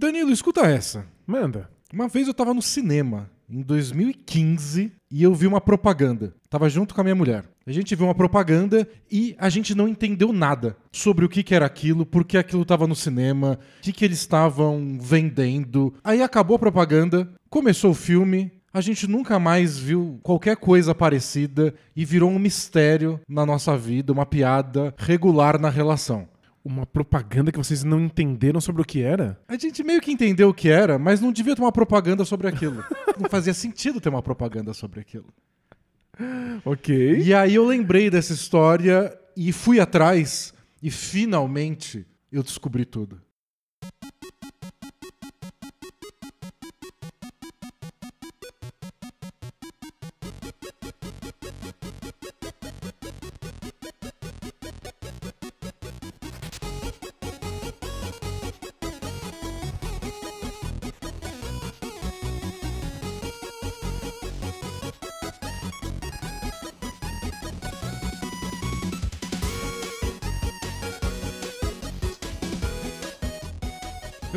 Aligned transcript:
Danilo, 0.00 0.32
escuta 0.32 0.62
essa. 0.62 1.04
Manda. 1.26 1.68
Uma 1.92 2.08
vez 2.08 2.26
eu 2.26 2.32
tava 2.32 2.54
no 2.54 2.62
cinema, 2.62 3.30
em 3.50 3.60
2015, 3.60 4.90
e 5.10 5.22
eu 5.22 5.34
vi 5.34 5.46
uma 5.46 5.60
propaganda. 5.60 6.34
Tava 6.48 6.70
junto 6.70 6.94
com 6.94 7.02
a 7.02 7.04
minha 7.04 7.14
mulher. 7.14 7.44
A 7.66 7.70
gente 7.70 7.94
viu 7.94 8.06
uma 8.06 8.14
propaganda 8.14 8.88
e 9.12 9.36
a 9.38 9.50
gente 9.50 9.74
não 9.74 9.86
entendeu 9.86 10.32
nada 10.32 10.74
sobre 10.90 11.26
o 11.26 11.28
que, 11.28 11.42
que 11.42 11.54
era 11.54 11.66
aquilo, 11.66 12.06
por 12.06 12.24
que 12.24 12.38
aquilo 12.38 12.64
tava 12.64 12.86
no 12.86 12.96
cinema, 12.96 13.58
o 13.78 13.82
que, 13.82 13.92
que 13.92 14.02
eles 14.02 14.20
estavam 14.20 14.96
vendendo. 14.98 15.92
Aí 16.02 16.22
acabou 16.22 16.56
a 16.56 16.60
propaganda, 16.60 17.30
começou 17.50 17.90
o 17.90 17.94
filme, 17.94 18.50
a 18.72 18.80
gente 18.80 19.06
nunca 19.06 19.38
mais 19.38 19.78
viu 19.78 20.18
qualquer 20.22 20.56
coisa 20.56 20.94
parecida 20.94 21.74
e 21.94 22.06
virou 22.06 22.30
um 22.30 22.38
mistério 22.38 23.20
na 23.28 23.44
nossa 23.44 23.76
vida, 23.76 24.14
uma 24.14 24.24
piada 24.24 24.94
regular 24.96 25.60
na 25.60 25.68
relação. 25.68 26.26
Uma 26.62 26.84
propaganda 26.84 27.50
que 27.50 27.58
vocês 27.58 27.82
não 27.82 28.00
entenderam 28.00 28.60
sobre 28.60 28.82
o 28.82 28.84
que 28.84 29.02
era? 29.02 29.40
A 29.48 29.56
gente 29.56 29.82
meio 29.82 30.00
que 30.00 30.12
entendeu 30.12 30.50
o 30.50 30.54
que 30.54 30.68
era, 30.68 30.98
mas 30.98 31.20
não 31.20 31.32
devia 31.32 31.56
ter 31.56 31.62
uma 31.62 31.72
propaganda 31.72 32.24
sobre 32.24 32.48
aquilo. 32.48 32.84
não 33.18 33.30
fazia 33.30 33.54
sentido 33.54 34.00
ter 34.00 34.10
uma 34.10 34.22
propaganda 34.22 34.74
sobre 34.74 35.00
aquilo. 35.00 35.26
Ok. 36.64 37.22
E 37.22 37.32
aí 37.32 37.54
eu 37.54 37.64
lembrei 37.64 38.10
dessa 38.10 38.34
história 38.34 39.16
e 39.36 39.52
fui 39.52 39.80
atrás 39.80 40.52
e 40.82 40.90
finalmente 40.90 42.06
eu 42.30 42.42
descobri 42.42 42.84
tudo. 42.84 43.20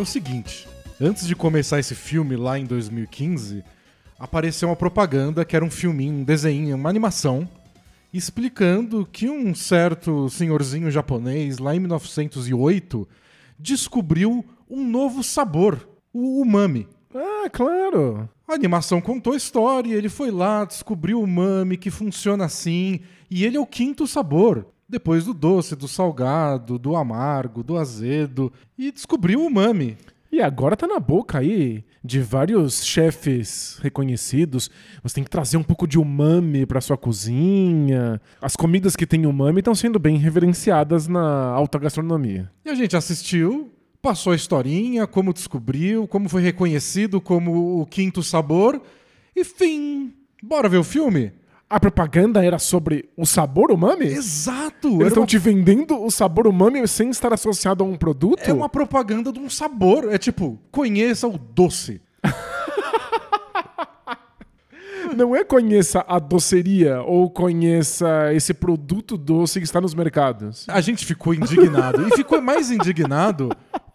O 0.03 0.05
seguinte, 0.05 0.67
antes 0.99 1.25
de 1.25 1.33
começar 1.33 1.79
esse 1.79 1.95
filme 1.95 2.35
lá 2.35 2.59
em 2.59 2.65
2015, 2.65 3.63
apareceu 4.19 4.67
uma 4.67 4.75
propaganda 4.75 5.45
que 5.45 5.55
era 5.55 5.63
um 5.63 5.71
filminho, 5.71 6.15
um 6.15 6.23
desenho, 6.25 6.75
uma 6.75 6.89
animação, 6.89 7.47
explicando 8.13 9.07
que 9.09 9.29
um 9.29 9.55
certo 9.55 10.29
senhorzinho 10.29 10.91
japonês, 10.91 11.57
lá 11.57 11.73
em 11.73 11.79
1908, 11.79 13.07
descobriu 13.57 14.43
um 14.69 14.85
novo 14.85 15.23
sabor, 15.23 15.87
o 16.11 16.41
umami. 16.41 16.85
Ah, 17.15 17.49
claro. 17.49 18.29
A 18.45 18.53
animação 18.53 18.99
contou 18.99 19.33
a 19.33 19.37
história, 19.37 19.95
ele 19.95 20.09
foi 20.09 20.31
lá, 20.31 20.65
descobriu 20.65 21.21
o 21.21 21.23
umami, 21.23 21.77
que 21.77 21.89
funciona 21.89 22.43
assim, 22.43 22.99
e 23.31 23.45
ele 23.45 23.55
é 23.55 23.59
o 23.59 23.65
quinto 23.65 24.05
sabor. 24.05 24.67
Depois 24.93 25.25
do 25.25 25.33
doce, 25.33 25.75
do 25.75 25.87
salgado, 25.87 26.77
do 26.77 26.95
amargo, 26.95 27.63
do 27.63 27.79
azedo, 27.79 28.53
e 28.77 28.91
descobriu 28.91 29.41
o 29.41 29.47
umami. 29.47 29.97
E 30.31 30.39
agora 30.39 30.77
tá 30.77 30.85
na 30.85 30.99
boca 30.99 31.39
aí 31.39 31.83
de 32.03 32.19
vários 32.19 32.85
chefes 32.85 33.79
reconhecidos. 33.81 34.69
Você 35.01 35.15
tem 35.15 35.23
que 35.23 35.31
trazer 35.31 35.57
um 35.57 35.63
pouco 35.63 35.87
de 35.87 35.97
umami 35.97 36.67
pra 36.67 36.79
sua 36.79 36.95
cozinha. 36.95 38.21
As 38.39 38.55
comidas 38.55 38.95
que 38.95 39.07
têm 39.07 39.25
umami 39.25 39.61
estão 39.61 39.73
sendo 39.73 39.97
bem 39.97 40.17
reverenciadas 40.17 41.07
na 41.07 41.47
alta 41.47 41.79
gastronomia. 41.79 42.51
E 42.63 42.69
a 42.69 42.75
gente 42.75 42.95
assistiu, 42.95 43.71
passou 43.99 44.31
a 44.31 44.35
historinha, 44.35 45.07
como 45.07 45.33
descobriu, 45.33 46.07
como 46.07 46.29
foi 46.29 46.43
reconhecido 46.43 47.19
como 47.19 47.81
o 47.81 47.87
quinto 47.87 48.21
sabor, 48.21 48.79
e 49.35 49.43
fim. 49.43 50.13
Bora 50.43 50.69
ver 50.69 50.77
o 50.77 50.83
filme? 50.83 51.31
A 51.73 51.79
propaganda 51.79 52.45
era 52.45 52.59
sobre 52.59 53.09
o 53.17 53.25
sabor 53.25 53.71
umami? 53.71 54.05
Exato! 54.05 54.89
Eles 54.89 55.07
estão 55.07 55.23
uma- 55.23 55.27
te 55.27 55.39
vendendo 55.39 55.99
o 56.05 56.11
sabor 56.11 56.45
umami 56.45 56.87
sem 56.87 57.09
estar 57.09 57.33
associado 57.33 57.83
a 57.83 57.87
um 57.87 57.95
produto? 57.95 58.47
É 58.47 58.53
uma 58.53 58.69
propaganda 58.69 59.33
de 59.33 59.39
um 59.39 59.49
sabor. 59.49 60.07
É 60.13 60.19
tipo, 60.19 60.59
conheça 60.69 61.27
o 61.27 61.35
doce. 61.35 61.99
Não 65.17 65.35
é 65.35 65.43
conheça 65.43 66.05
a 66.07 66.19
doceria 66.19 67.01
ou 67.01 67.27
conheça 67.29 68.31
esse 68.33 68.53
produto 68.53 69.17
doce 69.17 69.59
que 69.59 69.65
está 69.65 69.81
nos 69.81 69.95
mercados. 69.95 70.67
A 70.69 70.79
gente 70.79 71.05
ficou 71.07 71.33
indignado. 71.33 72.07
e 72.07 72.15
ficou 72.15 72.39
mais 72.39 72.69
indignado 72.69 73.49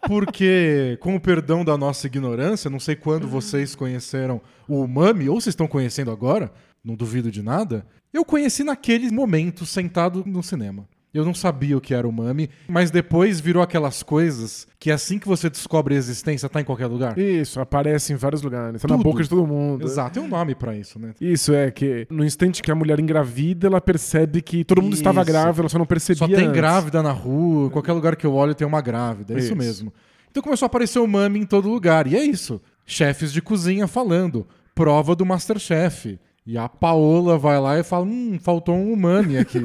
porque, 0.05 0.97
com 1.01 1.15
o 1.15 1.19
perdão 1.19 1.63
da 1.65 1.77
nossa 1.77 2.07
ignorância, 2.07 2.69
não 2.69 2.79
sei 2.79 2.95
quando 2.95 3.27
vocês 3.27 3.73
conheceram 3.75 4.41
o 4.67 4.81
umami, 4.83 5.27
ou 5.29 5.39
vocês 5.39 5.53
estão 5.53 5.67
conhecendo 5.67 6.11
agora, 6.11 6.51
não 6.83 6.95
duvido 6.95 7.31
de 7.31 7.41
nada, 7.41 7.85
eu 8.13 8.23
conheci 8.25 8.63
naquele 8.63 9.11
momento, 9.11 9.65
sentado 9.65 10.23
no 10.25 10.41
cinema. 10.41 10.87
Eu 11.11 11.25
não 11.25 11.33
sabia 11.33 11.75
o 11.75 11.81
que 11.81 11.91
era 11.91 12.05
o 12.05 12.11
umami, 12.11 12.51
mas 12.67 12.91
depois 12.91 13.39
virou 13.39 13.63
aquelas 13.63 14.03
coisas 14.03 14.67
que 14.79 14.91
assim 14.91 15.17
que 15.17 15.27
você 15.27 15.49
descobre 15.49 15.95
a 15.95 15.97
existência, 15.97 16.47
tá 16.47 16.61
em 16.61 16.63
qualquer 16.63 16.85
lugar. 16.85 17.17
Isso, 17.17 17.59
aparece 17.59 18.13
em 18.13 18.15
vários 18.15 18.43
lugares. 18.43 18.79
Tá 18.79 18.87
na 18.87 18.93
Tudo. 18.95 19.03
boca 19.05 19.23
de 19.23 19.27
todo 19.27 19.45
mundo. 19.47 19.83
Exato, 19.87 20.13
tem 20.13 20.21
um 20.21 20.27
nome 20.27 20.53
pra 20.53 20.75
isso, 20.77 20.99
né? 20.99 21.15
Isso 21.19 21.51
é 21.51 21.71
que 21.71 22.05
no 22.11 22.23
instante 22.23 22.61
que 22.61 22.69
a 22.71 22.75
mulher 22.75 22.99
engravida, 22.99 23.65
ela 23.65 23.81
percebe 23.81 24.39
que 24.39 24.63
todo 24.63 24.83
mundo 24.83 24.93
estava 24.93 25.21
Isso. 25.21 25.31
grávida, 25.31 25.61
ela 25.63 25.69
só 25.69 25.79
não 25.79 25.85
percebia. 25.87 26.19
Só 26.19 26.27
tem 26.27 26.45
antes. 26.45 26.53
grávida 26.53 27.01
na 27.01 27.11
rua, 27.11 27.67
em 27.67 27.71
qualquer 27.71 27.93
lugar 27.93 28.15
que 28.15 28.27
eu 28.27 28.33
olho 28.35 28.53
tem 28.53 28.67
uma 28.67 28.79
grávida, 28.79 29.33
é 29.33 29.37
isso, 29.37 29.47
Isso. 29.47 29.55
mesmo. 29.55 29.93
Então 30.29 30.43
começou 30.43 30.67
a 30.67 30.67
aparecer 30.67 30.99
o 30.99 31.07
mami 31.07 31.39
em 31.39 31.45
todo 31.45 31.67
lugar, 31.67 32.05
e 32.05 32.15
é 32.15 32.23
isso. 32.23 32.61
Chefes 32.85 33.33
de 33.33 33.41
cozinha 33.41 33.87
falando, 33.87 34.45
prova 34.75 35.15
do 35.15 35.25
Masterchef. 35.25 36.19
E 36.49 36.57
a 36.57 36.67
Paola 36.67 37.37
vai 37.37 37.59
lá 37.59 37.77
e 37.77 37.83
fala, 37.83 38.05
hum, 38.05 38.39
faltou 38.41 38.73
um 38.73 38.91
umami 38.91 39.37
aqui. 39.37 39.59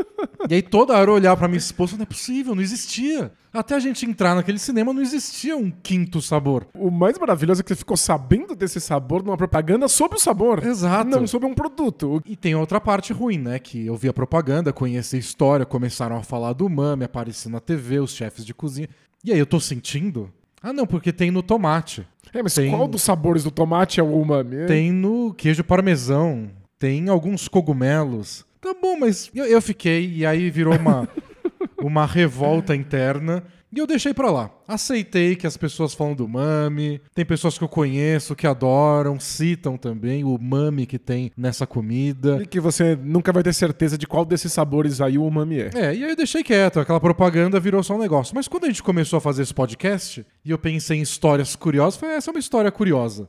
e 0.48 0.54
aí 0.54 0.62
toda 0.62 0.96
hora 0.96 1.10
eu 1.10 1.14
olhar 1.14 1.36
pra 1.36 1.46
minha 1.46 1.58
esposa, 1.58 1.98
não 1.98 2.04
é 2.04 2.06
possível, 2.06 2.54
não 2.54 2.62
existia. 2.62 3.30
Até 3.52 3.74
a 3.74 3.78
gente 3.78 4.06
entrar 4.06 4.34
naquele 4.34 4.58
cinema 4.58 4.90
não 4.90 5.02
existia 5.02 5.54
um 5.54 5.70
quinto 5.70 6.22
sabor. 6.22 6.66
O 6.72 6.90
mais 6.90 7.18
maravilhoso 7.18 7.60
é 7.60 7.62
que 7.62 7.68
você 7.68 7.76
ficou 7.76 7.94
sabendo 7.94 8.56
desse 8.56 8.80
sabor 8.80 9.22
numa 9.22 9.36
propaganda 9.36 9.86
sobre 9.86 10.16
o 10.16 10.18
sabor. 10.18 10.64
Exato. 10.64 11.10
Não 11.10 11.26
sobre 11.26 11.46
um 11.46 11.52
produto. 11.52 12.22
E 12.24 12.34
tem 12.34 12.54
outra 12.54 12.80
parte 12.80 13.12
ruim, 13.12 13.36
né? 13.36 13.58
Que 13.58 13.84
eu 13.84 13.94
vi 13.94 14.08
a 14.08 14.12
propaganda, 14.14 14.72
conheci 14.72 15.16
a 15.16 15.18
história, 15.18 15.66
começaram 15.66 16.16
a 16.16 16.22
falar 16.22 16.54
do 16.54 16.64
umami, 16.64 17.04
aparecer 17.04 17.50
na 17.50 17.60
TV, 17.60 18.00
os 18.00 18.14
chefes 18.14 18.46
de 18.46 18.54
cozinha. 18.54 18.88
E 19.22 19.30
aí 19.30 19.38
eu 19.38 19.44
tô 19.44 19.60
sentindo. 19.60 20.32
Ah, 20.62 20.72
não, 20.72 20.86
porque 20.86 21.12
tem 21.12 21.30
no 21.30 21.42
tomate. 21.42 22.06
É, 22.32 22.42
mas 22.42 22.54
Tem- 22.54 22.70
qual 22.70 22.86
dos 22.86 23.02
sabores 23.02 23.44
do 23.44 23.50
tomate 23.50 24.00
é 24.00 24.02
o 24.02 24.14
umami? 24.20 24.66
Tem 24.66 24.92
no 24.92 25.34
queijo 25.34 25.64
parmesão. 25.64 26.50
Tem 26.78 27.08
alguns 27.08 27.48
cogumelos. 27.48 28.44
Tá 28.60 28.74
bom, 28.80 28.98
mas 28.98 29.30
eu, 29.34 29.44
eu 29.46 29.60
fiquei 29.60 30.10
e 30.16 30.26
aí 30.26 30.50
virou 30.50 30.76
uma, 30.76 31.08
uma 31.80 32.06
revolta 32.06 32.74
interna. 32.74 33.42
E 33.72 33.78
eu 33.78 33.86
deixei 33.86 34.12
pra 34.12 34.30
lá. 34.30 34.50
Aceitei 34.66 35.36
que 35.36 35.46
as 35.46 35.56
pessoas 35.56 35.94
falam 35.94 36.14
do 36.14 36.26
mami. 36.26 37.00
Tem 37.14 37.24
pessoas 37.24 37.56
que 37.56 37.62
eu 37.62 37.68
conheço 37.68 38.34
que 38.34 38.46
adoram, 38.46 39.20
citam 39.20 39.76
também 39.76 40.24
o 40.24 40.36
mami 40.38 40.86
que 40.86 40.98
tem 40.98 41.30
nessa 41.36 41.66
comida. 41.66 42.40
E 42.42 42.46
que 42.46 42.58
você 42.58 42.96
nunca 42.96 43.32
vai 43.32 43.42
ter 43.44 43.52
certeza 43.52 43.96
de 43.96 44.08
qual 44.08 44.24
desses 44.24 44.52
sabores 44.52 45.00
aí 45.00 45.16
o 45.16 45.24
umami 45.24 45.60
é. 45.60 45.70
É, 45.74 45.94
e 45.94 46.04
aí 46.04 46.10
eu 46.10 46.16
deixei 46.16 46.42
quieto, 46.42 46.80
aquela 46.80 47.00
propaganda 47.00 47.60
virou 47.60 47.82
só 47.82 47.94
um 47.94 47.98
negócio. 47.98 48.34
Mas 48.34 48.48
quando 48.48 48.64
a 48.64 48.68
gente 48.68 48.82
começou 48.82 49.18
a 49.18 49.20
fazer 49.20 49.42
esse 49.42 49.54
podcast, 49.54 50.26
e 50.44 50.50
eu 50.50 50.58
pensei 50.58 50.98
em 50.98 51.02
histórias 51.02 51.54
curiosas, 51.54 51.98
falei, 51.98 52.16
essa 52.16 52.30
é 52.30 52.32
uma 52.32 52.40
história 52.40 52.72
curiosa. 52.72 53.28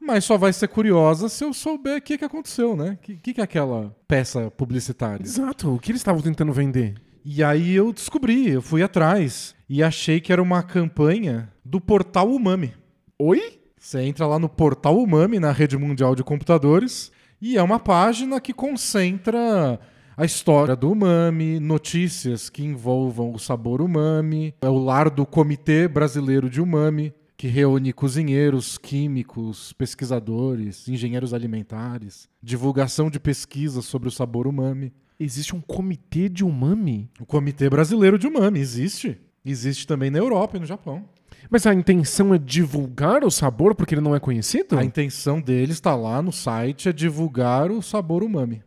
Mas 0.00 0.24
só 0.24 0.38
vai 0.38 0.52
ser 0.52 0.68
curiosa 0.68 1.28
se 1.28 1.42
eu 1.44 1.52
souber 1.52 1.98
o 1.98 2.00
que, 2.00 2.18
que 2.18 2.24
aconteceu, 2.24 2.76
né? 2.76 2.92
O 2.92 2.96
que, 2.98 3.16
que, 3.16 3.34
que 3.34 3.40
é 3.40 3.44
aquela 3.44 3.92
peça 4.06 4.48
publicitária? 4.52 5.24
Exato. 5.24 5.74
O 5.74 5.78
que 5.80 5.90
eles 5.90 6.00
estavam 6.00 6.22
tentando 6.22 6.52
vender? 6.52 6.94
E 7.24 7.42
aí 7.42 7.74
eu 7.74 7.92
descobri, 7.92 8.50
eu 8.50 8.62
fui 8.62 8.84
atrás 8.84 9.55
e 9.68 9.82
achei 9.82 10.20
que 10.20 10.32
era 10.32 10.42
uma 10.42 10.62
campanha 10.62 11.52
do 11.64 11.80
portal 11.80 12.30
Umami. 12.30 12.72
Oi? 13.18 13.60
Você 13.78 14.00
entra 14.00 14.26
lá 14.26 14.38
no 14.38 14.48
portal 14.48 14.96
Umami, 14.98 15.38
na 15.38 15.52
rede 15.52 15.76
mundial 15.76 16.14
de 16.14 16.24
computadores, 16.24 17.12
e 17.40 17.56
é 17.56 17.62
uma 17.62 17.78
página 17.78 18.40
que 18.40 18.52
concentra 18.52 19.78
a 20.16 20.24
história 20.24 20.74
do 20.74 20.90
umami, 20.92 21.60
notícias 21.60 22.48
que 22.48 22.64
envolvam 22.64 23.34
o 23.34 23.38
sabor 23.38 23.82
umami, 23.82 24.54
é 24.62 24.68
o 24.68 24.78
lar 24.78 25.10
do 25.10 25.26
Comitê 25.26 25.86
Brasileiro 25.86 26.48
de 26.48 26.58
Umami, 26.58 27.12
que 27.36 27.48
reúne 27.48 27.92
cozinheiros, 27.92 28.78
químicos, 28.78 29.74
pesquisadores, 29.74 30.88
engenheiros 30.88 31.34
alimentares, 31.34 32.30
divulgação 32.42 33.10
de 33.10 33.20
pesquisas 33.20 33.84
sobre 33.84 34.08
o 34.08 34.12
sabor 34.12 34.46
umami. 34.46 34.90
Existe 35.20 35.54
um 35.54 35.60
comitê 35.60 36.30
de 36.30 36.42
umami? 36.42 37.10
O 37.20 37.26
Comitê 37.26 37.68
Brasileiro 37.68 38.18
de 38.18 38.26
Umami 38.26 38.58
existe. 38.58 39.18
Existe 39.46 39.86
também 39.86 40.10
na 40.10 40.18
Europa 40.18 40.56
e 40.56 40.60
no 40.60 40.66
Japão. 40.66 41.04
Mas 41.48 41.66
a 41.66 41.72
intenção 41.72 42.34
é 42.34 42.38
divulgar 42.38 43.24
o 43.24 43.30
sabor 43.30 43.74
porque 43.74 43.94
ele 43.94 44.00
não 44.00 44.14
é 44.14 44.20
conhecido? 44.20 44.78
A 44.78 44.84
intenção 44.84 45.40
deles 45.40 45.76
está 45.76 45.94
lá 45.94 46.20
no 46.20 46.32
site 46.32 46.88
é 46.88 46.92
divulgar 46.92 47.70
o 47.70 47.80
sabor 47.80 48.22
umami. 48.22 48.62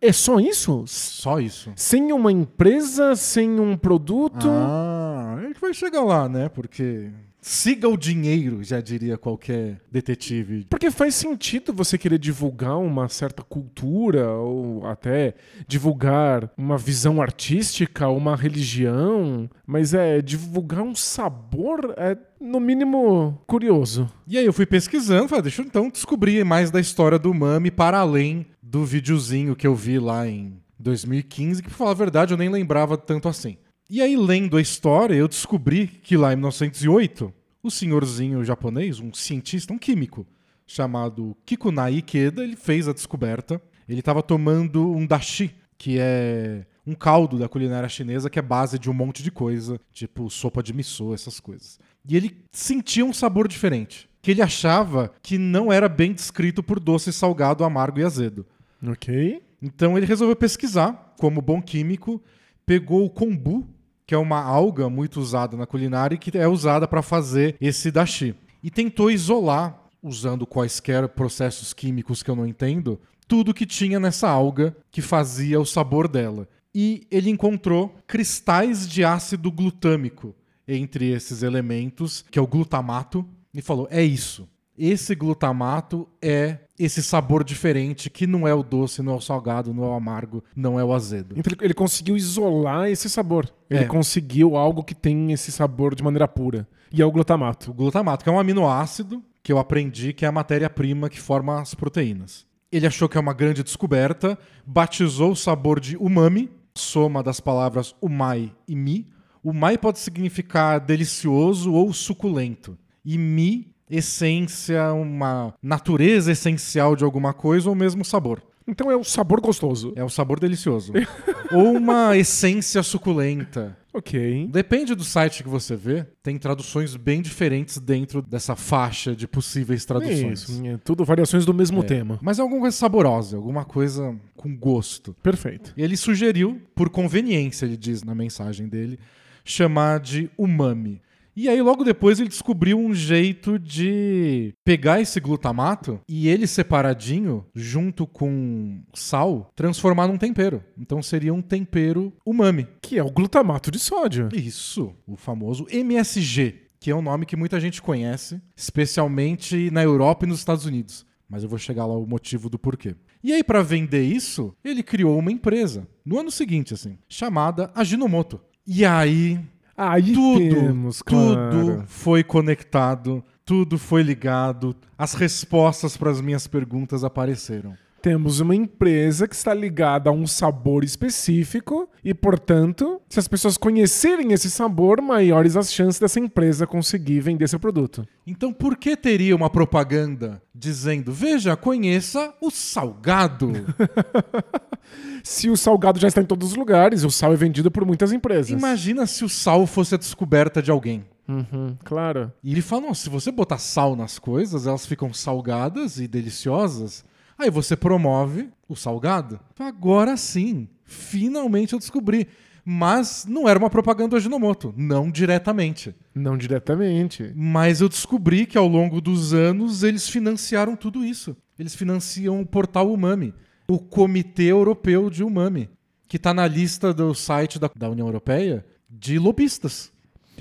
É 0.00 0.12
só 0.12 0.40
isso? 0.40 0.84
Só 0.86 1.40
isso. 1.40 1.72
Sem 1.76 2.10
uma 2.12 2.32
empresa, 2.32 3.14
sem 3.14 3.60
um 3.60 3.76
produto? 3.76 4.48
Ah, 4.48 5.36
a 5.38 5.42
gente 5.42 5.60
vai 5.60 5.74
chegar 5.74 6.02
lá, 6.02 6.26
né? 6.26 6.48
Porque 6.48 7.10
Siga 7.40 7.88
o 7.88 7.96
dinheiro, 7.96 8.62
já 8.62 8.80
diria 8.80 9.16
qualquer 9.16 9.80
detetive. 9.90 10.66
Porque 10.68 10.90
faz 10.90 11.14
sentido 11.14 11.72
você 11.72 11.96
querer 11.96 12.18
divulgar 12.18 12.78
uma 12.78 13.08
certa 13.08 13.42
cultura 13.42 14.30
ou 14.30 14.86
até 14.86 15.34
divulgar 15.66 16.50
uma 16.56 16.76
visão 16.76 17.20
artística, 17.22 18.08
uma 18.08 18.36
religião, 18.36 19.48
mas 19.66 19.94
é 19.94 20.20
divulgar 20.20 20.82
um 20.82 20.94
sabor 20.94 21.94
é 21.96 22.16
no 22.40 22.60
mínimo 22.60 23.40
curioso. 23.46 24.10
E 24.26 24.38
aí 24.38 24.44
eu 24.44 24.52
fui 24.52 24.66
pesquisando, 24.66 25.28
falei, 25.28 25.42
deixa 25.42 25.62
eu 25.62 25.66
então 25.66 25.90
descobrir 25.90 26.44
mais 26.44 26.70
da 26.70 26.80
história 26.80 27.18
do 27.18 27.32
Mami 27.32 27.70
para 27.70 27.98
além 27.98 28.46
do 28.62 28.84
videozinho 28.84 29.56
que 29.56 29.66
eu 29.66 29.74
vi 29.74 29.98
lá 29.98 30.26
em 30.26 30.60
2015, 30.78 31.62
que 31.62 31.68
pra 31.68 31.76
falar 31.76 31.90
a 31.90 31.94
verdade 31.94 32.32
eu 32.32 32.38
nem 32.38 32.48
lembrava 32.48 32.96
tanto 32.96 33.28
assim. 33.28 33.56
E 33.92 34.00
aí, 34.00 34.16
lendo 34.16 34.56
a 34.56 34.60
história, 34.60 35.16
eu 35.16 35.26
descobri 35.26 35.88
que 35.88 36.16
lá 36.16 36.32
em 36.32 36.36
1908, 36.36 37.34
o 37.60 37.72
senhorzinho 37.72 38.44
japonês, 38.44 39.00
um 39.00 39.12
cientista, 39.12 39.72
um 39.72 39.78
químico, 39.78 40.24
chamado 40.64 41.36
Kikunai 41.44 41.94
Ikeda, 41.94 42.44
ele 42.44 42.54
fez 42.54 42.86
a 42.86 42.92
descoberta. 42.92 43.60
Ele 43.88 43.98
estava 43.98 44.22
tomando 44.22 44.88
um 44.92 45.04
dashi, 45.04 45.52
que 45.76 45.96
é 45.98 46.64
um 46.86 46.94
caldo 46.94 47.36
da 47.36 47.48
culinária 47.48 47.88
chinesa 47.88 48.30
que 48.30 48.38
é 48.38 48.42
base 48.42 48.78
de 48.78 48.88
um 48.88 48.94
monte 48.94 49.24
de 49.24 49.30
coisa, 49.32 49.80
tipo 49.92 50.30
sopa 50.30 50.62
de 50.62 50.72
miso, 50.72 51.12
essas 51.12 51.40
coisas. 51.40 51.80
E 52.08 52.16
ele 52.16 52.36
sentia 52.52 53.04
um 53.04 53.12
sabor 53.12 53.48
diferente, 53.48 54.08
que 54.22 54.30
ele 54.30 54.40
achava 54.40 55.12
que 55.20 55.36
não 55.36 55.72
era 55.72 55.88
bem 55.88 56.12
descrito 56.12 56.62
por 56.62 56.78
doce, 56.78 57.12
salgado, 57.12 57.64
amargo 57.64 57.98
e 57.98 58.04
azedo. 58.04 58.46
Ok. 58.86 59.42
Então 59.60 59.98
ele 59.98 60.06
resolveu 60.06 60.36
pesquisar, 60.36 61.12
como 61.18 61.42
bom 61.42 61.60
químico, 61.60 62.22
pegou 62.64 63.04
o 63.04 63.10
kombu, 63.10 63.68
que 64.10 64.14
é 64.16 64.18
uma 64.18 64.42
alga 64.42 64.90
muito 64.90 65.20
usada 65.20 65.56
na 65.56 65.68
culinária 65.68 66.16
e 66.16 66.18
que 66.18 66.36
é 66.36 66.48
usada 66.48 66.88
para 66.88 67.00
fazer 67.00 67.54
esse 67.60 67.92
dashi. 67.92 68.34
E 68.60 68.68
tentou 68.68 69.08
isolar, 69.08 69.84
usando 70.02 70.44
quaisquer 70.44 71.08
processos 71.10 71.72
químicos 71.72 72.20
que 72.20 72.28
eu 72.28 72.34
não 72.34 72.44
entendo, 72.44 73.00
tudo 73.28 73.54
que 73.54 73.64
tinha 73.64 74.00
nessa 74.00 74.28
alga 74.28 74.76
que 74.90 75.00
fazia 75.00 75.60
o 75.60 75.64
sabor 75.64 76.08
dela. 76.08 76.48
E 76.74 77.06
ele 77.08 77.30
encontrou 77.30 77.94
cristais 78.04 78.88
de 78.88 79.04
ácido 79.04 79.48
glutâmico 79.48 80.34
entre 80.66 81.12
esses 81.12 81.44
elementos, 81.44 82.24
que 82.32 82.38
é 82.40 82.42
o 82.42 82.48
glutamato, 82.48 83.24
e 83.54 83.62
falou: 83.62 83.86
é 83.92 84.02
isso. 84.02 84.48
Esse 84.82 85.14
glutamato 85.14 86.08
é 86.22 86.56
esse 86.78 87.02
sabor 87.02 87.44
diferente 87.44 88.08
que 88.08 88.26
não 88.26 88.48
é 88.48 88.54
o 88.54 88.62
doce, 88.62 89.02
não 89.02 89.12
é 89.12 89.16
o 89.16 89.20
salgado, 89.20 89.74
não 89.74 89.84
é 89.84 89.88
o 89.88 89.92
amargo, 89.92 90.42
não 90.56 90.80
é 90.80 90.84
o 90.84 90.94
azedo. 90.94 91.34
Então 91.36 91.52
ele- 91.52 91.66
ele 91.66 91.74
conseguiu 91.74 92.16
isolar 92.16 92.88
esse 92.88 93.10
sabor. 93.10 93.46
Ele 93.68 93.84
É. 93.84 93.86
conseguiu 93.86 94.56
algo 94.56 94.82
que 94.82 94.94
tem 94.94 95.32
esse 95.32 95.52
sabor 95.52 95.94
de 95.94 96.02
maneira 96.02 96.26
pura. 96.26 96.66
E 96.90 97.02
é 97.02 97.04
o 97.04 97.12
glutamato. 97.12 97.70
O 97.70 97.74
glutamato, 97.74 98.24
que 98.24 98.30
é 98.30 98.32
um 98.32 98.40
aminoácido 98.40 99.22
que 99.42 99.52
eu 99.52 99.58
aprendi 99.58 100.14
que 100.14 100.24
é 100.24 100.28
a 100.28 100.32
matéria-prima 100.32 101.10
que 101.10 101.20
forma 101.20 101.60
as 101.60 101.74
proteínas. 101.74 102.46
Ele 102.72 102.86
achou 102.86 103.06
que 103.08 103.18
é 103.18 103.20
uma 103.20 103.34
grande 103.34 103.62
descoberta, 103.62 104.38
batizou 104.66 105.32
o 105.32 105.36
sabor 105.36 105.78
de 105.78 105.96
umami, 105.98 106.48
soma 106.74 107.22
das 107.22 107.38
palavras 107.40 107.94
umai 108.00 108.50
e 108.66 108.74
mi. 108.74 109.06
Umai 109.44 109.76
pode 109.76 109.98
significar 109.98 110.80
delicioso 110.80 111.72
ou 111.72 111.92
suculento. 111.92 112.78
E 113.04 113.18
mi, 113.18 113.69
essência, 113.90 114.92
uma 114.92 115.54
natureza 115.62 116.32
essencial 116.32 116.94
de 116.94 117.04
alguma 117.04 117.32
coisa 117.32 117.68
ou 117.68 117.74
mesmo 117.74 118.04
sabor. 118.04 118.42
Então 118.66 118.90
é 118.90 118.96
o 118.96 119.02
sabor 119.02 119.40
gostoso. 119.40 119.92
É 119.96 120.04
o 120.04 120.08
sabor 120.08 120.38
delicioso. 120.38 120.92
ou 121.52 121.76
uma 121.76 122.16
essência 122.16 122.82
suculenta. 122.82 123.76
Ok. 123.92 124.48
Depende 124.52 124.94
do 124.94 125.02
site 125.02 125.42
que 125.42 125.48
você 125.48 125.74
vê, 125.74 126.06
tem 126.22 126.38
traduções 126.38 126.94
bem 126.94 127.20
diferentes 127.20 127.78
dentro 127.78 128.22
dessa 128.22 128.54
faixa 128.54 129.16
de 129.16 129.26
possíveis 129.26 129.84
traduções. 129.84 130.48
Isso, 130.48 130.64
é 130.64 130.76
tudo 130.78 131.04
variações 131.04 131.44
do 131.44 131.52
mesmo 131.52 131.82
tema. 131.82 132.18
Mas 132.22 132.38
é 132.38 132.42
alguma 132.42 132.60
coisa 132.60 132.76
saborosa, 132.76 133.36
alguma 133.36 133.64
coisa 133.64 134.16
com 134.36 134.56
gosto. 134.56 135.16
Perfeito. 135.20 135.72
Ele 135.76 135.96
sugeriu, 135.96 136.60
por 136.72 136.88
conveniência, 136.88 137.66
ele 137.66 137.76
diz 137.76 138.04
na 138.04 138.14
mensagem 138.14 138.68
dele, 138.68 138.98
chamar 139.44 139.98
de 139.98 140.30
umami. 140.38 141.02
E 141.34 141.48
aí, 141.48 141.60
logo 141.62 141.84
depois, 141.84 142.18
ele 142.18 142.28
descobriu 142.28 142.78
um 142.78 142.94
jeito 142.94 143.58
de 143.58 144.54
pegar 144.64 145.00
esse 145.00 145.20
glutamato 145.20 146.00
e 146.08 146.28
ele 146.28 146.46
separadinho, 146.46 147.46
junto 147.54 148.06
com 148.06 148.82
sal, 148.92 149.50
transformar 149.54 150.08
num 150.08 150.18
tempero. 150.18 150.62
Então 150.78 151.02
seria 151.02 151.32
um 151.32 151.42
tempero 151.42 152.12
umami. 152.26 152.66
Que 152.82 152.98
é 152.98 153.02
o 153.02 153.10
glutamato 153.10 153.70
de 153.70 153.78
sódio. 153.78 154.28
Isso, 154.34 154.94
o 155.06 155.16
famoso 155.16 155.66
MSG, 155.70 156.54
que 156.78 156.90
é 156.90 156.96
um 156.96 157.02
nome 157.02 157.26
que 157.26 157.36
muita 157.36 157.60
gente 157.60 157.80
conhece, 157.80 158.40
especialmente 158.56 159.70
na 159.70 159.82
Europa 159.82 160.24
e 160.24 160.28
nos 160.28 160.38
Estados 160.38 160.64
Unidos. 160.64 161.06
Mas 161.28 161.44
eu 161.44 161.48
vou 161.48 161.58
chegar 161.58 161.86
lá 161.86 161.96
o 161.96 162.06
motivo 162.06 162.50
do 162.50 162.58
porquê. 162.58 162.96
E 163.22 163.32
aí, 163.32 163.44
para 163.44 163.62
vender 163.62 164.02
isso, 164.02 164.52
ele 164.64 164.82
criou 164.82 165.18
uma 165.18 165.30
empresa, 165.30 165.86
no 166.04 166.18
ano 166.18 166.30
seguinte, 166.30 166.74
assim, 166.74 166.98
chamada 167.08 167.70
Ajinomoto. 167.74 168.40
E 168.66 168.84
aí, 168.84 169.38
Aí 169.82 170.12
tudo, 170.12 170.38
temos, 170.38 171.00
claro. 171.00 171.50
tudo 171.50 171.84
foi 171.86 172.22
conectado, 172.22 173.24
tudo 173.46 173.78
foi 173.78 174.02
ligado, 174.02 174.76
as 174.98 175.14
respostas 175.14 175.96
para 175.96 176.10
as 176.10 176.20
minhas 176.20 176.46
perguntas 176.46 177.02
apareceram. 177.02 177.74
Temos 178.02 178.40
uma 178.40 178.54
empresa 178.54 179.28
que 179.28 179.34
está 179.34 179.52
ligada 179.52 180.08
a 180.08 180.12
um 180.12 180.26
sabor 180.26 180.84
específico 180.84 181.88
e, 182.02 182.14
portanto, 182.14 183.00
se 183.08 183.18
as 183.18 183.28
pessoas 183.28 183.58
conhecerem 183.58 184.32
esse 184.32 184.50
sabor, 184.50 185.02
maiores 185.02 185.54
as 185.54 185.72
chances 185.72 186.00
dessa 186.00 186.18
empresa 186.18 186.66
conseguir 186.66 187.20
vender 187.20 187.48
seu 187.48 187.60
produto. 187.60 188.06
Então, 188.26 188.52
por 188.52 188.76
que 188.76 188.96
teria 188.96 189.36
uma 189.36 189.50
propaganda 189.50 190.40
dizendo: 190.54 191.12
veja, 191.12 191.56
conheça 191.56 192.32
o 192.40 192.50
salgado? 192.50 193.52
Se 195.22 195.50
o 195.50 195.56
salgado 195.56 196.00
já 196.00 196.08
está 196.08 196.20
em 196.20 196.26
todos 196.26 196.50
os 196.50 196.56
lugares, 196.56 197.04
o 197.04 197.10
sal 197.10 197.32
é 197.32 197.36
vendido 197.36 197.70
por 197.70 197.84
muitas 197.84 198.12
empresas. 198.12 198.50
Imagina 198.50 199.06
se 199.06 199.24
o 199.24 199.28
sal 199.28 199.66
fosse 199.66 199.94
a 199.94 199.98
descoberta 199.98 200.62
de 200.62 200.70
alguém. 200.70 201.04
Uhum, 201.28 201.76
claro. 201.84 202.32
E 202.42 202.52
ele 202.52 202.62
fala: 202.62 202.92
se 202.94 203.08
você 203.08 203.30
botar 203.30 203.58
sal 203.58 203.94
nas 203.94 204.18
coisas, 204.18 204.66
elas 204.66 204.86
ficam 204.86 205.12
salgadas 205.12 206.00
e 206.00 206.08
deliciosas. 206.08 207.04
Aí 207.40 207.50
você 207.50 207.74
promove 207.74 208.50
o 208.68 208.76
salgado. 208.76 209.40
Agora 209.58 210.14
sim, 210.18 210.68
finalmente 210.84 211.72
eu 211.72 211.78
descobri. 211.78 212.28
Mas 212.62 213.24
não 213.26 213.48
era 213.48 213.58
uma 213.58 213.70
propaganda 213.70 214.10
do 214.10 214.16
Ajinomoto, 214.16 214.74
não 214.76 215.10
diretamente. 215.10 215.94
Não 216.14 216.36
diretamente. 216.36 217.32
Mas 217.34 217.80
eu 217.80 217.88
descobri 217.88 218.44
que 218.44 218.58
ao 218.58 218.68
longo 218.68 219.00
dos 219.00 219.32
anos 219.32 219.82
eles 219.82 220.06
financiaram 220.06 220.76
tudo 220.76 221.02
isso. 221.02 221.34
Eles 221.58 221.74
financiam 221.74 222.42
o 222.42 222.46
portal 222.46 222.92
Umami, 222.92 223.32
o 223.66 223.78
Comitê 223.78 224.44
Europeu 224.44 225.08
de 225.08 225.24
Umami, 225.24 225.70
que 226.06 226.18
está 226.18 226.34
na 226.34 226.46
lista 226.46 226.92
do 226.92 227.14
site 227.14 227.58
da, 227.58 227.70
da 227.74 227.88
União 227.88 228.06
Europeia 228.06 228.66
de 228.88 229.18
lobistas. 229.18 229.90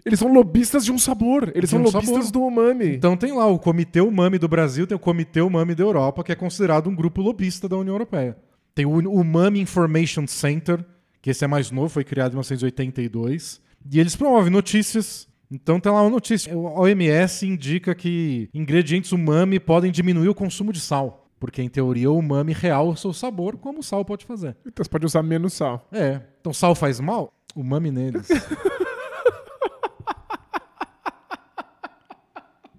Eles 0.05 0.19
são 0.19 0.31
lobistas 0.31 0.85
de 0.85 0.91
um 0.91 0.97
sabor. 0.97 1.51
Eles 1.55 1.69
De 1.69 1.75
são 1.75 1.79
um 1.79 1.83
lobistas 1.83 2.25
sabor. 2.27 2.31
do 2.31 2.41
umami. 2.43 2.95
Então 2.95 3.17
tem 3.17 3.31
lá 3.31 3.45
o 3.47 3.59
Comitê 3.59 4.01
Umami 4.01 4.37
do 4.37 4.47
Brasil, 4.47 4.85
tem 4.87 4.95
o 4.95 4.99
Comitê 4.99 5.41
Umami 5.41 5.75
da 5.75 5.83
Europa, 5.83 6.23
que 6.23 6.31
é 6.31 6.35
considerado 6.35 6.89
um 6.89 6.95
grupo 6.95 7.21
lobista 7.21 7.67
da 7.67 7.77
União 7.77 7.93
Europeia. 7.95 8.37
Tem 8.75 8.85
o 8.85 8.97
Umami 8.97 9.59
Information 9.59 10.25
Center, 10.27 10.83
que 11.21 11.29
esse 11.29 11.43
é 11.43 11.47
mais 11.47 11.69
novo, 11.71 11.89
foi 11.89 12.03
criado 12.03 12.31
em 12.31 12.35
1982. 12.35 13.61
E 13.91 13.99
eles 13.99 14.15
promovem 14.15 14.51
notícias. 14.51 15.27
Então 15.51 15.79
tem 15.79 15.91
lá 15.91 16.01
uma 16.01 16.09
notícia. 16.09 16.55
O 16.55 16.79
OMS 16.81 17.45
indica 17.47 17.95
que 17.95 18.49
ingredientes 18.53 19.11
umami 19.11 19.59
podem 19.59 19.91
diminuir 19.91 20.29
o 20.29 20.35
consumo 20.35 20.71
de 20.71 20.79
sal. 20.79 21.25
Porque, 21.39 21.61
em 21.61 21.69
teoria, 21.69 22.11
o 22.11 22.17
umami 22.17 22.51
realça 22.51 23.07
o 23.07 23.13
sabor, 23.13 23.55
como 23.57 23.79
o 23.79 23.83
sal 23.83 24.03
pode 24.03 24.25
fazer. 24.25 24.57
Então 24.65 24.83
você 24.83 24.89
pode 24.89 25.05
usar 25.05 25.23
menos 25.23 25.53
sal. 25.53 25.87
É. 25.91 26.19
Então 26.41 26.53
sal 26.53 26.75
faz 26.75 26.99
mal? 26.99 27.33
Umami 27.55 27.91
neles. 27.91 28.27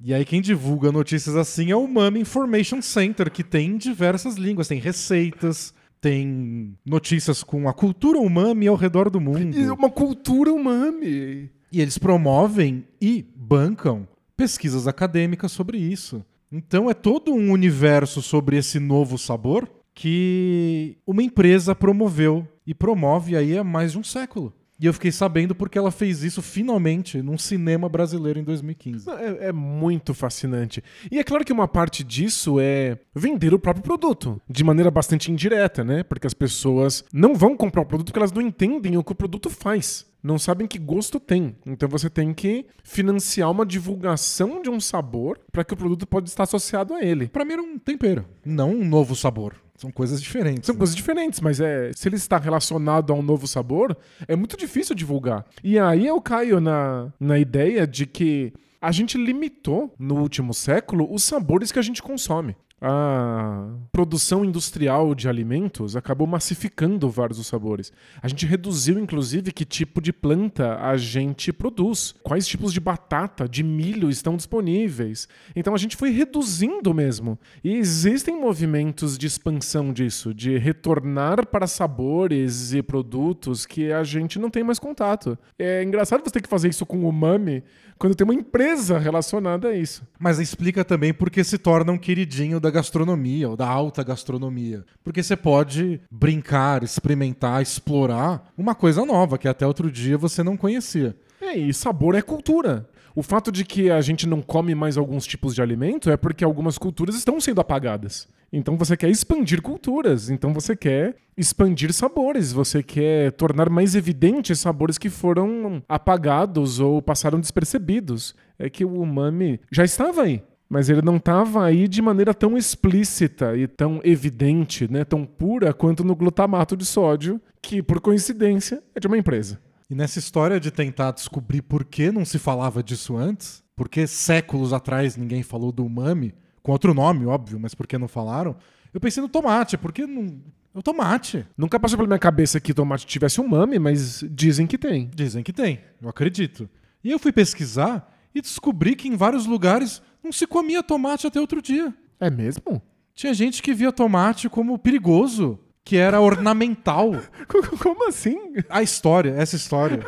E 0.02 0.14
aí 0.14 0.24
quem 0.24 0.40
divulga 0.40 0.90
notícias 0.90 1.36
assim 1.36 1.70
é 1.70 1.76
o 1.76 1.84
Umami 1.84 2.20
Information 2.20 2.80
Center, 2.80 3.30
que 3.30 3.44
tem 3.44 3.76
diversas 3.76 4.36
línguas, 4.36 4.68
tem 4.68 4.80
receitas, 4.80 5.74
tem 6.00 6.74
notícias 6.84 7.42
com 7.42 7.68
a 7.68 7.74
cultura 7.74 8.18
umami 8.18 8.66
ao 8.66 8.76
redor 8.76 9.10
do 9.10 9.20
mundo. 9.20 9.56
E 9.56 9.70
uma 9.70 9.90
cultura 9.90 10.52
umami. 10.52 11.50
E 11.70 11.80
eles 11.80 11.98
promovem 11.98 12.84
e 13.00 13.24
bancam 13.36 14.08
pesquisas 14.36 14.88
acadêmicas 14.88 15.52
sobre 15.52 15.76
isso. 15.78 16.24
Então 16.50 16.90
é 16.90 16.94
todo 16.94 17.32
um 17.32 17.52
universo 17.52 18.22
sobre 18.22 18.56
esse 18.56 18.80
novo 18.80 19.18
sabor 19.18 19.68
que 19.94 20.96
uma 21.06 21.22
empresa 21.22 21.74
promoveu 21.74 22.48
e 22.66 22.74
promove 22.74 23.36
aí 23.36 23.56
há 23.58 23.62
mais 23.62 23.92
de 23.92 23.98
um 23.98 24.04
século. 24.04 24.52
E 24.80 24.86
eu 24.86 24.94
fiquei 24.94 25.12
sabendo 25.12 25.54
porque 25.54 25.76
ela 25.76 25.90
fez 25.90 26.22
isso 26.22 26.40
finalmente 26.40 27.20
num 27.20 27.36
cinema 27.36 27.86
brasileiro 27.86 28.38
em 28.38 28.44
2015. 28.44 29.10
É, 29.10 29.48
é 29.48 29.52
muito 29.52 30.14
fascinante. 30.14 30.82
E 31.10 31.18
é 31.18 31.24
claro 31.24 31.44
que 31.44 31.52
uma 31.52 31.68
parte 31.68 32.02
disso 32.02 32.58
é 32.58 32.98
vender 33.14 33.52
o 33.52 33.58
próprio 33.58 33.84
produto, 33.84 34.40
de 34.48 34.64
maneira 34.64 34.90
bastante 34.90 35.30
indireta, 35.30 35.84
né? 35.84 36.02
Porque 36.02 36.26
as 36.26 36.32
pessoas 36.32 37.04
não 37.12 37.34
vão 37.34 37.54
comprar 37.56 37.82
o 37.82 37.86
produto 37.86 38.06
porque 38.06 38.18
elas 38.18 38.32
não 38.32 38.40
entendem 38.40 38.96
o 38.96 39.04
que 39.04 39.12
o 39.12 39.14
produto 39.14 39.50
faz. 39.50 40.09
Não 40.22 40.38
sabem 40.38 40.66
que 40.66 40.78
gosto 40.78 41.18
tem. 41.18 41.56
Então 41.66 41.88
você 41.88 42.10
tem 42.10 42.32
que 42.32 42.66
financiar 42.82 43.50
uma 43.50 43.66
divulgação 43.66 44.62
de 44.62 44.70
um 44.70 44.80
sabor 44.80 45.38
para 45.50 45.64
que 45.64 45.74
o 45.74 45.76
produto 45.76 46.06
pode 46.06 46.28
estar 46.28 46.44
associado 46.44 46.94
a 46.94 47.02
ele. 47.02 47.28
Pra 47.28 47.44
mim 47.44 47.52
era 47.54 47.62
um 47.62 47.78
tempero, 47.78 48.24
não 48.44 48.70
um 48.70 48.84
novo 48.84 49.16
sabor. 49.16 49.54
São 49.76 49.90
coisas 49.90 50.20
diferentes. 50.20 50.66
São 50.66 50.74
né? 50.74 50.78
coisas 50.78 50.94
diferentes, 50.94 51.40
mas 51.40 51.58
é, 51.58 51.90
se 51.94 52.06
ele 52.06 52.16
está 52.16 52.36
relacionado 52.36 53.12
a 53.12 53.16
um 53.16 53.22
novo 53.22 53.46
sabor, 53.46 53.96
é 54.28 54.36
muito 54.36 54.54
difícil 54.56 54.94
divulgar. 54.94 55.46
E 55.64 55.78
aí 55.78 56.06
eu 56.06 56.20
caio 56.20 56.60
na, 56.60 57.10
na 57.18 57.38
ideia 57.38 57.86
de 57.86 58.04
que 58.04 58.52
a 58.78 58.92
gente 58.92 59.16
limitou 59.16 59.94
no 59.98 60.20
último 60.20 60.52
século 60.52 61.08
os 61.10 61.22
sabores 61.22 61.72
que 61.72 61.78
a 61.78 61.82
gente 61.82 62.02
consome. 62.02 62.56
A 62.80 63.68
produção 63.92 64.42
industrial 64.42 65.14
de 65.14 65.28
alimentos 65.28 65.96
acabou 65.96 66.26
massificando 66.26 67.10
vários 67.10 67.36
dos 67.36 67.46
sabores. 67.46 67.92
A 68.22 68.28
gente 68.28 68.46
reduziu, 68.46 68.98
inclusive, 68.98 69.52
que 69.52 69.66
tipo 69.66 70.00
de 70.00 70.12
planta 70.12 70.78
a 70.80 70.96
gente 70.96 71.52
produz, 71.52 72.14
quais 72.22 72.46
tipos 72.46 72.72
de 72.72 72.80
batata, 72.80 73.46
de 73.46 73.62
milho 73.62 74.08
estão 74.08 74.34
disponíveis. 74.34 75.28
Então 75.54 75.74
a 75.74 75.78
gente 75.78 75.94
foi 75.94 76.10
reduzindo 76.10 76.94
mesmo. 76.94 77.38
E 77.62 77.74
existem 77.74 78.40
movimentos 78.40 79.18
de 79.18 79.26
expansão 79.26 79.92
disso, 79.92 80.32
de 80.32 80.56
retornar 80.56 81.46
para 81.46 81.66
sabores 81.66 82.72
e 82.72 82.82
produtos 82.82 83.66
que 83.66 83.92
a 83.92 84.02
gente 84.02 84.38
não 84.38 84.48
tem 84.48 84.64
mais 84.64 84.78
contato. 84.78 85.38
É 85.58 85.82
engraçado 85.82 86.22
você 86.24 86.30
ter 86.30 86.42
que 86.42 86.48
fazer 86.48 86.68
isso 86.68 86.86
com 86.86 87.00
o 87.00 87.08
umami 87.08 87.62
quando 88.00 88.14
tem 88.14 88.24
uma 88.24 88.32
empresa 88.32 88.98
relacionada 88.98 89.68
a 89.68 89.76
isso. 89.76 90.02
Mas 90.18 90.38
explica 90.38 90.82
também 90.82 91.12
por 91.12 91.28
que 91.30 91.44
se 91.44 91.58
torna 91.58 91.92
um 91.92 91.98
queridinho 91.98 92.58
da 92.58 92.69
gastronomia 92.70 93.48
ou 93.48 93.56
da 93.56 93.68
alta 93.68 94.02
gastronomia. 94.02 94.84
Porque 95.02 95.22
você 95.22 95.36
pode 95.36 96.00
brincar, 96.10 96.82
experimentar, 96.82 97.62
explorar 97.62 98.50
uma 98.56 98.74
coisa 98.74 99.04
nova 99.04 99.38
que 99.38 99.48
até 99.48 99.66
outro 99.66 99.90
dia 99.90 100.16
você 100.16 100.42
não 100.42 100.56
conhecia. 100.56 101.16
É, 101.40 101.56
e 101.56 101.72
sabor 101.72 102.14
é 102.14 102.22
cultura. 102.22 102.88
O 103.14 103.22
fato 103.22 103.50
de 103.50 103.64
que 103.64 103.90
a 103.90 104.00
gente 104.00 104.26
não 104.26 104.40
come 104.40 104.74
mais 104.74 104.96
alguns 104.96 105.26
tipos 105.26 105.54
de 105.54 105.62
alimento 105.62 106.10
é 106.10 106.16
porque 106.16 106.44
algumas 106.44 106.78
culturas 106.78 107.16
estão 107.16 107.40
sendo 107.40 107.60
apagadas. 107.60 108.28
Então 108.52 108.76
você 108.76 108.96
quer 108.96 109.08
expandir 109.08 109.62
culturas, 109.62 110.28
então 110.28 110.52
você 110.52 110.74
quer 110.74 111.16
expandir 111.36 111.92
sabores, 111.92 112.52
você 112.52 112.82
quer 112.82 113.30
tornar 113.32 113.70
mais 113.70 113.94
evidentes 113.94 114.58
sabores 114.58 114.98
que 114.98 115.08
foram 115.08 115.82
apagados 115.88 116.80
ou 116.80 117.00
passaram 117.00 117.38
despercebidos. 117.38 118.34
É 118.58 118.68
que 118.68 118.84
o 118.84 119.00
umami 119.00 119.60
já 119.70 119.84
estava 119.84 120.22
aí, 120.22 120.42
mas 120.70 120.88
ele 120.88 121.02
não 121.02 121.16
estava 121.16 121.64
aí 121.64 121.88
de 121.88 122.00
maneira 122.00 122.32
tão 122.32 122.56
explícita 122.56 123.56
e 123.56 123.66
tão 123.66 124.00
evidente, 124.04 124.88
né, 124.88 125.04
tão 125.04 125.26
pura 125.26 125.74
quanto 125.74 126.04
no 126.04 126.14
glutamato 126.14 126.76
de 126.76 126.86
sódio, 126.86 127.40
que 127.60 127.82
por 127.82 128.00
coincidência 128.00 128.80
é 128.94 129.00
de 129.00 129.08
uma 129.08 129.18
empresa. 129.18 129.60
E 129.90 129.94
nessa 129.96 130.20
história 130.20 130.60
de 130.60 130.70
tentar 130.70 131.10
descobrir 131.10 131.62
por 131.62 131.84
que 131.84 132.12
não 132.12 132.24
se 132.24 132.38
falava 132.38 132.84
disso 132.84 133.16
antes, 133.16 133.64
porque 133.74 134.06
séculos 134.06 134.72
atrás 134.72 135.16
ninguém 135.16 135.42
falou 135.42 135.72
do 135.72 135.84
umami, 135.84 136.32
com 136.62 136.70
outro 136.70 136.94
nome, 136.94 137.26
óbvio, 137.26 137.58
mas 137.58 137.74
por 137.74 137.88
que 137.88 137.98
não 137.98 138.06
falaram? 138.06 138.54
Eu 138.94 139.00
pensei 139.00 139.20
no 139.20 139.28
tomate, 139.28 139.76
porque 139.76 140.06
não. 140.06 140.40
É 140.72 140.78
o 140.78 140.82
tomate. 140.82 141.44
Nunca 141.58 141.80
passou 141.80 141.96
pela 141.98 142.06
minha 142.06 142.18
cabeça 142.18 142.60
que 142.60 142.72
tomate 142.72 143.04
tivesse 143.04 143.40
umami, 143.40 143.76
mas 143.80 144.24
dizem 144.30 144.68
que 144.68 144.78
tem. 144.78 145.10
Dizem 145.12 145.42
que 145.42 145.52
tem, 145.52 145.80
eu 146.00 146.08
acredito. 146.08 146.70
E 147.02 147.10
eu 147.10 147.18
fui 147.18 147.32
pesquisar 147.32 148.16
e 148.32 148.40
descobri 148.40 148.94
que 148.94 149.08
em 149.08 149.16
vários 149.16 149.46
lugares 149.46 150.00
não 150.22 150.32
se 150.32 150.46
comia 150.46 150.82
tomate 150.82 151.26
até 151.26 151.40
outro 151.40 151.60
dia. 151.60 151.94
É 152.18 152.30
mesmo? 152.30 152.82
Tinha 153.14 153.34
gente 153.34 153.62
que 153.62 153.74
via 153.74 153.92
tomate 153.92 154.48
como 154.48 154.78
perigoso, 154.78 155.58
que 155.84 155.96
era 155.96 156.20
ornamental. 156.20 157.12
Como 157.82 158.08
assim? 158.08 158.36
A 158.68 158.82
história, 158.82 159.30
essa 159.30 159.56
história 159.56 160.06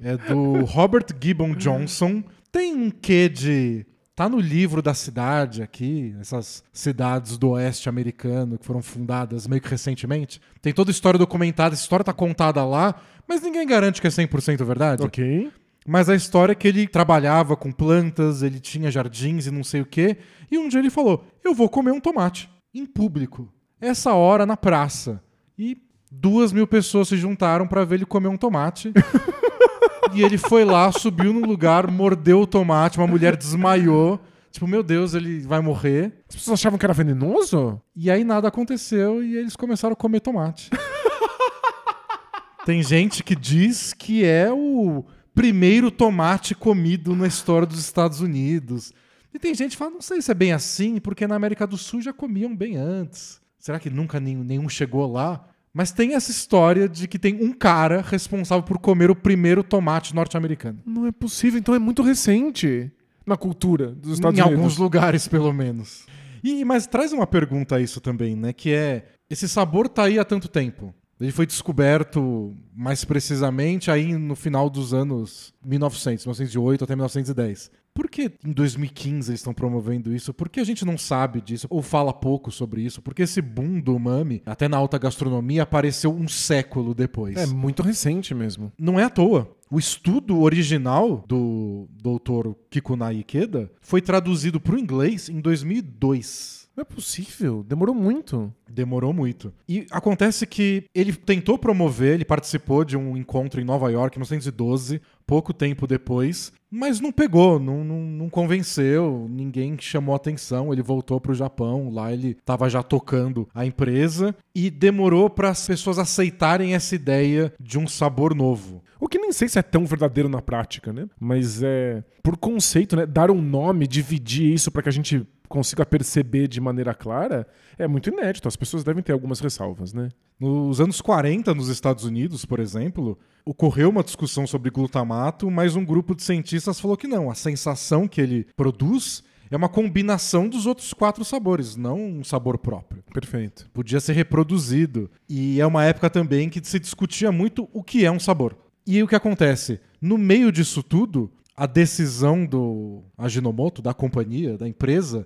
é 0.00 0.16
do 0.16 0.64
Robert 0.64 1.06
Gibbon 1.20 1.54
Johnson. 1.54 2.22
Tem 2.50 2.74
um 2.74 2.90
quê 2.90 3.28
de 3.28 3.86
Tá 4.14 4.28
no 4.28 4.38
livro 4.38 4.82
da 4.82 4.92
cidade 4.92 5.62
aqui, 5.62 6.14
essas 6.20 6.62
cidades 6.70 7.38
do 7.38 7.50
oeste 7.50 7.88
americano 7.88 8.58
que 8.58 8.66
foram 8.66 8.82
fundadas 8.82 9.46
meio 9.46 9.62
que 9.62 9.70
recentemente. 9.70 10.38
Tem 10.60 10.70
toda 10.70 10.90
a 10.90 10.92
história 10.92 11.18
documentada, 11.18 11.74
essa 11.74 11.82
história 11.82 12.04
tá 12.04 12.12
contada 12.12 12.62
lá, 12.62 12.94
mas 13.26 13.40
ninguém 13.40 13.66
garante 13.66 14.02
que 14.02 14.06
é 14.06 14.10
100% 14.10 14.62
verdade. 14.64 15.02
Ok. 15.02 15.50
Mas 15.86 16.08
a 16.08 16.14
história 16.14 16.52
é 16.52 16.54
que 16.54 16.68
ele 16.68 16.86
trabalhava 16.86 17.56
com 17.56 17.72
plantas, 17.72 18.42
ele 18.42 18.60
tinha 18.60 18.90
jardins 18.90 19.46
e 19.46 19.50
não 19.50 19.64
sei 19.64 19.80
o 19.80 19.86
quê, 19.86 20.16
e 20.50 20.58
um 20.58 20.68
dia 20.68 20.78
ele 20.78 20.90
falou: 20.90 21.24
Eu 21.44 21.54
vou 21.54 21.68
comer 21.68 21.90
um 21.90 22.00
tomate, 22.00 22.48
em 22.74 22.86
público, 22.86 23.52
essa 23.80 24.14
hora 24.14 24.46
na 24.46 24.56
praça. 24.56 25.22
E 25.58 25.76
duas 26.10 26.52
mil 26.52 26.66
pessoas 26.66 27.08
se 27.08 27.16
juntaram 27.16 27.66
para 27.66 27.84
ver 27.84 27.96
ele 27.96 28.06
comer 28.06 28.28
um 28.28 28.36
tomate. 28.36 28.92
e 30.14 30.22
ele 30.22 30.38
foi 30.38 30.64
lá, 30.64 30.92
subiu 30.92 31.32
no 31.32 31.46
lugar, 31.46 31.90
mordeu 31.90 32.42
o 32.42 32.46
tomate, 32.46 32.98
uma 32.98 33.06
mulher 33.06 33.36
desmaiou. 33.36 34.20
Tipo, 34.50 34.68
meu 34.68 34.82
Deus, 34.82 35.14
ele 35.14 35.40
vai 35.40 35.60
morrer. 35.60 36.12
As 36.28 36.36
pessoas 36.36 36.60
achavam 36.60 36.78
que 36.78 36.84
era 36.84 36.92
venenoso? 36.92 37.80
E 37.96 38.10
aí 38.10 38.22
nada 38.22 38.48
aconteceu 38.48 39.22
e 39.22 39.36
eles 39.36 39.56
começaram 39.56 39.94
a 39.94 39.96
comer 39.96 40.20
tomate. 40.20 40.70
Tem 42.66 42.82
gente 42.82 43.24
que 43.24 43.34
diz 43.34 43.92
que 43.94 44.24
é 44.24 44.52
o 44.52 45.04
primeiro 45.34 45.90
tomate 45.90 46.54
comido 46.54 47.14
na 47.16 47.26
história 47.26 47.66
dos 47.66 47.80
Estados 47.80 48.20
Unidos. 48.20 48.92
E 49.34 49.38
tem 49.38 49.54
gente 49.54 49.72
que 49.72 49.76
fala, 49.76 49.92
não 49.92 50.02
sei 50.02 50.20
se 50.20 50.30
é 50.30 50.34
bem 50.34 50.52
assim, 50.52 50.98
porque 50.98 51.26
na 51.26 51.34
América 51.34 51.66
do 51.66 51.78
Sul 51.78 52.02
já 52.02 52.12
comiam 52.12 52.54
bem 52.54 52.76
antes. 52.76 53.40
Será 53.58 53.78
que 53.78 53.88
nunca 53.88 54.20
nenhum 54.20 54.68
chegou 54.68 55.10
lá? 55.10 55.48
Mas 55.72 55.90
tem 55.90 56.14
essa 56.14 56.30
história 56.30 56.86
de 56.88 57.08
que 57.08 57.18
tem 57.18 57.42
um 57.42 57.52
cara 57.52 58.02
responsável 58.02 58.62
por 58.62 58.78
comer 58.78 59.10
o 59.10 59.16
primeiro 59.16 59.64
tomate 59.64 60.14
norte-americano. 60.14 60.80
Não 60.84 61.06
é 61.06 61.12
possível, 61.12 61.58
então 61.58 61.74
é 61.74 61.78
muito 61.78 62.02
recente 62.02 62.92
na 63.24 63.36
cultura 63.36 63.92
dos 63.92 64.14
Estados 64.14 64.38
em 64.38 64.42
Unidos. 64.42 64.58
alguns 64.58 64.76
lugares, 64.76 65.26
pelo 65.28 65.52
menos. 65.52 66.04
E, 66.44 66.64
mas 66.64 66.86
traz 66.86 67.12
uma 67.12 67.26
pergunta 67.26 67.76
a 67.76 67.80
isso 67.80 68.00
também, 68.00 68.36
né? 68.36 68.52
Que 68.52 68.72
é: 68.72 69.06
esse 69.30 69.48
sabor 69.48 69.88
tá 69.88 70.04
aí 70.04 70.18
há 70.18 70.24
tanto 70.24 70.48
tempo. 70.48 70.94
Ele 71.22 71.32
foi 71.32 71.46
descoberto 71.46 72.52
mais 72.74 73.04
precisamente 73.04 73.90
aí 73.90 74.12
no 74.14 74.34
final 74.34 74.68
dos 74.68 74.92
anos 74.92 75.54
1900, 75.64 76.26
1908 76.26 76.84
até 76.84 76.96
1910. 76.96 77.70
Por 77.94 78.08
que 78.08 78.32
em 78.44 78.52
2015 78.52 79.30
eles 79.30 79.40
estão 79.40 79.52
promovendo 79.52 80.14
isso? 80.14 80.32
Por 80.32 80.48
que 80.48 80.60
a 80.60 80.64
gente 80.64 80.84
não 80.84 80.96
sabe 80.96 81.40
disso 81.40 81.66
ou 81.68 81.82
fala 81.82 82.12
pouco 82.12 82.50
sobre 82.50 82.80
isso? 82.82 83.02
Porque 83.02 83.22
esse 83.22 83.42
boom 83.42 83.80
do 83.80 83.94
umami, 83.94 84.42
até 84.46 84.66
na 84.66 84.78
alta 84.78 84.98
gastronomia, 84.98 85.62
apareceu 85.62 86.12
um 86.12 86.26
século 86.26 86.94
depois. 86.94 87.36
É 87.36 87.46
muito 87.46 87.82
recente 87.82 88.34
mesmo. 88.34 88.72
Não 88.78 88.98
é 88.98 89.04
à 89.04 89.10
toa. 89.10 89.54
O 89.70 89.78
estudo 89.78 90.40
original 90.40 91.24
do 91.28 91.86
doutor 92.02 92.56
Kikunai 92.70 93.18
Ikeda 93.18 93.70
foi 93.80 94.00
traduzido 94.00 94.60
para 94.60 94.74
o 94.74 94.78
inglês 94.78 95.28
em 95.28 95.40
2002. 95.40 96.61
Não 96.74 96.82
é 96.82 96.84
possível, 96.84 97.62
demorou 97.62 97.94
muito. 97.94 98.52
Demorou 98.68 99.12
muito. 99.12 99.52
E 99.68 99.86
acontece 99.90 100.46
que 100.46 100.84
ele 100.94 101.12
tentou 101.12 101.58
promover, 101.58 102.14
ele 102.14 102.24
participou 102.24 102.84
de 102.84 102.96
um 102.96 103.16
encontro 103.16 103.60
em 103.60 103.64
Nova 103.64 103.90
York 103.90 104.16
em 104.16 104.20
1912, 104.20 105.00
pouco 105.26 105.52
tempo 105.52 105.86
depois, 105.86 106.50
mas 106.70 106.98
não 106.98 107.12
pegou, 107.12 107.58
não, 107.58 107.84
não, 107.84 108.00
não 108.00 108.30
convenceu, 108.30 109.26
ninguém 109.28 109.76
chamou 109.78 110.14
atenção. 110.14 110.72
Ele 110.72 110.82
voltou 110.82 111.20
para 111.20 111.32
o 111.32 111.34
Japão, 111.34 111.90
lá 111.92 112.10
ele 112.10 112.30
estava 112.30 112.70
já 112.70 112.82
tocando 112.82 113.46
a 113.54 113.66
empresa 113.66 114.34
e 114.54 114.70
demorou 114.70 115.28
para 115.28 115.50
as 115.50 115.66
pessoas 115.66 115.98
aceitarem 115.98 116.74
essa 116.74 116.94
ideia 116.94 117.52
de 117.60 117.78
um 117.78 117.86
sabor 117.86 118.34
novo. 118.34 118.82
O 118.98 119.06
que 119.06 119.18
nem 119.18 119.32
sei 119.32 119.48
se 119.48 119.58
é 119.58 119.62
tão 119.62 119.84
verdadeiro 119.84 120.28
na 120.28 120.40
prática, 120.40 120.92
né? 120.92 121.06
Mas 121.20 121.62
é 121.62 122.02
por 122.22 122.38
conceito, 122.38 122.96
né? 122.96 123.04
Dar 123.04 123.30
um 123.30 123.42
nome, 123.42 123.86
dividir 123.86 124.54
isso 124.54 124.70
para 124.70 124.82
que 124.82 124.88
a 124.88 124.92
gente 124.92 125.26
consiga 125.52 125.84
perceber 125.84 126.48
de 126.48 126.62
maneira 126.62 126.94
clara, 126.94 127.46
é 127.78 127.86
muito 127.86 128.08
inédito. 128.08 128.48
As 128.48 128.56
pessoas 128.56 128.82
devem 128.82 129.02
ter 129.02 129.12
algumas 129.12 129.38
ressalvas, 129.38 129.92
né? 129.92 130.08
Nos 130.40 130.80
anos 130.80 131.02
40, 131.02 131.52
nos 131.52 131.68
Estados 131.68 132.04
Unidos, 132.04 132.46
por 132.46 132.58
exemplo, 132.58 133.18
ocorreu 133.44 133.90
uma 133.90 134.02
discussão 134.02 134.46
sobre 134.46 134.70
glutamato, 134.70 135.50
mas 135.50 135.76
um 135.76 135.84
grupo 135.84 136.14
de 136.14 136.22
cientistas 136.22 136.80
falou 136.80 136.96
que 136.96 137.06
não. 137.06 137.30
A 137.30 137.34
sensação 137.34 138.08
que 138.08 138.18
ele 138.18 138.46
produz 138.56 139.22
é 139.50 139.56
uma 139.56 139.68
combinação 139.68 140.48
dos 140.48 140.64
outros 140.64 140.94
quatro 140.94 141.22
sabores, 141.22 141.76
não 141.76 142.00
um 142.00 142.24
sabor 142.24 142.56
próprio. 142.56 143.04
Perfeito. 143.12 143.68
Podia 143.74 144.00
ser 144.00 144.14
reproduzido. 144.14 145.10
E 145.28 145.60
é 145.60 145.66
uma 145.66 145.84
época 145.84 146.08
também 146.08 146.48
que 146.48 146.66
se 146.66 146.78
discutia 146.78 147.30
muito 147.30 147.68
o 147.74 147.82
que 147.82 148.06
é 148.06 148.10
um 148.10 148.18
sabor. 148.18 148.56
E 148.86 149.02
o 149.02 149.06
que 149.06 149.14
acontece? 149.14 149.78
No 150.00 150.16
meio 150.16 150.50
disso 150.50 150.82
tudo, 150.82 151.30
a 151.62 151.66
decisão 151.66 152.44
do 152.44 153.04
Ajinomoto, 153.16 153.80
da 153.80 153.94
companhia, 153.94 154.58
da 154.58 154.66
empresa, 154.66 155.24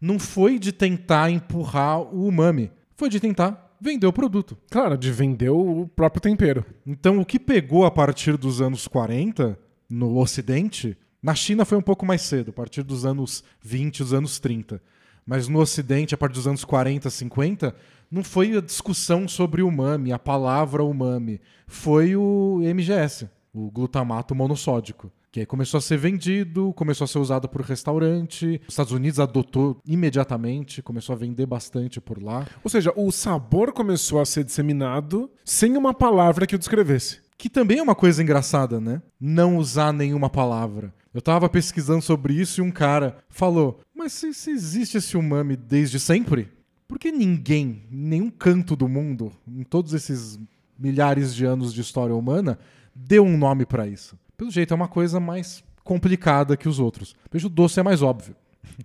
não 0.00 0.18
foi 0.18 0.58
de 0.58 0.72
tentar 0.72 1.30
empurrar 1.30 2.00
o 2.00 2.26
umami, 2.26 2.72
foi 2.96 3.08
de 3.08 3.20
tentar 3.20 3.76
vender 3.80 4.04
o 4.04 4.12
produto. 4.12 4.58
Claro, 4.68 4.98
de 4.98 5.12
vender 5.12 5.50
o 5.50 5.88
próprio 5.94 6.20
tempero. 6.20 6.64
Então, 6.84 7.20
o 7.20 7.24
que 7.24 7.38
pegou 7.38 7.86
a 7.86 7.90
partir 7.92 8.36
dos 8.36 8.60
anos 8.60 8.88
40 8.88 9.56
no 9.88 10.18
Ocidente, 10.18 10.98
na 11.22 11.36
China 11.36 11.64
foi 11.64 11.78
um 11.78 11.82
pouco 11.82 12.04
mais 12.04 12.22
cedo, 12.22 12.50
a 12.50 12.52
partir 12.52 12.82
dos 12.82 13.06
anos 13.06 13.44
20, 13.62 14.02
dos 14.02 14.12
anos 14.12 14.40
30. 14.40 14.82
mas 15.24 15.46
no 15.46 15.60
Ocidente, 15.60 16.16
a 16.16 16.18
partir 16.18 16.34
dos 16.34 16.48
anos 16.48 16.64
40, 16.64 17.08
50, 17.08 17.76
não 18.10 18.24
foi 18.24 18.56
a 18.56 18.60
discussão 18.60 19.28
sobre 19.28 19.62
o 19.62 19.68
umami, 19.68 20.10
a 20.10 20.18
palavra 20.18 20.82
umami. 20.82 21.40
Foi 21.68 22.16
o 22.16 22.58
MGS, 22.60 23.30
o 23.54 23.70
glutamato 23.70 24.34
monossódico. 24.34 25.12
Que 25.36 25.44
começou 25.44 25.76
a 25.76 25.82
ser 25.82 25.98
vendido, 25.98 26.72
começou 26.72 27.04
a 27.04 27.08
ser 27.08 27.18
usado 27.18 27.46
por 27.46 27.60
restaurante. 27.60 28.58
Os 28.62 28.72
Estados 28.72 28.90
Unidos 28.90 29.20
adotou 29.20 29.76
imediatamente, 29.86 30.80
começou 30.80 31.12
a 31.12 31.18
vender 31.18 31.44
bastante 31.44 32.00
por 32.00 32.22
lá. 32.22 32.46
Ou 32.64 32.70
seja, 32.70 32.90
o 32.96 33.12
sabor 33.12 33.70
começou 33.74 34.18
a 34.18 34.24
ser 34.24 34.44
disseminado 34.44 35.30
sem 35.44 35.76
uma 35.76 35.92
palavra 35.92 36.46
que 36.46 36.54
o 36.54 36.58
descrevesse. 36.58 37.20
Que 37.36 37.50
também 37.50 37.80
é 37.80 37.82
uma 37.82 37.94
coisa 37.94 38.22
engraçada, 38.22 38.80
né? 38.80 39.02
Não 39.20 39.58
usar 39.58 39.92
nenhuma 39.92 40.30
palavra. 40.30 40.90
Eu 41.12 41.20
tava 41.20 41.50
pesquisando 41.50 42.00
sobre 42.00 42.32
isso 42.32 42.62
e 42.62 42.64
um 42.64 42.70
cara 42.70 43.18
falou: 43.28 43.80
Mas 43.94 44.14
se, 44.14 44.32
se 44.32 44.50
existe 44.50 44.96
esse 44.96 45.18
umami 45.18 45.54
desde 45.54 46.00
sempre, 46.00 46.48
por 46.88 46.98
que 46.98 47.12
ninguém, 47.12 47.82
em 47.92 48.08
nenhum 48.08 48.30
canto 48.30 48.74
do 48.74 48.88
mundo, 48.88 49.30
em 49.46 49.64
todos 49.64 49.92
esses 49.92 50.40
milhares 50.78 51.34
de 51.34 51.44
anos 51.44 51.74
de 51.74 51.82
história 51.82 52.14
humana, 52.14 52.58
deu 52.94 53.22
um 53.22 53.36
nome 53.36 53.66
pra 53.66 53.86
isso? 53.86 54.16
Pelo 54.36 54.50
jeito, 54.50 54.72
é 54.72 54.74
uma 54.74 54.88
coisa 54.88 55.18
mais 55.18 55.62
complicada 55.82 56.56
que 56.56 56.68
os 56.68 56.78
outros. 56.78 57.14
Veja, 57.30 57.46
o 57.46 57.50
doce 57.50 57.80
é 57.80 57.82
mais 57.82 58.02
óbvio. 58.02 58.34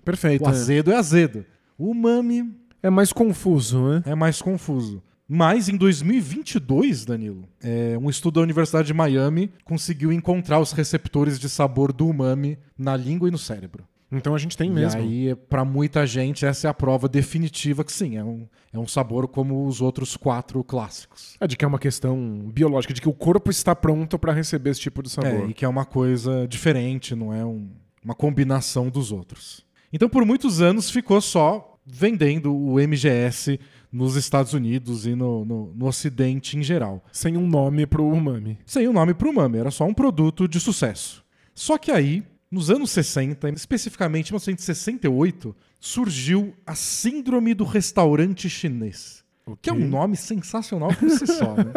Perfeito. 0.06 0.44
O 0.46 0.48
azedo 0.48 0.92
é 0.92 0.96
azedo. 0.96 1.46
O 1.78 1.90
umami 1.92 2.54
É 2.82 2.90
mais 2.90 3.12
confuso, 3.12 3.82
né? 3.90 4.04
é 4.06 4.16
mais 4.16 4.42
confuso. 4.42 5.02
Mas 5.28 5.70
em 5.70 5.78
2022, 5.78 7.06
Danilo, 7.06 7.48
é, 7.64 7.98
um 7.98 8.10
estudo 8.10 8.36
da 8.36 8.42
Universidade 8.42 8.88
de 8.88 8.94
Miami 8.94 9.52
conseguiu 9.64 10.12
encontrar 10.12 10.60
os 10.60 10.74
receptores 10.74 11.40
de 11.40 11.48
sabor 11.48 11.94
do 11.94 12.08
umami 12.08 12.58
na 12.78 12.98
língua 12.98 13.30
e 13.30 13.32
no 13.32 13.38
cérebro. 13.38 13.86
Então 14.12 14.36
a 14.36 14.38
gente 14.38 14.58
tem 14.58 14.70
E 14.70 14.74
mesmo. 14.74 15.00
aí, 15.02 15.34
pra 15.50 15.64
muita 15.64 16.06
gente, 16.06 16.46
essa 16.46 16.68
é 16.68 16.70
a 16.70 16.74
prova 16.74 17.08
definitiva 17.08 17.84
que 17.84 17.94
sim, 17.94 18.18
é 18.18 18.24
um, 18.24 18.46
é 18.74 18.78
um 18.78 18.86
sabor 18.88 19.28
como 19.28 19.66
os 19.66 19.80
outros 19.82 20.18
quatro 20.18 20.64
clássicos. 20.64 21.38
É 21.40 21.48
de 21.48 21.56
que 21.56 21.64
é 21.64 21.68
uma 21.68 21.80
questão 21.80 22.52
biológica, 22.54 22.94
de 22.94 23.00
que 23.02 23.08
o 23.10 23.14
corpo 23.14 23.50
está 23.50 23.74
pronto 23.76 24.20
para 24.20 24.34
receber 24.34 24.72
esse 24.72 24.82
tipo 24.82 25.02
de 25.02 25.10
sabor. 25.10 25.30
É, 25.32 25.46
e 25.48 25.54
que 25.54 25.64
é 25.64 25.68
uma 25.68 25.86
coisa 25.86 26.46
diferente, 26.48 27.16
não 27.16 27.34
é 27.34 27.46
um- 27.46 27.70
uma 28.04 28.14
combinação 28.16 28.90
dos 28.90 29.12
outros. 29.12 29.66
Então, 29.94 30.10
por 30.10 30.26
muitos 30.26 30.62
anos, 30.62 30.90
ficou 30.90 31.22
só 31.22 31.78
vendendo 31.86 32.54
o 32.56 32.80
MGS 32.80 33.60
nos 33.92 34.16
Estados 34.16 34.54
Unidos 34.54 35.06
e 35.06 35.16
no, 35.16 35.44
no, 35.46 35.74
no 35.76 35.86
Ocidente 35.88 36.58
em 36.58 36.64
geral. 36.64 37.04
Sem 37.12 37.36
um 37.38 37.48
nome 37.48 37.86
pro 37.86 38.06
umami. 38.06 38.58
Sem 38.66 38.88
o 38.88 38.94
nome 38.94 39.14
pro 39.14 39.30
umami, 39.30 39.58
era 39.58 39.72
só 39.72 39.86
um 39.86 39.94
produto 39.94 40.48
de 40.48 40.60
sucesso. 40.60 41.24
Só 41.54 41.78
que 41.78 41.92
aí, 41.92 42.24
nos 42.52 42.70
anos 42.70 42.92
60, 42.92 43.50
especificamente 43.52 44.30
em 44.30 44.34
1968, 44.34 45.56
surgiu 45.80 46.54
a 46.66 46.76
Síndrome 46.76 47.54
do 47.54 47.64
Restaurante 47.64 48.50
Chinês. 48.50 49.24
Que 49.62 49.70
é 49.70 49.74
um 49.74 49.88
nome 49.88 50.18
sensacional 50.18 50.94
por 50.94 51.10
si 51.10 51.26
só, 51.28 51.56
né? 51.56 51.72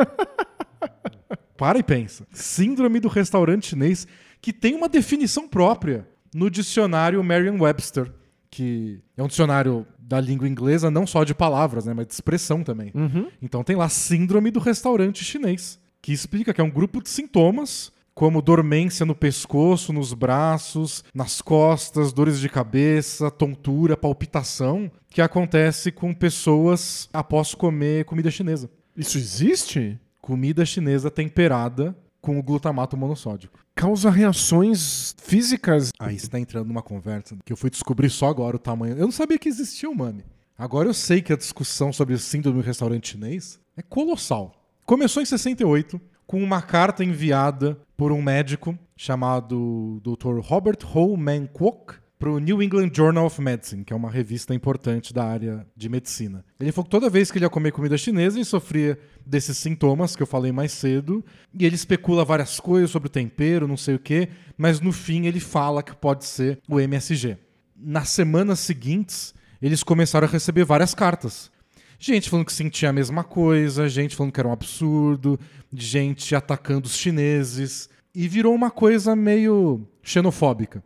Para 1.56 1.78
e 1.78 1.82
pensa. 1.82 2.26
Síndrome 2.32 2.98
do 2.98 3.08
Restaurante 3.08 3.68
Chinês, 3.68 4.06
que 4.40 4.52
tem 4.52 4.74
uma 4.74 4.88
definição 4.88 5.48
própria 5.48 6.06
no 6.34 6.50
dicionário 6.50 7.22
Merriam-Webster, 7.22 8.12
que 8.50 9.00
é 9.16 9.22
um 9.22 9.28
dicionário 9.28 9.86
da 9.98 10.20
língua 10.20 10.48
inglesa, 10.48 10.90
não 10.90 11.06
só 11.06 11.24
de 11.24 11.34
palavras, 11.34 11.86
né, 11.86 11.94
mas 11.94 12.06
de 12.06 12.12
expressão 12.12 12.62
também. 12.62 12.92
Então 13.40 13.62
tem 13.62 13.76
lá 13.76 13.88
Síndrome 13.88 14.50
do 14.50 14.60
Restaurante 14.60 15.24
Chinês, 15.24 15.78
que 16.02 16.12
explica 16.12 16.52
que 16.52 16.60
é 16.60 16.64
um 16.64 16.70
grupo 16.70 17.00
de 17.00 17.08
sintomas 17.08 17.92
como 18.14 18.40
dormência 18.40 19.04
no 19.04 19.14
pescoço, 19.14 19.92
nos 19.92 20.14
braços, 20.14 21.02
nas 21.12 21.42
costas, 21.42 22.12
dores 22.12 22.38
de 22.38 22.48
cabeça, 22.48 23.30
tontura, 23.30 23.96
palpitação, 23.96 24.90
que 25.10 25.20
acontece 25.20 25.90
com 25.90 26.14
pessoas 26.14 27.08
após 27.12 27.54
comer 27.54 28.04
comida 28.04 28.30
chinesa. 28.30 28.70
Isso 28.96 29.18
existe? 29.18 29.98
Comida 30.20 30.64
chinesa 30.64 31.10
temperada 31.10 31.96
com 32.20 32.38
o 32.38 32.42
glutamato 32.42 32.96
monossódico. 32.96 33.58
Causa 33.74 34.08
reações 34.08 35.14
físicas. 35.18 35.90
Aí 35.98 36.18
você 36.18 36.28
tá 36.28 36.38
entrando 36.38 36.68
numa 36.68 36.82
conversa 36.82 37.36
que 37.44 37.52
eu 37.52 37.56
fui 37.56 37.68
descobrir 37.68 38.08
só 38.08 38.28
agora 38.28 38.56
o 38.56 38.60
tamanho. 38.60 38.96
Eu 38.96 39.04
não 39.04 39.12
sabia 39.12 39.38
que 39.38 39.48
existia 39.48 39.90
o 39.90 39.94
mami. 39.94 40.24
Agora 40.56 40.88
eu 40.88 40.94
sei 40.94 41.20
que 41.20 41.32
a 41.32 41.36
discussão 41.36 41.92
sobre 41.92 42.14
o 42.14 42.18
síndrome 42.18 42.62
do 42.62 42.64
restaurante 42.64 43.10
chinês 43.10 43.58
é 43.76 43.82
colossal. 43.82 44.54
Começou 44.86 45.22
em 45.22 45.26
68 45.26 46.00
com 46.26 46.42
uma 46.42 46.62
carta 46.62 47.04
enviada 47.04 47.78
por 47.96 48.12
um 48.12 48.22
médico 48.22 48.78
chamado 48.96 50.00
Dr. 50.02 50.40
Robert 50.40 50.78
Ho 50.94 51.16
Kwok 51.52 51.94
para 52.18 52.30
o 52.30 52.38
New 52.38 52.62
England 52.62 52.90
Journal 52.94 53.26
of 53.26 53.40
Medicine, 53.40 53.84
que 53.84 53.92
é 53.92 53.96
uma 53.96 54.10
revista 54.10 54.54
importante 54.54 55.12
da 55.12 55.24
área 55.24 55.66
de 55.76 55.88
medicina. 55.88 56.44
Ele 56.58 56.72
falou 56.72 56.84
que 56.84 56.90
toda 56.90 57.10
vez 57.10 57.30
que 57.30 57.38
ele 57.38 57.44
ia 57.44 57.50
comer 57.50 57.72
comida 57.72 57.98
chinesa, 57.98 58.38
ele 58.38 58.44
sofria 58.44 58.98
desses 59.26 59.58
sintomas 59.58 60.16
que 60.16 60.22
eu 60.22 60.26
falei 60.26 60.50
mais 60.50 60.72
cedo, 60.72 61.24
e 61.52 61.66
ele 61.66 61.74
especula 61.74 62.24
várias 62.24 62.58
coisas 62.58 62.90
sobre 62.90 63.08
o 63.08 63.10
tempero, 63.10 63.68
não 63.68 63.76
sei 63.76 63.96
o 63.96 63.98
quê, 63.98 64.28
mas 64.56 64.80
no 64.80 64.92
fim 64.92 65.26
ele 65.26 65.40
fala 65.40 65.82
que 65.82 65.94
pode 65.94 66.24
ser 66.24 66.60
o 66.68 66.80
MSG. 66.80 67.36
Nas 67.76 68.08
semanas 68.08 68.60
seguintes, 68.60 69.34
eles 69.60 69.82
começaram 69.82 70.26
a 70.26 70.30
receber 70.30 70.64
várias 70.64 70.94
cartas. 70.94 71.50
Gente 71.98 72.28
falando 72.28 72.46
que 72.46 72.52
sentia 72.52 72.90
a 72.90 72.92
mesma 72.92 73.24
coisa, 73.24 73.88
gente 73.88 74.16
falando 74.16 74.32
que 74.32 74.40
era 74.40 74.48
um 74.48 74.52
absurdo, 74.52 75.38
gente 75.72 76.34
atacando 76.34 76.86
os 76.86 76.96
chineses. 76.96 77.88
E 78.14 78.28
virou 78.28 78.54
uma 78.54 78.70
coisa 78.70 79.16
meio 79.16 79.86
xenofóbica, 80.02 80.84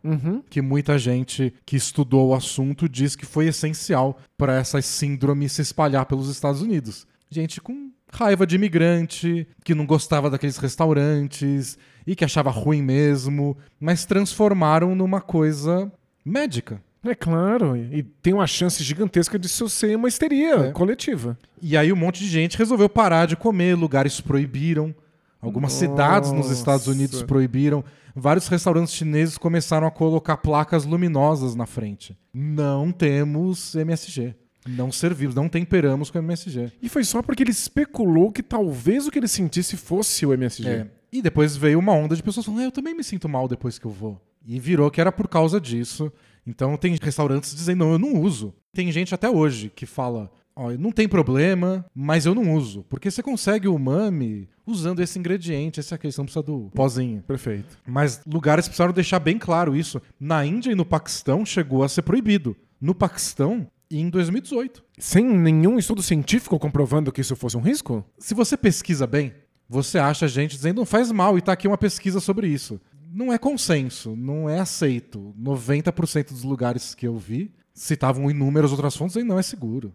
que 0.48 0.62
muita 0.62 0.98
gente 0.98 1.52
que 1.66 1.76
estudou 1.76 2.28
o 2.28 2.34
assunto 2.34 2.88
diz 2.88 3.14
que 3.14 3.26
foi 3.26 3.48
essencial 3.48 4.18
para 4.36 4.54
essa 4.54 4.80
síndrome 4.80 5.48
se 5.48 5.60
espalhar 5.60 6.06
pelos 6.06 6.30
Estados 6.30 6.62
Unidos. 6.62 7.06
Gente 7.30 7.60
com 7.60 7.90
raiva 8.10 8.46
de 8.46 8.56
imigrante, 8.56 9.46
que 9.62 9.74
não 9.74 9.84
gostava 9.84 10.30
daqueles 10.30 10.56
restaurantes 10.56 11.76
e 12.06 12.16
que 12.16 12.24
achava 12.24 12.50
ruim 12.50 12.80
mesmo, 12.80 13.56
mas 13.78 14.06
transformaram 14.06 14.94
numa 14.94 15.20
coisa 15.20 15.92
médica. 16.24 16.82
É 17.04 17.14
claro, 17.14 17.76
e 17.76 18.02
tem 18.02 18.32
uma 18.34 18.46
chance 18.46 18.82
gigantesca 18.82 19.38
de 19.38 19.46
isso 19.46 19.68
ser 19.68 19.96
uma 19.96 20.08
histeria 20.08 20.54
É. 20.56 20.72
coletiva. 20.72 21.38
E 21.62 21.76
aí 21.76 21.92
um 21.92 21.96
monte 21.96 22.20
de 22.20 22.28
gente 22.28 22.58
resolveu 22.58 22.88
parar 22.88 23.26
de 23.26 23.37
comer, 23.37 23.74
lugares 23.76 24.20
proibiram. 24.20 24.94
Algumas 25.40 25.72
Nossa. 25.72 25.87
cidades 25.87 26.32
nos 26.32 26.50
Estados 26.50 26.88
Unidos 26.88 27.22
proibiram. 27.22 27.84
Vários 28.14 28.48
restaurantes 28.48 28.92
chineses 28.92 29.38
começaram 29.38 29.87
a 29.87 29.90
colocar 29.90 30.37
placas 30.38 30.84
luminosas 30.84 31.54
na 31.54 31.64
frente. 31.64 32.18
Não 32.34 32.90
temos 32.90 33.76
MSG. 33.76 34.34
Não 34.68 34.90
servimos, 34.90 35.37
não 35.37 35.48
temperamos 35.48 36.11
com 36.11 36.18
MSG. 36.18 36.72
E 36.82 36.88
foi 36.88 37.04
só 37.04 37.22
porque 37.22 37.44
ele 37.44 37.52
especulou 37.52 38.32
que 38.32 38.42
talvez 38.42 39.06
o 39.06 39.11
que 39.12 39.18
ele 39.20 39.28
sentisse 39.28 39.76
fosse 39.76 40.26
o 40.26 40.32
MSG. 40.34 40.68
É. 40.68 40.87
E 41.12 41.22
depois 41.22 41.56
veio 41.56 41.78
uma 41.78 41.92
onda 41.92 42.16
de 42.16 42.22
pessoas 42.22 42.44
falando: 42.44 42.61
"Ah, 42.62 42.64
eu 42.64 42.72
também 42.72 42.94
me 42.94 43.04
sinto 43.04 43.28
mal 43.28 43.46
depois 43.46 43.78
que 43.78 43.87
eu 43.87 43.90
vou. 43.92 44.20
E 44.44 44.58
virou 44.58 44.90
que 44.90 45.00
era 45.00 45.12
por 45.12 45.28
causa 45.28 45.61
disso. 45.61 46.12
Então 46.48 46.76
tem 46.78 46.96
restaurantes 47.00 47.54
dizendo: 47.54 47.84
não, 47.84 47.92
eu 47.92 47.98
não 47.98 48.20
uso. 48.20 48.54
Tem 48.72 48.90
gente 48.90 49.14
até 49.14 49.28
hoje 49.28 49.70
que 49.74 49.84
fala: 49.84 50.30
ó, 50.56 50.70
não 50.72 50.90
tem 50.90 51.06
problema, 51.06 51.84
mas 51.94 52.24
eu 52.24 52.34
não 52.34 52.54
uso. 52.54 52.84
Porque 52.88 53.11
você 53.11 53.22
consegue 53.22 53.68
o 53.68 53.74
umami 53.74 54.48
usando 54.66 55.00
esse 55.00 55.18
ingrediente, 55.18 55.78
esse 55.78 55.94
aqui, 55.94 56.11
você 56.11 56.18
não 56.18 56.24
precisa 56.24 56.42
do 56.42 56.70
pozinho. 56.74 57.22
Perfeito. 57.22 57.78
Mas 57.87 58.22
lugares 58.26 58.66
precisaram 58.66 58.92
deixar 58.92 59.18
bem 59.18 59.38
claro 59.38 59.76
isso. 59.76 60.00
Na 60.18 60.44
Índia 60.44 60.72
e 60.72 60.74
no 60.74 60.87
Paquistão 60.87 61.44
chegou 61.44 61.82
a 61.82 61.88
ser 61.88 62.02
proibido. 62.02 62.56
No 62.80 62.94
Paquistão, 62.94 63.66
em 63.90 64.08
2018. 64.08 64.82
Sem 64.98 65.24
nenhum 65.24 65.78
estudo 65.78 66.02
científico 66.02 66.58
comprovando 66.58 67.12
que 67.12 67.20
isso 67.20 67.37
fosse 67.37 67.56
um 67.56 67.61
risco? 67.61 68.04
Se 68.18 68.34
você 68.34 68.56
pesquisa 68.56 69.06
bem, 69.06 69.34
você 69.68 69.98
acha 69.98 70.26
gente 70.26 70.56
dizendo 70.56 70.78
não 70.78 70.87
faz 70.87 71.12
mal 71.12 71.37
e 71.37 71.42
tá 71.42 71.52
aqui 71.52 71.68
uma 71.68 71.78
pesquisa 71.78 72.20
sobre 72.20 72.48
isso. 72.48 72.80
Não 73.10 73.32
é 73.32 73.38
consenso, 73.38 74.14
não 74.16 74.48
é 74.48 74.58
aceito. 74.58 75.34
90% 75.40 76.28
dos 76.28 76.42
lugares 76.42 76.94
que 76.94 77.06
eu 77.06 77.16
vi 77.16 77.52
citavam 77.72 78.30
inúmeras 78.30 78.70
outras 78.72 78.96
fontes 78.96 79.16
e 79.16 79.22
não 79.22 79.38
é 79.38 79.42
seguro. 79.42 79.94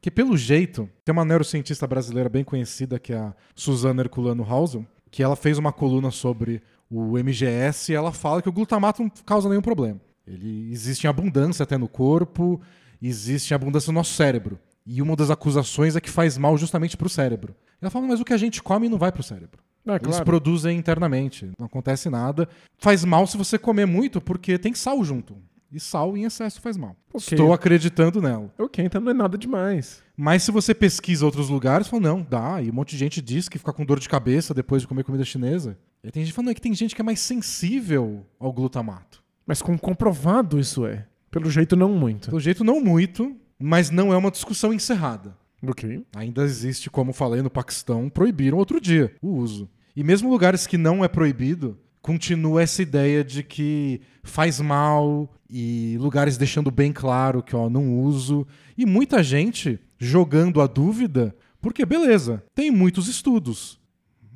Que 0.00 0.10
pelo 0.10 0.36
jeito, 0.36 0.88
tem 1.04 1.12
uma 1.12 1.24
neurocientista 1.24 1.86
brasileira 1.86 2.28
bem 2.28 2.44
conhecida 2.44 2.98
que 2.98 3.12
é 3.12 3.16
a 3.18 3.34
Suzana 3.54 4.02
Herculano 4.02 4.44
Hausen, 4.44 4.86
que 5.10 5.22
ela 5.22 5.34
fez 5.34 5.56
uma 5.56 5.72
coluna 5.72 6.10
sobre 6.10 6.60
o 6.90 7.16
MGS 7.18 7.90
e 7.90 7.94
ela 7.94 8.12
fala 8.12 8.42
que 8.42 8.48
o 8.48 8.52
glutamato 8.52 9.02
não 9.02 9.10
causa 9.24 9.48
nenhum 9.48 9.62
problema. 9.62 10.00
Ele 10.26 10.70
existe 10.70 11.04
em 11.04 11.08
abundância 11.08 11.62
até 11.62 11.76
no 11.78 11.88
corpo, 11.88 12.60
existe 13.00 13.52
em 13.52 13.54
abundância 13.54 13.90
no 13.90 13.98
nosso 13.98 14.12
cérebro. 14.12 14.58
E 14.86 15.00
uma 15.00 15.16
das 15.16 15.30
acusações 15.30 15.96
é 15.96 16.00
que 16.00 16.10
faz 16.10 16.36
mal 16.36 16.56
justamente 16.58 16.96
para 16.96 17.06
o 17.06 17.10
cérebro. 17.10 17.54
Ela 17.80 17.90
fala, 17.90 18.06
mas 18.06 18.20
o 18.20 18.24
que 18.24 18.32
a 18.34 18.36
gente 18.38 18.62
come 18.62 18.88
não 18.88 18.98
vai 18.98 19.10
para 19.10 19.20
o 19.20 19.24
cérebro. 19.24 19.62
É, 19.86 19.92
Eles 19.96 20.06
claro. 20.06 20.24
produzem 20.24 20.78
internamente, 20.78 21.50
não 21.58 21.66
acontece 21.66 22.08
nada. 22.08 22.48
Faz 22.78 23.04
mal 23.04 23.26
se 23.26 23.36
você 23.36 23.58
comer 23.58 23.86
muito, 23.86 24.20
porque 24.20 24.58
tem 24.58 24.72
sal 24.74 25.04
junto. 25.04 25.36
E 25.70 25.80
sal 25.80 26.16
em 26.16 26.24
excesso 26.24 26.60
faz 26.60 26.76
mal. 26.76 26.96
Ok. 27.12 27.34
Estou 27.36 27.52
acreditando 27.52 28.22
nela. 28.22 28.48
Ok, 28.56 28.84
então 28.84 29.00
não 29.00 29.10
é 29.10 29.14
nada 29.14 29.36
demais. 29.36 30.02
Mas 30.16 30.44
se 30.44 30.52
você 30.52 30.72
pesquisa 30.72 31.24
outros 31.26 31.48
lugares, 31.48 31.88
fala, 31.88 32.02
não, 32.02 32.22
dá. 32.22 32.62
E 32.62 32.70
um 32.70 32.72
monte 32.72 32.90
de 32.90 32.98
gente 32.98 33.20
diz 33.20 33.48
que 33.48 33.58
fica 33.58 33.72
com 33.72 33.84
dor 33.84 33.98
de 33.98 34.08
cabeça 34.08 34.54
depois 34.54 34.82
de 34.82 34.88
comer 34.88 35.02
comida 35.02 35.24
chinesa. 35.24 35.76
E 36.02 36.10
tem 36.12 36.22
gente 36.24 36.32
falando 36.32 36.46
"Não, 36.46 36.52
é 36.52 36.54
que 36.54 36.60
tem 36.60 36.74
gente 36.74 36.94
que 36.94 37.00
é 37.00 37.04
mais 37.04 37.18
sensível 37.18 38.24
ao 38.38 38.52
glutamato. 38.52 39.22
Mas 39.44 39.60
com 39.60 39.76
comprovado 39.76 40.60
isso 40.60 40.86
é. 40.86 41.06
Pelo 41.30 41.50
jeito, 41.50 41.74
não 41.74 41.88
muito. 41.88 42.28
Pelo 42.28 42.40
jeito, 42.40 42.62
não 42.62 42.80
muito, 42.80 43.34
mas 43.58 43.90
não 43.90 44.12
é 44.12 44.16
uma 44.16 44.30
discussão 44.30 44.72
encerrada. 44.72 45.36
Ok. 45.70 46.04
Ainda 46.16 46.42
existe, 46.42 46.90
como 46.90 47.12
falei 47.12 47.42
no 47.42 47.50
Paquistão, 47.50 48.08
proibiram 48.08 48.58
outro 48.58 48.80
dia 48.80 49.14
o 49.22 49.28
uso. 49.28 49.68
E 49.96 50.02
mesmo 50.02 50.30
lugares 50.30 50.66
que 50.66 50.76
não 50.76 51.04
é 51.04 51.08
proibido, 51.08 51.78
continua 52.02 52.62
essa 52.62 52.82
ideia 52.82 53.24
de 53.24 53.42
que 53.42 54.00
faz 54.22 54.60
mal 54.60 55.32
e 55.48 55.96
lugares 55.98 56.36
deixando 56.36 56.70
bem 56.70 56.92
claro 56.92 57.42
que 57.42 57.56
ó, 57.56 57.70
não 57.70 57.98
uso. 58.00 58.46
E 58.76 58.84
muita 58.84 59.22
gente 59.22 59.80
jogando 59.98 60.60
a 60.60 60.66
dúvida, 60.66 61.34
porque 61.60 61.86
beleza, 61.86 62.44
tem 62.54 62.70
muitos 62.70 63.08
estudos. 63.08 63.80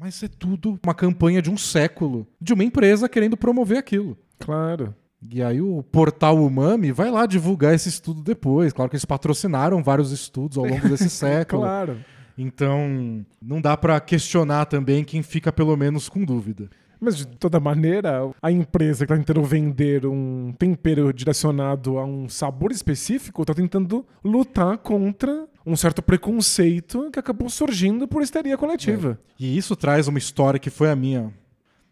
Mas 0.00 0.22
é 0.22 0.28
tudo 0.28 0.78
uma 0.82 0.94
campanha 0.94 1.42
de 1.42 1.50
um 1.50 1.56
século 1.56 2.26
de 2.40 2.54
uma 2.54 2.62
empresa 2.62 3.08
querendo 3.08 3.36
promover 3.36 3.78
aquilo. 3.78 4.16
Claro. 4.38 4.94
E 5.31 5.42
aí 5.42 5.61
o 5.61 5.83
portal 5.83 6.38
Umami 6.38 6.92
vai 6.92 7.11
lá 7.11 7.26
divulgar 7.26 7.74
esse 7.74 7.88
estudo 7.88 8.22
depois. 8.22 8.72
Claro 8.72 8.88
que 8.88 8.96
eles 8.96 9.04
patrocinaram 9.04 9.83
vários 9.83 10.12
estudos 10.12 10.57
ao 10.57 10.64
longo 10.64 10.88
desse 10.88 11.11
século. 11.11 11.62
Claro. 11.62 11.98
Então, 12.37 13.26
não 13.42 13.61
dá 13.61 13.76
pra 13.76 13.98
questionar 13.98 14.66
também 14.66 15.02
quem 15.02 15.22
fica 15.22 15.52
pelo 15.52 15.76
menos 15.76 16.09
com 16.09 16.24
dúvida. 16.24 16.70
Mas 17.00 17.16
de 17.16 17.26
toda 17.26 17.61
maneira, 17.61 18.31
a 18.42 18.50
empresa 18.50 19.07
que 19.07 19.12
está 19.12 19.16
tentando 19.16 19.44
vender 19.46 20.04
um 20.07 20.52
tempero 20.59 21.12
direcionado 21.12 21.98
a 21.98 22.04
um 22.04 22.28
sabor 22.28 22.72
específico 22.72 23.42
está 23.42 23.54
tentando 23.54 24.04
lutar 24.24 24.78
contra 24.78 25.46
um 25.64 25.76
certo 25.76 26.02
preconceito 26.02 27.11
que 27.12 27.18
acabou 27.18 27.48
surgindo 27.48 28.09
por 28.09 28.22
histeria 28.22 28.57
coletiva. 28.57 29.18
E 29.38 29.57
isso 29.57 29.76
traz 29.76 30.09
uma 30.09 30.18
história 30.18 30.59
que 30.59 30.70
foi 30.70 30.90
a 30.90 30.96
minha. 30.96 31.33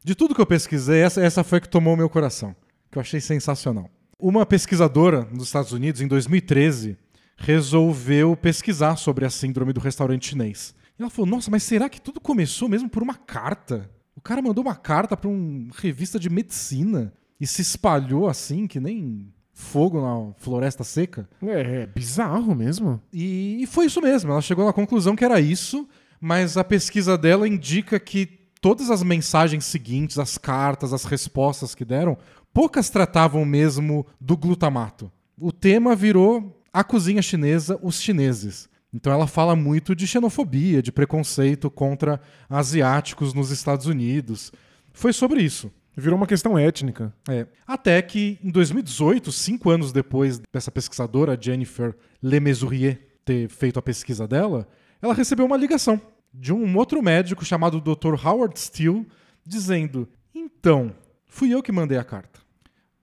De 0.05 0.15
tudo 0.15 0.35
que 0.35 0.41
eu 0.41 0.47
pesquisei, 0.47 1.01
essa, 1.01 1.21
essa 1.21 1.45
foi 1.45 1.59
a 1.59 1.61
que 1.61 1.69
tomou 1.69 1.95
o 1.95 1.97
meu 1.97 2.09
coração, 2.09 2.55
que 2.97 2.99
eu 2.99 3.03
achei 3.03 3.21
sensacional. 3.21 3.91
Uma 4.19 4.47
pesquisadora 4.47 5.29
nos 5.31 5.45
Estados 5.45 5.73
Unidos, 5.73 6.01
em 6.01 6.09
2013, 6.09 6.97
resolveu 7.37 8.35
pesquisar 8.35 8.97
sobre 8.97 9.27
a 9.27 9.31
síndrome 9.31 9.75
do 9.75 9.81
restaurante 9.81 10.29
chinês. 10.29 10.75
E 10.99 11.03
ela 11.03 11.11
falou: 11.11 11.31
Nossa, 11.31 11.51
mas 11.51 11.63
será 11.63 11.91
que 11.91 12.01
tudo 12.01 12.19
começou 12.21 12.69
mesmo 12.69 12.89
por 12.89 13.03
uma 13.03 13.15
carta? 13.15 13.91
O 14.15 14.21
cara 14.21 14.41
mandou 14.41 14.65
uma 14.65 14.75
carta 14.75 15.15
para 15.15 15.29
uma 15.29 15.71
revista 15.77 16.19
de 16.19 16.31
medicina 16.31 17.13
e 17.39 17.47
se 17.47 17.61
espalhou 17.61 18.27
assim, 18.27 18.67
que 18.67 18.81
nem 18.81 19.31
fogo 19.53 20.01
na 20.01 20.33
floresta 20.39 20.83
seca. 20.83 21.29
É, 21.43 21.83
é 21.83 21.87
bizarro 21.87 22.55
mesmo. 22.55 23.01
E, 23.13 23.59
e 23.63 23.67
foi 23.67 23.87
isso 23.87 24.01
mesmo. 24.01 24.33
Ela 24.33 24.41
chegou 24.41 24.65
na 24.65 24.73
conclusão 24.73 25.15
que 25.15 25.25
era 25.25 25.39
isso, 25.39 25.87
mas 26.19 26.57
a 26.57 26.65
pesquisa 26.65 27.19
dela 27.19 27.47
indica 27.47 28.01
que 28.01 28.46
todas 28.67 28.91
as 28.91 29.01
mensagens 29.01 29.65
seguintes, 29.65 30.19
as 30.19 30.37
cartas, 30.37 30.93
as 30.93 31.05
respostas 31.05 31.73
que 31.73 31.85
deram, 31.85 32.19
poucas 32.53 32.91
tratavam 32.91 33.45
mesmo 33.45 34.05
do 34.21 34.37
glutamato. 34.37 35.09
O 35.41 35.53
tema 35.53 35.95
virou 35.95 36.61
a 36.73 36.83
cozinha 36.83 37.23
chinesa, 37.23 37.79
os 37.81 38.03
chineses. 38.03 38.69
Então 38.93 39.13
ela 39.13 39.29
fala 39.29 39.55
muito 39.55 39.95
de 39.95 40.05
xenofobia, 40.05 40.83
de 40.83 40.91
preconceito 40.91 41.71
contra 41.71 42.21
asiáticos 42.51 43.33
nos 43.33 43.53
Estados 43.53 43.87
Unidos. 43.87 44.51
Foi 44.93 45.13
sobre 45.13 45.43
isso. 45.43 45.71
Virou 45.97 46.17
uma 46.17 46.27
questão 46.27 46.59
étnica. 46.59 47.15
É. 47.29 47.47
Até 47.65 48.03
que 48.03 48.37
em 48.43 48.51
2018, 48.51 49.31
cinco 49.31 49.71
anos 49.71 49.93
depois 49.93 50.41
dessa 50.53 50.73
pesquisadora, 50.73 51.39
Jennifer 51.41 51.95
Lemesurier, 52.21 53.01
ter 53.25 53.49
feito 53.49 53.79
a 53.79 53.83
pesquisa 53.83 54.27
dela, 54.27 54.67
ela 55.01 55.15
recebeu 55.15 55.47
uma 55.47 55.57
ligação 55.57 56.01
de 56.38 56.53
um 56.53 56.77
outro 56.77 57.03
médico 57.03 57.44
chamado 57.44 57.81
Dr. 57.81 58.14
Howard 58.25 58.59
Steele, 58.59 59.07
dizendo: 59.44 60.09
Então, 60.35 60.94
fui 61.27 61.53
eu 61.53 61.62
que 61.62 61.72
mandei 61.72 61.99
a 61.99 62.05
carta. 62.05 62.40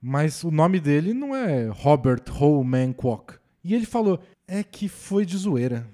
Mas 0.01 0.43
o 0.43 0.51
nome 0.51 0.79
dele 0.79 1.13
não 1.13 1.35
é 1.35 1.67
Robert 1.67 2.23
Holman 2.29 2.93
Kwok. 2.93 3.35
E 3.63 3.73
ele 3.73 3.85
falou: 3.85 4.19
É 4.47 4.63
que 4.63 4.87
foi 4.87 5.25
de 5.25 5.37
zoeira. 5.37 5.87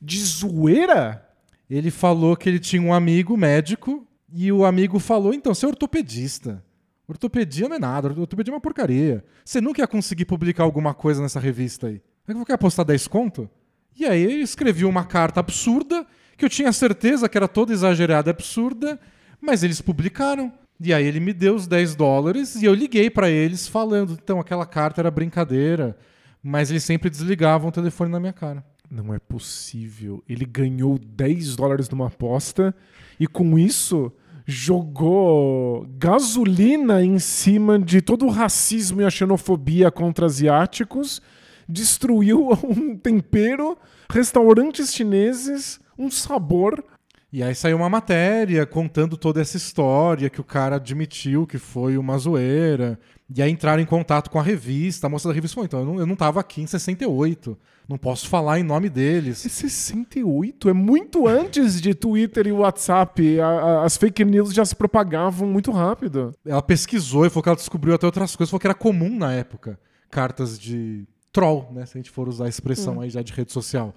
De 0.00 0.18
zoeira? 0.20 1.20
Ele 1.68 1.90
falou 1.90 2.36
que 2.36 2.48
ele 2.48 2.58
tinha 2.58 2.82
um 2.82 2.92
amigo 2.92 3.36
médico 3.36 4.06
e 4.32 4.50
o 4.50 4.64
amigo 4.64 4.98
falou: 4.98 5.32
Então, 5.32 5.54
você 5.54 5.66
é 5.66 5.68
ortopedista. 5.68 6.64
Ortopedia 7.06 7.68
não 7.68 7.76
é 7.76 7.78
nada, 7.78 8.08
ortopedia 8.08 8.50
é 8.50 8.54
uma 8.54 8.60
porcaria. 8.60 9.22
Você 9.44 9.60
nunca 9.60 9.82
ia 9.82 9.86
conseguir 9.86 10.24
publicar 10.24 10.64
alguma 10.64 10.94
coisa 10.94 11.20
nessa 11.20 11.38
revista 11.38 11.88
aí. 11.88 12.00
Vai 12.26 12.44
que 12.44 12.52
apostar 12.52 12.84
10 12.86 13.06
conto? 13.08 13.48
E 13.94 14.06
aí 14.06 14.22
ele 14.22 14.42
escreveu 14.42 14.88
uma 14.88 15.04
carta 15.04 15.40
absurda, 15.40 16.06
que 16.36 16.44
eu 16.44 16.48
tinha 16.48 16.72
certeza 16.72 17.28
que 17.28 17.36
era 17.36 17.48
toda 17.48 17.72
exagerada 17.72 18.30
e 18.30 18.32
absurda, 18.32 18.98
mas 19.40 19.62
eles 19.62 19.80
publicaram. 19.80 20.52
E 20.80 20.92
aí 20.92 21.06
ele 21.06 21.20
me 21.20 21.32
deu 21.32 21.54
os 21.54 21.66
10 21.66 21.94
dólares 21.94 22.56
e 22.56 22.64
eu 22.64 22.74
liguei 22.74 23.08
para 23.08 23.30
eles 23.30 23.68
falando, 23.68 24.18
então 24.20 24.40
aquela 24.40 24.66
carta 24.66 25.00
era 25.00 25.10
brincadeira, 25.10 25.96
mas 26.42 26.70
eles 26.70 26.82
sempre 26.82 27.08
desligavam 27.08 27.68
o 27.68 27.72
telefone 27.72 28.10
na 28.10 28.18
minha 28.18 28.32
cara. 28.32 28.64
Não 28.90 29.14
é 29.14 29.18
possível. 29.18 30.22
Ele 30.28 30.44
ganhou 30.44 30.98
10 30.98 31.56
dólares 31.56 31.88
numa 31.88 32.08
aposta 32.08 32.74
e 33.18 33.26
com 33.26 33.58
isso 33.58 34.12
jogou 34.46 35.86
gasolina 35.98 37.02
em 37.02 37.18
cima 37.18 37.78
de 37.78 38.02
todo 38.02 38.26
o 38.26 38.30
racismo 38.30 39.00
e 39.00 39.04
a 39.04 39.10
xenofobia 39.10 39.90
contra 39.90 40.26
asiáticos, 40.26 41.22
destruiu 41.68 42.50
um 42.62 42.96
tempero, 42.96 43.78
restaurantes 44.10 44.92
chineses, 44.92 45.80
um 45.98 46.10
sabor. 46.10 46.84
E 47.32 47.42
aí 47.42 47.54
saiu 47.54 47.76
uma 47.78 47.88
matéria 47.88 48.64
contando 48.64 49.16
toda 49.16 49.40
essa 49.40 49.56
história, 49.56 50.30
que 50.30 50.40
o 50.40 50.44
cara 50.44 50.76
admitiu 50.76 51.46
que 51.46 51.58
foi 51.58 51.98
uma 51.98 52.16
zoeira. 52.16 52.98
E 53.34 53.42
aí 53.42 53.50
entraram 53.50 53.82
em 53.82 53.86
contato 53.86 54.30
com 54.30 54.38
a 54.38 54.42
revista. 54.42 55.06
A 55.06 55.10
moça 55.10 55.26
da 55.26 55.34
revista 55.34 55.56
falou: 55.56 55.66
então, 55.66 55.80
eu 55.80 55.86
não, 55.86 55.98
eu 55.98 56.06
não 56.06 56.14
tava 56.14 56.38
aqui 56.38 56.62
em 56.62 56.66
68. 56.66 57.58
Não 57.88 57.98
posso 57.98 58.28
falar 58.28 58.60
em 58.60 58.62
nome 58.62 58.88
deles. 58.88 59.44
É 59.44 59.48
68? 59.48 60.68
É 60.68 60.72
muito 60.72 61.26
antes 61.26 61.80
de 61.80 61.92
Twitter 61.92 62.46
e 62.46 62.52
WhatsApp. 62.52 63.40
A, 63.40 63.46
a, 63.46 63.84
as 63.84 63.96
fake 63.96 64.24
news 64.24 64.54
já 64.54 64.64
se 64.64 64.76
propagavam 64.76 65.48
muito 65.48 65.70
rápido. 65.70 66.34
Ela 66.46 66.62
pesquisou 66.62 67.26
e 67.26 67.30
falou 67.30 67.42
que 67.42 67.48
ela 67.48 67.56
descobriu 67.56 67.94
até 67.94 68.06
outras 68.06 68.36
coisas. 68.36 68.50
Falou 68.50 68.60
que 68.60 68.66
era 68.66 68.74
comum 68.74 69.18
na 69.18 69.32
época. 69.32 69.78
Cartas 70.10 70.58
de 70.58 71.06
troll, 71.32 71.68
né? 71.72 71.84
Se 71.84 71.98
a 71.98 72.00
gente 72.00 72.10
for 72.10 72.28
usar 72.28 72.46
a 72.46 72.48
expressão 72.48 72.98
hum. 72.98 73.00
aí 73.00 73.10
já 73.10 73.22
de 73.22 73.32
rede 73.32 73.52
social. 73.52 73.92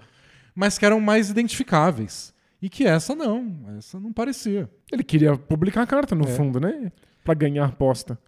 Mas 0.58 0.76
que 0.76 0.84
eram 0.84 1.00
mais 1.00 1.30
identificáveis. 1.30 2.34
E 2.60 2.68
que 2.68 2.84
essa 2.84 3.14
não, 3.14 3.54
essa 3.78 4.00
não 4.00 4.12
parecia. 4.12 4.68
Ele 4.90 5.04
queria 5.04 5.36
publicar 5.36 5.82
a 5.82 5.86
carta, 5.86 6.16
no 6.16 6.24
é. 6.24 6.26
fundo, 6.26 6.58
né? 6.58 6.90
Pra 7.22 7.32
ganhar 7.32 7.66
aposta. 7.66 8.18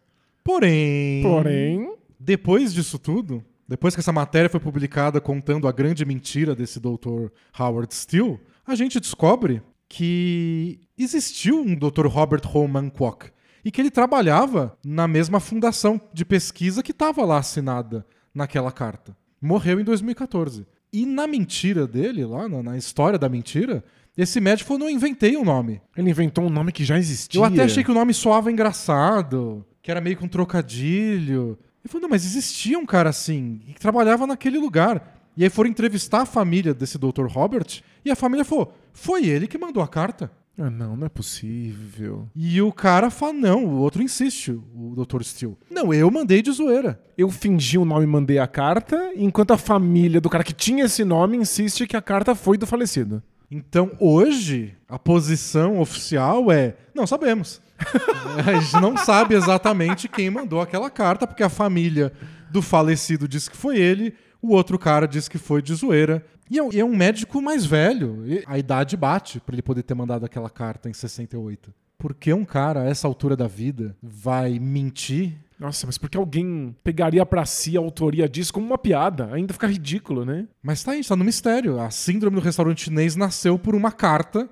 Porém. 0.45 1.25
Porém. 1.25 1.93
Depois 2.21 2.73
disso 2.73 3.01
tudo, 3.01 3.45
depois 3.67 3.95
que 3.95 4.01
essa 4.01 4.13
matéria 4.13 4.49
foi 4.49 4.61
publicada 4.61 5.21
contando 5.21 5.67
a 5.67 5.73
grande 5.73 6.05
mentira 6.05 6.55
desse 6.55 6.79
Dr. 6.79 7.31
Howard 7.59 7.93
Steele, 7.93 8.39
a 8.65 8.77
gente 8.77 9.01
descobre 9.01 9.61
que 9.89 10.79
existiu 10.97 11.61
um 11.61 11.75
Dr. 11.75 12.07
Robert 12.07 12.43
Holman 12.47 12.91
Kwok 12.91 13.33
e 13.65 13.73
que 13.73 13.81
ele 13.81 13.91
trabalhava 13.91 14.79
na 14.85 15.09
mesma 15.09 15.41
fundação 15.41 16.01
de 16.15 16.25
pesquisa 16.25 16.81
que 16.81 16.93
estava 16.93 17.25
lá 17.25 17.39
assinada 17.39 18.07
naquela 18.33 18.71
carta. 18.71 19.17
Morreu 19.43 19.81
em 19.81 19.85
2014. 19.85 20.65
E 20.93 21.07
na 21.07 21.27
mentira 21.27 21.87
dele, 21.87 22.25
lá 22.25 22.49
na, 22.49 22.63
na 22.63 22.77
história 22.77 23.19
da 23.19 23.29
mentira, 23.29 23.85
esse 24.17 24.41
médico 24.41 24.69
falou: 24.69 24.81
não 24.81 24.91
inventei 24.91 25.37
um 25.37 25.45
nome. 25.45 25.81
Ele 25.97 26.11
inventou 26.11 26.45
um 26.45 26.51
nome 26.51 26.73
que 26.73 26.85
já 26.85 26.99
existia. 26.99 27.41
Eu 27.41 27.45
até 27.45 27.63
achei 27.63 27.85
que 27.85 27.91
o 27.91 27.95
nome 27.95 28.13
soava 28.13 28.51
engraçado, 28.51 29.65
que 29.83 29.91
era 29.91 30.01
meio 30.01 30.17
que 30.17 30.25
um 30.25 30.29
trocadilho. 30.29 31.59
Ele 31.83 31.89
falou: 31.89 32.03
não, 32.03 32.09
mas 32.11 32.25
existia 32.25 32.79
um 32.79 32.87
cara 32.87 33.11
assim, 33.11 33.61
que 33.67 33.81
trabalhava 33.81 34.27
naquele 34.27 34.59
lugar. 34.59 35.17
E 35.37 35.45
aí 35.45 35.51
foram 35.51 35.71
entrevistar 35.71 36.23
a 36.23 36.27
família 36.27 36.75
desse 36.75 36.99
Dr. 36.99 37.27
Robert, 37.27 37.83
e 38.05 38.11
a 38.11 38.17
família 38.17 38.45
falou: 38.45 38.75
foi 38.93 39.27
ele 39.27 39.47
que 39.47 39.57
mandou 39.57 39.83
a 39.83 39.89
carta. 39.89 40.31
Ah, 40.63 40.69
não, 40.69 40.95
não 40.95 41.07
é 41.07 41.09
possível. 41.09 42.29
E 42.37 42.61
o 42.61 42.71
cara 42.71 43.09
fala: 43.09 43.33
não, 43.33 43.65
o 43.65 43.79
outro 43.79 44.03
insiste, 44.03 44.51
o 44.51 44.95
Dr. 44.95 45.23
Steele. 45.23 45.57
Não, 45.71 45.93
eu 45.95 46.11
mandei 46.11 46.43
de 46.43 46.53
zoeira. 46.53 47.01
Eu 47.17 47.31
fingi 47.31 47.79
o 47.79 47.85
nome 47.87 48.05
e 48.05 48.07
mandei 48.07 48.39
a 48.39 48.47
carta, 48.47 49.11
enquanto 49.17 49.53
a 49.53 49.59
família 49.59 50.21
do 50.21 50.29
cara 50.29 50.45
que 50.45 50.53
tinha 50.53 50.85
esse 50.85 51.03
nome 51.03 51.39
insiste 51.39 51.87
que 51.87 51.97
a 51.97 52.03
carta 52.03 52.35
foi 52.35 52.59
do 52.59 52.67
falecido. 52.67 53.23
Então, 53.51 53.93
hoje, 53.99 54.77
a 54.87 54.99
posição 54.99 55.81
oficial 55.81 56.53
é: 56.53 56.77
não 56.95 57.07
sabemos. 57.07 57.63
a 58.47 58.61
gente 58.61 58.75
não 58.75 58.99
sabe 58.99 59.35
exatamente 59.35 60.09
quem 60.09 60.29
mandou 60.29 60.61
aquela 60.61 60.91
carta, 60.91 61.27
porque 61.27 61.43
a 61.43 61.49
família 61.49 62.13
do 62.51 62.61
falecido 62.61 63.27
disse 63.27 63.51
que 63.51 63.57
foi 63.57 63.79
ele, 63.79 64.15
o 64.43 64.53
outro 64.53 64.79
cara 64.79 65.07
disse 65.07 65.31
que 65.31 65.39
foi 65.39 65.63
de 65.63 65.75
zoeira. 65.75 66.25
E 66.51 66.59
é, 66.59 66.79
é 66.79 66.85
um 66.85 66.97
médico 66.97 67.41
mais 67.41 67.65
velho. 67.65 68.25
a 68.47 68.59
idade 68.59 68.97
bate 68.97 69.41
para 69.41 69.55
ele 69.55 69.63
poder 69.63 69.83
ter 69.83 69.95
mandado 69.95 70.25
aquela 70.25 70.51
carta 70.51 70.89
em 70.89 70.93
68. 70.93 71.73
Por 71.97 72.15
que 72.15 72.33
um 72.33 72.45
cara, 72.45 72.83
a 72.83 72.87
essa 72.87 73.07
altura 73.07 73.37
da 73.37 73.47
vida, 73.47 73.95
vai 74.03 74.59
mentir 74.59 75.37
nossa, 75.61 75.85
mas 75.85 75.99
por 75.99 76.09
que 76.09 76.17
alguém 76.17 76.75
pegaria 76.83 77.25
para 77.27 77.45
si 77.45 77.77
a 77.77 77.81
autoria 77.81 78.27
disso 78.27 78.51
como 78.51 78.65
uma 78.65 78.79
piada? 78.79 79.29
Ainda 79.31 79.53
fica 79.53 79.67
ridículo, 79.67 80.25
né? 80.25 80.49
Mas 80.63 80.83
tá 80.83 80.93
aí, 80.93 81.05
tá 81.05 81.15
no 81.15 81.23
mistério. 81.23 81.79
A 81.79 81.91
síndrome 81.91 82.37
do 82.37 82.43
restaurante 82.43 82.85
chinês 82.85 83.15
nasceu 83.15 83.59
por 83.59 83.75
uma 83.75 83.93
carta 83.93 84.49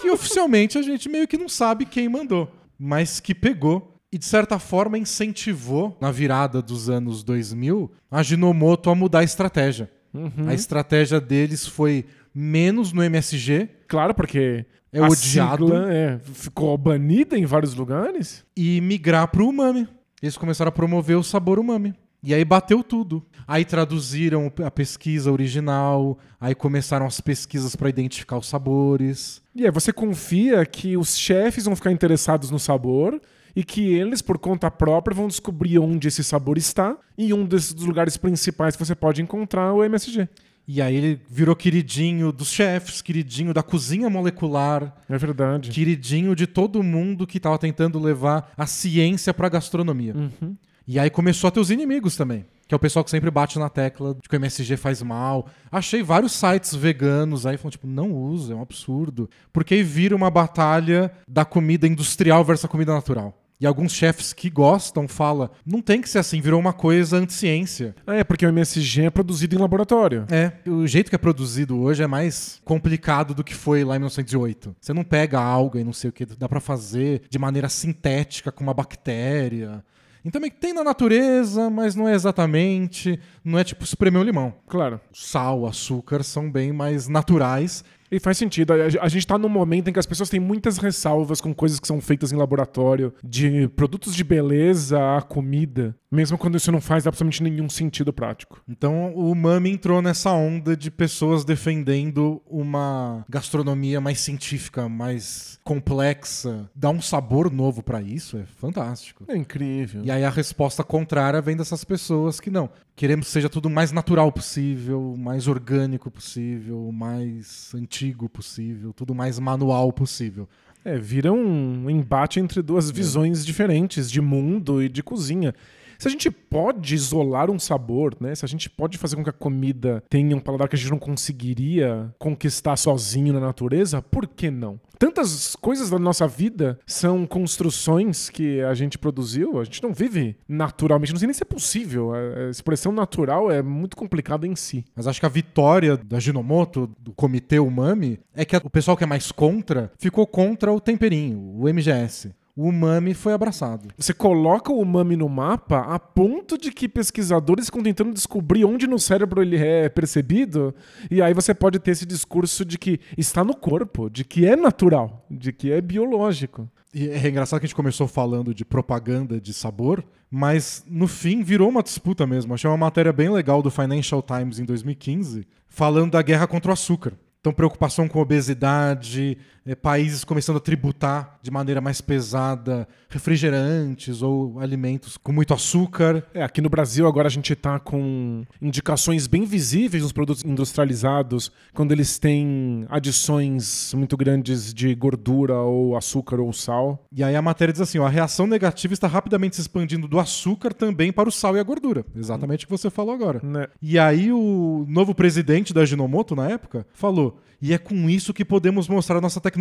que 0.00 0.08
oficialmente 0.08 0.78
a 0.78 0.82
gente 0.82 1.10
meio 1.10 1.28
que 1.28 1.36
não 1.36 1.46
sabe 1.46 1.84
quem 1.84 2.08
mandou, 2.08 2.50
mas 2.78 3.20
que 3.20 3.34
pegou 3.34 3.95
E 4.12 4.18
de 4.18 4.24
certa 4.24 4.58
forma 4.58 4.96
incentivou, 4.96 5.96
na 6.00 6.10
virada 6.10 6.62
dos 6.62 6.88
anos 6.88 7.22
2000, 7.24 7.90
a 8.10 8.22
Ginomoto 8.22 8.88
a 8.88 8.94
mudar 8.94 9.20
a 9.20 9.24
estratégia. 9.24 9.90
Uhum. 10.14 10.46
A 10.48 10.54
estratégia 10.54 11.20
deles 11.20 11.66
foi 11.66 12.06
menos 12.34 12.92
no 12.92 13.02
MSG 13.02 13.68
Claro, 13.88 14.14
porque 14.14 14.64
É 14.92 15.00
odiado. 15.02 15.66
sigla, 15.66 15.92
é, 15.92 16.18
ficou 16.18 16.76
banida 16.78 17.36
em 17.36 17.44
vários 17.44 17.74
lugares. 17.74 18.44
e 18.56 18.80
migrar 18.80 19.28
pro 19.28 19.48
umami. 19.48 19.86
Eles 20.22 20.36
começaram 20.36 20.68
a 20.70 20.72
promover 20.72 21.16
o 21.18 21.22
sabor 21.22 21.58
umami. 21.58 21.94
E 22.22 22.32
aí 22.34 22.44
bateu 22.44 22.82
tudo. 22.82 23.24
Aí 23.46 23.64
traduziram 23.64 24.50
a 24.64 24.70
pesquisa 24.70 25.30
original, 25.30 26.18
aí 26.40 26.54
começaram 26.54 27.06
as 27.06 27.20
pesquisas 27.20 27.76
para 27.76 27.88
identificar 27.88 28.38
os 28.38 28.48
sabores. 28.48 29.42
E 29.54 29.64
aí 29.64 29.70
você 29.70 29.92
confia 29.92 30.64
que 30.64 30.96
os 30.96 31.16
chefes 31.16 31.64
vão 31.66 31.76
ficar 31.76 31.92
interessados 31.92 32.50
no 32.50 32.58
sabor 32.58 33.20
e 33.56 33.64
que 33.64 33.88
eles, 33.94 34.20
por 34.20 34.38
conta 34.38 34.70
própria, 34.70 35.14
vão 35.16 35.26
descobrir 35.26 35.78
onde 35.78 36.06
esse 36.08 36.22
sabor 36.22 36.58
está 36.58 36.96
e 37.16 37.32
um 37.32 37.44
desses 37.46 37.74
lugares 37.74 38.18
principais 38.18 38.76
que 38.76 38.84
você 38.84 38.94
pode 38.94 39.22
encontrar 39.22 39.68
é 39.68 39.72
o 39.72 39.82
MSG. 39.82 40.28
E 40.68 40.82
aí 40.82 40.94
ele 40.94 41.20
virou 41.30 41.56
queridinho 41.56 42.30
dos 42.32 42.50
chefes, 42.50 43.00
queridinho 43.00 43.54
da 43.54 43.62
cozinha 43.62 44.10
molecular, 44.10 44.94
É 45.08 45.16
verdade. 45.16 45.70
queridinho 45.70 46.34
de 46.34 46.46
todo 46.46 46.82
mundo 46.82 47.26
que 47.26 47.40
tava 47.40 47.56
tentando 47.58 47.98
levar 47.98 48.52
a 48.58 48.66
ciência 48.66 49.32
pra 49.32 49.48
gastronomia. 49.48 50.14
Uhum. 50.14 50.56
E 50.86 50.98
aí 50.98 51.08
começou 51.08 51.48
a 51.48 51.50
ter 51.50 51.60
os 51.60 51.70
inimigos 51.70 52.16
também. 52.16 52.44
Que 52.68 52.74
é 52.74 52.76
o 52.76 52.80
pessoal 52.80 53.04
que 53.04 53.10
sempre 53.12 53.30
bate 53.30 53.60
na 53.60 53.68
tecla 53.68 54.12
de 54.20 54.28
que 54.28 54.34
o 54.34 54.38
MSG 54.38 54.76
faz 54.76 55.00
mal. 55.02 55.46
Achei 55.70 56.02
vários 56.02 56.32
sites 56.32 56.74
veganos 56.74 57.46
aí 57.46 57.56
falando, 57.56 57.72
tipo, 57.72 57.86
não 57.86 58.12
usa, 58.12 58.52
é 58.52 58.56
um 58.56 58.60
absurdo. 58.62 59.30
Porque 59.52 59.74
aí 59.74 59.82
vira 59.84 60.16
uma 60.16 60.30
batalha 60.32 61.12
da 61.28 61.44
comida 61.44 61.86
industrial 61.86 62.44
versus 62.44 62.64
a 62.64 62.68
comida 62.68 62.92
natural. 62.92 63.40
E 63.58 63.66
alguns 63.66 63.92
chefes 63.92 64.34
que 64.34 64.50
gostam 64.50 65.08
falam, 65.08 65.48
não 65.64 65.80
tem 65.80 66.00
que 66.00 66.08
ser 66.08 66.18
assim, 66.18 66.40
virou 66.40 66.60
uma 66.60 66.74
coisa 66.74 67.16
anti-ciência. 67.16 67.94
É, 68.06 68.22
porque 68.22 68.44
o 68.44 68.50
MSG 68.50 69.04
é 69.04 69.10
produzido 69.10 69.56
em 69.56 69.58
laboratório. 69.58 70.26
É, 70.30 70.52
o 70.68 70.86
jeito 70.86 71.08
que 71.08 71.14
é 71.14 71.18
produzido 71.18 71.78
hoje 71.80 72.02
é 72.02 72.06
mais 72.06 72.60
complicado 72.64 73.34
do 73.34 73.42
que 73.42 73.54
foi 73.54 73.82
lá 73.82 73.96
em 73.96 73.98
1908. 73.98 74.76
Você 74.78 74.92
não 74.92 75.02
pega 75.02 75.40
alga 75.40 75.80
e 75.80 75.84
não 75.84 75.92
sei 75.92 76.10
o 76.10 76.12
que, 76.12 76.26
dá 76.26 76.48
pra 76.48 76.60
fazer 76.60 77.22
de 77.30 77.38
maneira 77.38 77.68
sintética 77.68 78.52
com 78.52 78.62
uma 78.62 78.74
bactéria. 78.74 79.82
Então 80.26 80.40
meio 80.40 80.52
que 80.52 80.58
tem 80.58 80.72
na 80.72 80.82
natureza, 80.82 81.70
mas 81.70 81.94
não 81.94 82.08
é 82.08 82.12
exatamente, 82.12 83.16
não 83.44 83.60
é 83.60 83.62
tipo 83.62 83.84
espremer 83.84 84.20
um 84.20 84.24
limão. 84.24 84.52
Claro. 84.66 85.00
Sal, 85.12 85.64
açúcar 85.66 86.24
são 86.24 86.50
bem 86.50 86.72
mais 86.72 87.06
naturais. 87.06 87.84
E 88.10 88.20
faz 88.20 88.38
sentido. 88.38 88.72
A, 88.72 89.08
gente 89.08 89.26
tá 89.26 89.36
num 89.36 89.48
momento 89.48 89.88
em 89.88 89.92
que 89.92 89.98
as 89.98 90.06
pessoas 90.06 90.28
têm 90.28 90.40
muitas 90.40 90.78
ressalvas 90.78 91.40
com 91.40 91.54
coisas 91.54 91.80
que 91.80 91.86
são 91.86 92.00
feitas 92.00 92.32
em 92.32 92.36
laboratório, 92.36 93.12
de 93.22 93.68
produtos 93.68 94.14
de 94.14 94.22
beleza 94.22 95.16
a 95.16 95.22
comida, 95.22 95.94
mesmo 96.10 96.38
quando 96.38 96.56
isso 96.56 96.70
não 96.70 96.80
faz 96.80 97.06
absolutamente 97.06 97.42
nenhum 97.42 97.68
sentido 97.68 98.12
prático. 98.12 98.62
Então 98.68 99.12
o 99.14 99.34
Mami 99.34 99.70
entrou 99.70 100.00
nessa 100.00 100.32
onda 100.32 100.76
de 100.76 100.90
pessoas 100.90 101.44
defendendo 101.44 102.40
uma 102.48 103.24
gastronomia 103.28 104.00
mais 104.00 104.20
científica, 104.20 104.88
mais 104.88 105.58
complexa, 105.64 106.70
dá 106.74 106.90
um 106.90 107.00
sabor 107.00 107.50
novo 107.52 107.82
pra 107.82 108.00
isso, 108.00 108.36
é 108.38 108.44
fantástico. 108.44 109.24
É 109.28 109.36
incrível. 109.36 110.02
E 110.04 110.10
aí 110.10 110.24
a 110.24 110.30
resposta 110.30 110.84
contrária 110.84 111.40
vem 111.40 111.56
dessas 111.56 111.84
pessoas 111.84 112.40
que 112.40 112.50
não. 112.50 112.70
Queremos 112.94 113.26
que 113.26 113.32
seja 113.32 113.48
tudo 113.48 113.66
o 113.66 113.70
mais 113.70 113.92
natural 113.92 114.30
possível, 114.32 115.12
o 115.12 115.18
mais 115.18 115.48
orgânico 115.48 116.10
possível, 116.10 116.86
o 116.86 116.92
mais 116.92 117.72
antigo 117.74 118.28
possível, 118.28 118.92
tudo 118.92 119.14
mais 119.14 119.38
manual 119.38 119.92
possível. 119.92 120.48
É, 120.84 120.96
vira 120.96 121.32
um 121.32 121.90
embate 121.90 122.38
entre 122.38 122.62
duas 122.62 122.90
visões 122.92 123.44
diferentes 123.44 124.08
de 124.08 124.20
mundo 124.20 124.80
e 124.80 124.88
de 124.88 125.02
cozinha. 125.02 125.52
Se 125.98 126.08
a 126.08 126.10
gente 126.10 126.30
pode 126.30 126.94
isolar 126.94 127.50
um 127.50 127.58
sabor, 127.58 128.16
né? 128.20 128.34
Se 128.34 128.44
a 128.44 128.48
gente 128.48 128.68
pode 128.68 128.98
fazer 128.98 129.16
com 129.16 129.24
que 129.24 129.30
a 129.30 129.32
comida 129.32 130.02
tenha 130.08 130.36
um 130.36 130.40
paladar 130.40 130.68
que 130.68 130.76
a 130.76 130.78
gente 130.78 130.90
não 130.90 130.98
conseguiria 130.98 132.14
conquistar 132.18 132.76
sozinho 132.76 133.32
na 133.32 133.40
natureza, 133.40 134.02
por 134.02 134.26
que 134.26 134.50
não? 134.50 134.80
Tantas 134.98 135.54
coisas 135.56 135.90
da 135.90 135.98
nossa 135.98 136.26
vida 136.26 136.78
são 136.86 137.26
construções 137.26 138.30
que 138.30 138.62
a 138.62 138.72
gente 138.72 138.96
produziu, 138.98 139.60
a 139.60 139.64
gente 139.64 139.82
não 139.82 139.92
vive 139.92 140.36
naturalmente, 140.48 141.12
não 141.12 141.18
sei 141.18 141.26
nem 141.26 141.34
se 141.34 141.42
é 141.42 141.46
possível. 141.46 142.14
A 142.14 142.50
expressão 142.50 142.92
natural 142.92 143.50
é 143.50 143.60
muito 143.62 143.96
complicada 143.96 144.46
em 144.46 144.56
si. 144.56 144.84
Mas 144.94 145.06
acho 145.06 145.20
que 145.20 145.26
a 145.26 145.30
vitória 145.30 145.96
da 145.96 146.18
Ginomoto, 146.18 146.90
do 146.98 147.12
comitê 147.12 147.58
Umami, 147.58 148.18
é 148.34 148.44
que 148.44 148.56
o 148.56 148.70
pessoal 148.70 148.96
que 148.96 149.04
é 149.04 149.06
mais 149.06 149.30
contra 149.30 149.92
ficou 149.98 150.26
contra 150.26 150.72
o 150.72 150.80
temperinho, 150.80 151.38
o 151.38 151.68
MGS. 151.68 152.34
O 152.56 152.68
umami 152.68 153.12
foi 153.12 153.34
abraçado. 153.34 153.90
Você 153.98 154.14
coloca 154.14 154.72
o 154.72 154.80
umami 154.80 155.14
no 155.14 155.28
mapa 155.28 155.80
a 155.80 155.98
ponto 155.98 156.56
de 156.56 156.72
que 156.72 156.88
pesquisadores 156.88 157.66
ficam 157.66 157.82
tentando 157.82 158.14
descobrir 158.14 158.64
onde 158.64 158.86
no 158.86 158.98
cérebro 158.98 159.42
ele 159.42 159.58
é 159.58 159.90
percebido, 159.90 160.74
e 161.10 161.20
aí 161.20 161.34
você 161.34 161.52
pode 161.52 161.78
ter 161.78 161.90
esse 161.90 162.06
discurso 162.06 162.64
de 162.64 162.78
que 162.78 162.98
está 163.18 163.44
no 163.44 163.54
corpo, 163.54 164.08
de 164.08 164.24
que 164.24 164.46
é 164.46 164.56
natural, 164.56 165.26
de 165.30 165.52
que 165.52 165.70
é 165.70 165.82
biológico. 165.82 166.66
E 166.94 167.10
é 167.10 167.28
engraçado 167.28 167.60
que 167.60 167.66
a 167.66 167.68
gente 167.68 167.76
começou 167.76 168.08
falando 168.08 168.54
de 168.54 168.64
propaganda 168.64 169.38
de 169.38 169.52
sabor, 169.52 170.02
mas 170.30 170.82
no 170.88 171.06
fim 171.06 171.42
virou 171.42 171.68
uma 171.68 171.82
disputa 171.82 172.26
mesmo. 172.26 172.54
Achei 172.54 172.70
uma 172.70 172.76
matéria 172.78 173.12
bem 173.12 173.28
legal 173.28 173.60
do 173.60 173.70
Financial 173.70 174.22
Times 174.22 174.58
em 174.58 174.64
2015, 174.64 175.46
falando 175.68 176.12
da 176.12 176.22
guerra 176.22 176.46
contra 176.46 176.70
o 176.70 176.72
açúcar. 176.72 177.12
Então, 177.38 177.52
preocupação 177.52 178.08
com 178.08 178.18
obesidade, 178.18 179.38
eh, 179.66 179.74
países 179.74 180.24
começando 180.24 180.56
a 180.56 180.60
tributar 180.60 181.38
de 181.42 181.50
maneira 181.50 181.80
mais 181.80 182.00
pesada 182.00 182.86
refrigerantes 183.08 184.22
ou 184.22 184.58
alimentos 184.60 185.16
com 185.16 185.32
muito 185.32 185.54
açúcar. 185.54 186.24
É, 186.34 186.42
aqui 186.42 186.60
no 186.60 186.68
Brasil 186.68 187.06
agora 187.06 187.28
a 187.28 187.30
gente 187.30 187.52
está 187.52 187.78
com 187.78 188.44
indicações 188.60 189.26
bem 189.26 189.44
visíveis 189.44 190.02
nos 190.02 190.12
produtos 190.12 190.44
industrializados 190.44 191.50
quando 191.74 191.92
eles 191.92 192.18
têm 192.18 192.86
adições 192.88 193.92
muito 193.94 194.16
grandes 194.16 194.72
de 194.72 194.94
gordura 194.94 195.54
ou 195.54 195.96
açúcar 195.96 196.40
ou 196.40 196.52
sal. 196.52 197.06
E 197.12 197.22
aí 197.24 197.34
a 197.34 197.42
matéria 197.42 197.72
diz 197.72 197.80
assim: 197.80 197.98
ó, 197.98 198.06
a 198.06 198.10
reação 198.10 198.46
negativa 198.46 198.94
está 198.94 199.06
rapidamente 199.06 199.56
se 199.56 199.62
expandindo 199.62 200.06
do 200.06 200.18
açúcar 200.18 200.72
também 200.72 201.12
para 201.12 201.28
o 201.28 201.32
sal 201.32 201.56
e 201.56 201.60
a 201.60 201.62
gordura. 201.62 202.04
Exatamente 202.14 202.64
o 202.64 202.68
que 202.68 202.76
você 202.76 202.90
falou 202.90 203.14
agora. 203.14 203.40
Né? 203.42 203.66
E 203.80 203.98
aí 203.98 204.32
o 204.32 204.84
novo 204.88 205.14
presidente 205.14 205.72
da 205.72 205.84
Ginomoto 205.84 206.36
na 206.36 206.48
época 206.48 206.86
falou: 206.92 207.40
"E 207.60 207.72
é 207.72 207.78
com 207.78 208.08
isso 208.10 208.34
que 208.34 208.44
podemos 208.44 208.88
mostrar 208.88 209.20
nossa 209.20 209.40
tecnologia. 209.40 209.55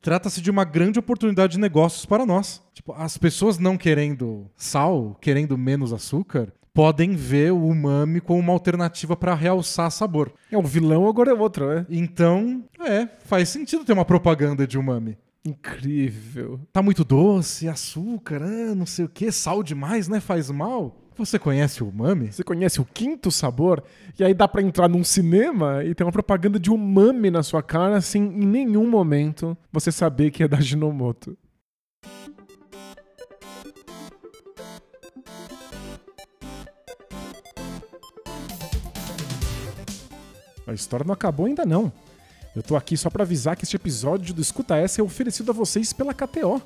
Trata-se 0.00 0.40
de 0.40 0.50
uma 0.50 0.64
grande 0.64 0.98
oportunidade 0.98 1.52
de 1.52 1.58
negócios 1.58 2.06
para 2.06 2.24
nós. 2.24 2.62
Tipo, 2.72 2.92
as 2.92 3.18
pessoas 3.18 3.58
não 3.58 3.76
querendo 3.76 4.46
sal, 4.56 5.16
querendo 5.20 5.58
menos 5.58 5.92
açúcar, 5.92 6.52
podem 6.72 7.16
ver 7.16 7.52
o 7.52 7.66
umami 7.66 8.20
como 8.20 8.38
uma 8.38 8.52
alternativa 8.52 9.16
para 9.16 9.34
realçar 9.34 9.90
sabor. 9.90 10.32
É 10.50 10.56
um 10.56 10.62
vilão, 10.62 11.08
agora 11.08 11.32
é 11.32 11.34
outro, 11.34 11.68
né? 11.68 11.84
Então, 11.90 12.64
é, 12.80 13.08
faz 13.24 13.48
sentido 13.48 13.84
ter 13.84 13.92
uma 13.92 14.04
propaganda 14.04 14.64
de 14.64 14.78
umami. 14.78 15.18
Incrível. 15.44 16.60
Tá 16.72 16.80
muito 16.80 17.04
doce, 17.04 17.68
açúcar, 17.68 18.42
ah, 18.42 18.74
não 18.74 18.86
sei 18.86 19.06
o 19.06 19.08
que, 19.08 19.32
sal 19.32 19.62
demais, 19.62 20.06
né? 20.06 20.20
Faz 20.20 20.50
mal. 20.50 20.96
Você 21.18 21.36
conhece 21.36 21.82
o 21.82 21.88
umami? 21.88 22.30
Você 22.32 22.44
conhece 22.44 22.80
o 22.80 22.84
quinto 22.84 23.28
sabor? 23.32 23.82
E 24.16 24.22
aí 24.22 24.32
dá 24.32 24.46
pra 24.46 24.62
entrar 24.62 24.88
num 24.88 25.02
cinema 25.02 25.82
e 25.82 25.92
ter 25.92 26.04
uma 26.04 26.12
propaganda 26.12 26.60
de 26.60 26.70
umami 26.70 27.28
na 27.28 27.42
sua 27.42 27.60
cara 27.60 28.00
sem 28.00 28.22
em 28.22 28.46
nenhum 28.46 28.88
momento 28.88 29.58
você 29.72 29.90
saber 29.90 30.30
que 30.30 30.44
é 30.44 30.48
da 30.48 30.60
Ginomoto. 30.60 31.36
A 40.68 40.72
história 40.72 41.04
não 41.04 41.14
acabou 41.14 41.46
ainda 41.46 41.66
não. 41.66 41.92
Eu 42.54 42.62
tô 42.62 42.76
aqui 42.76 42.96
só 42.96 43.10
pra 43.10 43.24
avisar 43.24 43.56
que 43.56 43.64
este 43.64 43.74
episódio 43.74 44.32
do 44.32 44.40
Escuta 44.40 44.76
Essa 44.76 45.00
é 45.00 45.04
oferecido 45.04 45.50
a 45.50 45.54
vocês 45.54 45.92
pela 45.92 46.14
KTO. 46.14 46.62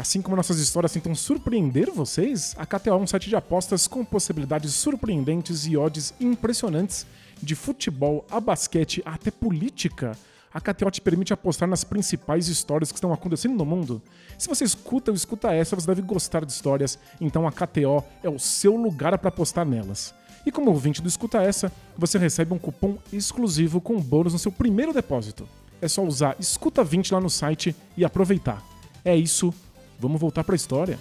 Assim 0.00 0.22
como 0.22 0.34
nossas 0.34 0.58
histórias 0.58 0.94
tentam 0.94 1.14
surpreender 1.14 1.92
vocês, 1.92 2.54
a 2.56 2.64
KTO 2.64 2.88
é 2.88 2.96
um 2.96 3.06
site 3.06 3.28
de 3.28 3.36
apostas 3.36 3.86
com 3.86 4.02
possibilidades 4.02 4.72
surpreendentes 4.72 5.66
e 5.66 5.76
odds 5.76 6.14
impressionantes 6.18 7.06
de 7.42 7.54
futebol 7.54 8.24
a 8.30 8.40
basquete 8.40 9.02
até 9.04 9.30
política. 9.30 10.16
A 10.54 10.58
KTO 10.58 10.90
te 10.90 11.02
permite 11.02 11.34
apostar 11.34 11.68
nas 11.68 11.84
principais 11.84 12.48
histórias 12.48 12.90
que 12.90 12.96
estão 12.96 13.12
acontecendo 13.12 13.54
no 13.56 13.66
mundo. 13.66 14.00
Se 14.38 14.48
você 14.48 14.64
escuta 14.64 15.10
ou 15.10 15.14
escuta 15.14 15.52
essa, 15.52 15.76
você 15.76 15.86
deve 15.86 16.00
gostar 16.00 16.46
de 16.46 16.52
histórias, 16.52 16.98
então 17.20 17.46
a 17.46 17.52
KTO 17.52 18.02
é 18.22 18.30
o 18.30 18.38
seu 18.38 18.76
lugar 18.76 19.18
para 19.18 19.28
apostar 19.28 19.66
nelas. 19.66 20.14
E 20.46 20.50
como 20.50 20.70
ouvinte 20.70 21.02
do 21.02 21.08
Escuta 21.08 21.42
Essa, 21.42 21.70
você 21.94 22.16
recebe 22.16 22.54
um 22.54 22.58
cupom 22.58 22.96
exclusivo 23.12 23.82
com 23.82 24.00
bônus 24.00 24.32
no 24.32 24.38
seu 24.38 24.50
primeiro 24.50 24.94
depósito. 24.94 25.46
É 25.78 25.86
só 25.88 26.02
usar 26.02 26.36
Escuta20 26.38 27.12
lá 27.12 27.20
no 27.20 27.28
site 27.28 27.76
e 27.98 28.02
aproveitar. 28.02 28.64
É 29.04 29.14
isso, 29.14 29.52
vamos 30.00 30.20
voltar 30.20 30.42
para 30.42 30.54
a 30.54 30.56
história. 30.56 30.98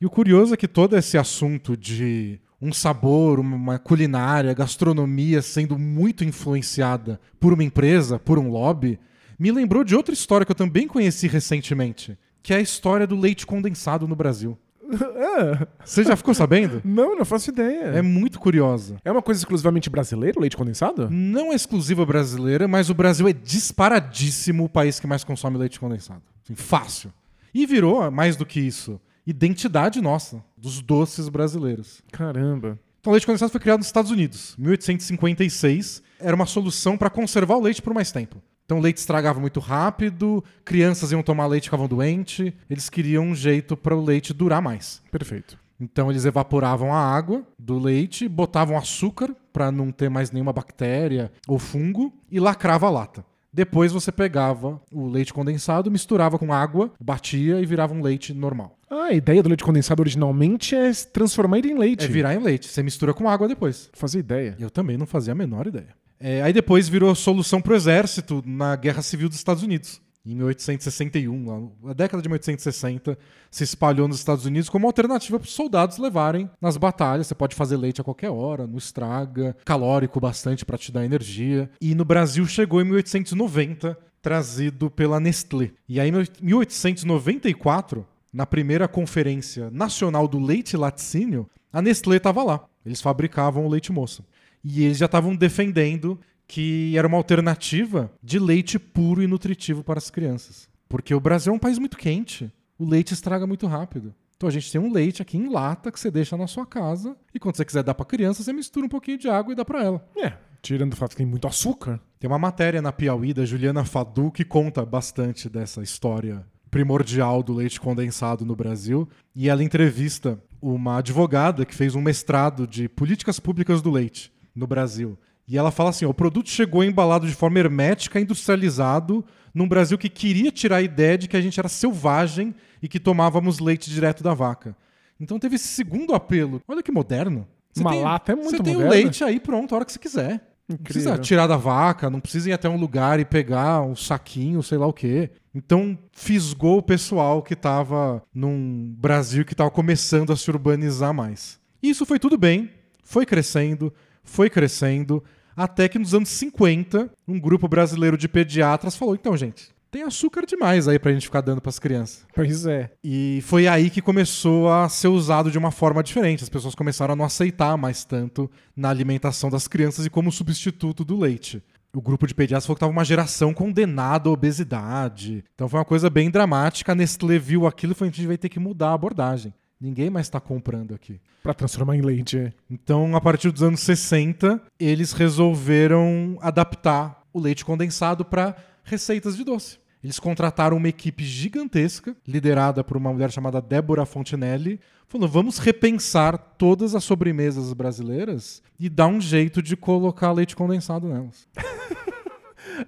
E 0.00 0.06
o 0.06 0.10
curioso 0.10 0.52
é 0.52 0.56
que 0.56 0.66
todo 0.66 0.96
esse 0.96 1.16
assunto 1.16 1.76
de 1.76 2.40
um 2.60 2.72
sabor, 2.72 3.38
uma 3.38 3.78
culinária, 3.78 4.52
gastronomia 4.52 5.40
sendo 5.42 5.78
muito 5.78 6.24
influenciada 6.24 7.20
por 7.38 7.52
uma 7.52 7.62
empresa, 7.62 8.18
por 8.18 8.36
um 8.38 8.50
lobby, 8.50 8.98
me 9.38 9.52
lembrou 9.52 9.84
de 9.84 9.94
outra 9.94 10.12
história 10.12 10.44
que 10.44 10.50
eu 10.50 10.56
também 10.56 10.88
conheci 10.88 11.28
recentemente, 11.28 12.18
que 12.42 12.52
é 12.52 12.56
a 12.56 12.60
história 12.60 13.06
do 13.06 13.16
leite 13.16 13.46
condensado 13.46 14.08
no 14.08 14.16
Brasil. 14.16 14.58
É. 15.22 15.66
Você 15.84 16.04
já 16.04 16.16
ficou 16.16 16.34
sabendo? 16.34 16.82
Não, 16.84 17.16
não 17.16 17.24
faço 17.24 17.50
ideia. 17.50 17.84
É 17.86 18.02
muito 18.02 18.38
curiosa. 18.38 18.96
É 19.04 19.10
uma 19.10 19.22
coisa 19.22 19.40
exclusivamente 19.40 19.88
brasileira, 19.88 20.38
o 20.38 20.40
leite 20.40 20.56
condensado? 20.56 21.08
Não 21.10 21.52
é 21.52 21.54
exclusiva 21.54 22.04
brasileira, 22.04 22.68
mas 22.68 22.90
o 22.90 22.94
Brasil 22.94 23.26
é 23.26 23.32
disparadíssimo 23.32 24.64
o 24.64 24.68
país 24.68 25.00
que 25.00 25.06
mais 25.06 25.24
consome 25.24 25.56
leite 25.56 25.80
condensado. 25.80 26.22
Assim, 26.44 26.54
fácil. 26.54 27.12
E 27.54 27.66
virou, 27.66 28.10
mais 28.10 28.36
do 28.36 28.44
que 28.44 28.60
isso, 28.60 29.00
identidade 29.26 30.00
nossa, 30.00 30.42
dos 30.56 30.80
doces 30.80 31.28
brasileiros. 31.28 32.02
Caramba. 32.10 32.78
Então, 33.00 33.10
o 33.10 33.14
leite 33.14 33.26
condensado 33.26 33.50
foi 33.50 33.60
criado 33.60 33.78
nos 33.78 33.86
Estados 33.86 34.10
Unidos, 34.10 34.54
1856. 34.58 36.02
Era 36.20 36.36
uma 36.36 36.46
solução 36.46 36.96
para 36.96 37.10
conservar 37.10 37.56
o 37.56 37.60
leite 37.60 37.82
por 37.82 37.92
mais 37.92 38.12
tempo. 38.12 38.40
Então, 38.64 38.78
o 38.78 38.80
leite 38.80 38.98
estragava 38.98 39.40
muito 39.40 39.60
rápido, 39.60 40.42
crianças 40.64 41.12
iam 41.12 41.22
tomar 41.22 41.46
leite 41.46 41.64
e 41.64 41.66
ficavam 41.66 41.88
doentes. 41.88 42.52
Eles 42.70 42.88
queriam 42.88 43.24
um 43.24 43.34
jeito 43.34 43.76
para 43.76 43.96
o 43.96 44.04
leite 44.04 44.32
durar 44.32 44.62
mais. 44.62 45.02
Perfeito. 45.10 45.58
Então, 45.80 46.10
eles 46.10 46.24
evaporavam 46.24 46.94
a 46.94 46.98
água 46.98 47.44
do 47.58 47.78
leite, 47.78 48.28
botavam 48.28 48.78
açúcar 48.78 49.34
para 49.52 49.72
não 49.72 49.90
ter 49.90 50.08
mais 50.08 50.30
nenhuma 50.30 50.52
bactéria 50.52 51.30
ou 51.46 51.58
fungo 51.58 52.12
e 52.30 52.38
lacrava 52.38 52.86
a 52.86 52.90
lata. 52.90 53.24
Depois 53.52 53.92
você 53.92 54.10
pegava 54.10 54.80
o 54.90 55.06
leite 55.06 55.34
condensado, 55.34 55.90
misturava 55.90 56.38
com 56.38 56.54
água, 56.54 56.90
batia 56.98 57.60
e 57.60 57.66
virava 57.66 57.92
um 57.92 58.00
leite 58.00 58.32
normal. 58.32 58.78
Ah, 58.88 59.06
a 59.06 59.12
ideia 59.12 59.42
do 59.42 59.48
leite 59.50 59.62
condensado 59.62 60.00
originalmente 60.00 60.74
é 60.74 60.90
transformar 61.12 61.58
ele 61.58 61.72
em 61.72 61.78
leite. 61.78 62.06
É 62.06 62.08
virar 62.08 62.34
em 62.34 62.38
leite. 62.38 62.68
Você 62.68 62.82
mistura 62.82 63.12
com 63.12 63.28
água 63.28 63.46
depois. 63.46 63.90
Fazia 63.92 64.20
ideia. 64.20 64.56
Eu 64.58 64.70
também 64.70 64.96
não 64.96 65.04
fazia 65.04 65.32
a 65.32 65.36
menor 65.36 65.66
ideia. 65.66 65.94
É, 66.22 66.40
aí 66.40 66.52
depois 66.52 66.88
virou 66.88 67.12
solução 67.16 67.60
para 67.60 67.72
o 67.72 67.76
exército 67.76 68.44
na 68.46 68.76
Guerra 68.76 69.02
Civil 69.02 69.28
dos 69.28 69.36
Estados 69.36 69.64
Unidos. 69.64 70.00
Em 70.24 70.36
1861, 70.36 71.46
lá, 71.82 71.90
a 71.90 71.92
década 71.92 72.22
de 72.22 72.28
1860, 72.28 73.18
se 73.50 73.64
espalhou 73.64 74.06
nos 74.06 74.18
Estados 74.18 74.46
Unidos 74.46 74.68
como 74.68 74.86
alternativa 74.86 75.36
para 75.36 75.46
os 75.46 75.52
soldados 75.52 75.98
levarem 75.98 76.48
nas 76.60 76.76
batalhas. 76.76 77.26
Você 77.26 77.34
pode 77.34 77.56
fazer 77.56 77.76
leite 77.76 78.00
a 78.00 78.04
qualquer 78.04 78.30
hora, 78.30 78.68
não 78.68 78.78
estraga, 78.78 79.56
calórico 79.64 80.20
bastante 80.20 80.64
para 80.64 80.78
te 80.78 80.92
dar 80.92 81.04
energia. 81.04 81.68
E 81.80 81.92
no 81.92 82.04
Brasil 82.04 82.46
chegou 82.46 82.80
em 82.80 82.84
1890, 82.84 83.98
trazido 84.22 84.88
pela 84.88 85.18
Nestlé. 85.18 85.72
E 85.88 85.98
aí, 85.98 86.08
em 86.08 86.12
1894, 86.40 88.06
na 88.32 88.46
primeira 88.46 88.86
conferência 88.86 89.72
nacional 89.72 90.28
do 90.28 90.38
leite 90.38 90.76
laticínio, 90.76 91.50
a 91.72 91.82
Nestlé 91.82 92.18
estava 92.18 92.44
lá. 92.44 92.64
Eles 92.86 93.00
fabricavam 93.00 93.66
o 93.66 93.68
leite 93.68 93.90
moça. 93.90 94.24
E 94.64 94.84
eles 94.84 94.98
já 94.98 95.06
estavam 95.06 95.34
defendendo 95.34 96.18
que 96.46 96.96
era 96.96 97.08
uma 97.08 97.16
alternativa 97.16 98.12
de 98.22 98.38
leite 98.38 98.78
puro 98.78 99.22
e 99.22 99.26
nutritivo 99.26 99.82
para 99.82 99.98
as 99.98 100.10
crianças. 100.10 100.68
Porque 100.88 101.14
o 101.14 101.20
Brasil 101.20 101.52
é 101.52 101.56
um 101.56 101.58
país 101.58 101.78
muito 101.78 101.96
quente. 101.96 102.52
O 102.78 102.84
leite 102.84 103.14
estraga 103.14 103.46
muito 103.46 103.66
rápido. 103.66 104.14
Então 104.36 104.48
a 104.48 104.52
gente 104.52 104.70
tem 104.70 104.80
um 104.80 104.92
leite 104.92 105.22
aqui 105.22 105.38
em 105.38 105.48
lata 105.48 105.90
que 105.90 105.98
você 105.98 106.10
deixa 106.10 106.36
na 106.36 106.46
sua 106.46 106.66
casa 106.66 107.16
e 107.32 107.38
quando 107.38 107.56
você 107.56 107.64
quiser 107.64 107.82
dar 107.82 107.94
para 107.94 108.04
criança, 108.04 108.42
você 108.42 108.52
mistura 108.52 108.84
um 108.84 108.88
pouquinho 108.88 109.16
de 109.16 109.28
água 109.28 109.52
e 109.52 109.56
dá 109.56 109.64
para 109.64 109.82
ela. 109.82 110.06
É, 110.16 110.32
tirando 110.60 110.92
o 110.92 110.96
fato 110.96 111.12
que 111.12 111.16
tem 111.16 111.26
muito 111.26 111.46
açúcar. 111.46 112.00
Tem 112.18 112.28
uma 112.28 112.38
matéria 112.38 112.82
na 112.82 112.92
Piauí 112.92 113.32
da 113.32 113.44
Juliana 113.44 113.84
Fadu 113.84 114.30
que 114.30 114.44
conta 114.44 114.84
bastante 114.84 115.48
dessa 115.48 115.82
história 115.82 116.44
primordial 116.70 117.42
do 117.42 117.54
leite 117.54 117.80
condensado 117.80 118.44
no 118.44 118.56
Brasil 118.56 119.08
e 119.34 119.48
ela 119.48 119.62
entrevista 119.62 120.42
uma 120.60 120.98
advogada 120.98 121.64
que 121.64 121.74
fez 121.74 121.94
um 121.94 122.00
mestrado 122.00 122.66
de 122.66 122.88
políticas 122.88 123.38
públicas 123.38 123.80
do 123.80 123.90
leite 123.90 124.32
no 124.54 124.66
Brasil. 124.66 125.18
E 125.46 125.58
ela 125.58 125.70
fala 125.70 125.90
assim: 125.90 126.04
o 126.04 126.14
produto 126.14 126.48
chegou 126.48 126.84
embalado 126.84 127.26
de 127.26 127.34
forma 127.34 127.58
hermética, 127.58 128.20
industrializado, 128.20 129.24
num 129.54 129.68
Brasil 129.68 129.98
que 129.98 130.08
queria 130.08 130.50
tirar 130.50 130.76
a 130.76 130.82
ideia 130.82 131.18
de 131.18 131.28
que 131.28 131.36
a 131.36 131.40
gente 131.40 131.58
era 131.58 131.68
selvagem 131.68 132.54
e 132.82 132.88
que 132.88 133.00
tomávamos 133.00 133.58
leite 133.58 133.90
direto 133.90 134.22
da 134.22 134.34
vaca. 134.34 134.76
Então 135.20 135.38
teve 135.38 135.56
esse 135.56 135.68
segundo 135.68 136.14
apelo. 136.14 136.60
Olha 136.66 136.82
que 136.82 136.90
moderno. 136.90 137.46
Uma 137.76 137.94
lata 137.94 138.32
é 138.32 138.34
muito 138.34 138.50
Você 138.50 138.62
tem 138.62 138.76
o 138.76 138.88
leite 138.88 139.24
aí 139.24 139.40
pronto 139.40 139.72
a 139.72 139.76
hora 139.76 139.84
que 139.84 139.92
você 139.92 139.98
quiser. 139.98 140.52
Não 140.68 140.76
precisa 140.76 141.10
Incrível. 141.10 141.24
tirar 141.24 141.46
da 141.46 141.56
vaca, 141.56 142.08
não 142.08 142.20
precisa 142.20 142.50
ir 142.50 142.52
até 142.52 142.68
um 142.68 142.76
lugar 142.76 143.18
e 143.18 143.24
pegar 143.24 143.82
um 143.82 143.96
saquinho, 143.96 144.62
sei 144.62 144.78
lá 144.78 144.86
o 144.86 144.92
quê. 144.92 145.30
Então 145.54 145.98
fisgou 146.12 146.78
o 146.78 146.82
pessoal 146.82 147.42
que 147.42 147.54
estava 147.54 148.22
num 148.34 148.94
Brasil 148.96 149.44
que 149.44 149.52
estava 149.52 149.70
começando 149.70 150.32
a 150.32 150.36
se 150.36 150.50
urbanizar 150.50 151.12
mais. 151.12 151.60
E 151.82 151.90
isso 151.90 152.06
foi 152.06 152.18
tudo 152.18 152.38
bem, 152.38 152.70
foi 153.02 153.26
crescendo, 153.26 153.92
foi 154.22 154.48
crescendo, 154.48 155.22
até 155.56 155.88
que 155.88 155.98
nos 155.98 156.14
anos 156.14 156.28
50, 156.30 157.10
um 157.26 157.38
grupo 157.38 157.68
brasileiro 157.68 158.16
de 158.16 158.28
pediatras 158.28 158.96
falou: 158.96 159.14
então, 159.14 159.36
gente, 159.36 159.70
tem 159.92 160.02
açúcar 160.02 160.46
demais 160.46 160.88
aí 160.88 160.98
pra 160.98 161.12
gente 161.12 161.26
ficar 161.26 161.42
dando 161.42 161.60
pras 161.60 161.78
crianças. 161.78 162.26
Pois 162.34 162.64
é. 162.64 162.90
E 163.04 163.40
foi 163.44 163.68
aí 163.68 163.90
que 163.90 164.00
começou 164.00 164.72
a 164.72 164.88
ser 164.88 165.08
usado 165.08 165.50
de 165.50 165.58
uma 165.58 165.70
forma 165.70 166.02
diferente. 166.02 166.42
As 166.42 166.48
pessoas 166.48 166.74
começaram 166.74 167.12
a 167.12 167.16
não 167.16 167.26
aceitar 167.26 167.76
mais 167.76 168.02
tanto 168.02 168.50
na 168.74 168.88
alimentação 168.88 169.50
das 169.50 169.68
crianças 169.68 170.06
e 170.06 170.10
como 170.10 170.32
substituto 170.32 171.04
do 171.04 171.18
leite. 171.18 171.62
O 171.94 172.00
grupo 172.00 172.26
de 172.26 172.34
pediatras 172.34 172.64
falou 172.64 172.76
que 172.76 172.78
estava 172.78 172.90
uma 172.92 173.04
geração 173.04 173.52
condenada 173.52 174.30
à 174.30 174.32
obesidade. 174.32 175.44
Então 175.54 175.68
foi 175.68 175.78
uma 175.78 175.84
coisa 175.84 176.08
bem 176.08 176.30
dramática. 176.30 176.92
A 176.92 176.94
Nestlé 176.94 177.38
viu 177.38 177.66
aquilo 177.66 177.92
e 177.92 177.94
falou: 177.94 178.08
a 178.08 178.12
gente 178.14 178.26
vai 178.26 178.38
ter 178.38 178.48
que 178.48 178.58
mudar 178.58 178.88
a 178.88 178.94
abordagem. 178.94 179.52
Ninguém 179.82 180.08
mais 180.08 180.26
está 180.26 180.38
comprando 180.38 180.94
aqui. 180.94 181.20
Pra 181.42 181.52
transformar 181.52 181.96
em 181.96 182.02
leite. 182.02 182.38
é. 182.38 182.52
Então, 182.70 183.16
a 183.16 183.20
partir 183.20 183.50
dos 183.50 183.64
anos 183.64 183.80
60, 183.80 184.62
eles 184.78 185.10
resolveram 185.12 186.38
adaptar 186.40 187.20
o 187.32 187.40
leite 187.40 187.64
condensado 187.64 188.24
para 188.24 188.54
receitas 188.84 189.36
de 189.36 189.42
doce. 189.42 189.80
Eles 190.02 190.20
contrataram 190.20 190.76
uma 190.76 190.88
equipe 190.88 191.24
gigantesca, 191.24 192.16
liderada 192.26 192.84
por 192.84 192.96
uma 192.96 193.12
mulher 193.12 193.32
chamada 193.32 193.60
Débora 193.60 194.06
Fontinelli, 194.06 194.78
falando: 195.08 195.28
vamos 195.28 195.58
repensar 195.58 196.38
todas 196.38 196.94
as 196.94 197.02
sobremesas 197.02 197.72
brasileiras 197.72 198.62
e 198.78 198.88
dar 198.88 199.08
um 199.08 199.20
jeito 199.20 199.60
de 199.60 199.76
colocar 199.76 200.30
leite 200.30 200.54
condensado 200.54 201.08
nelas. 201.08 201.48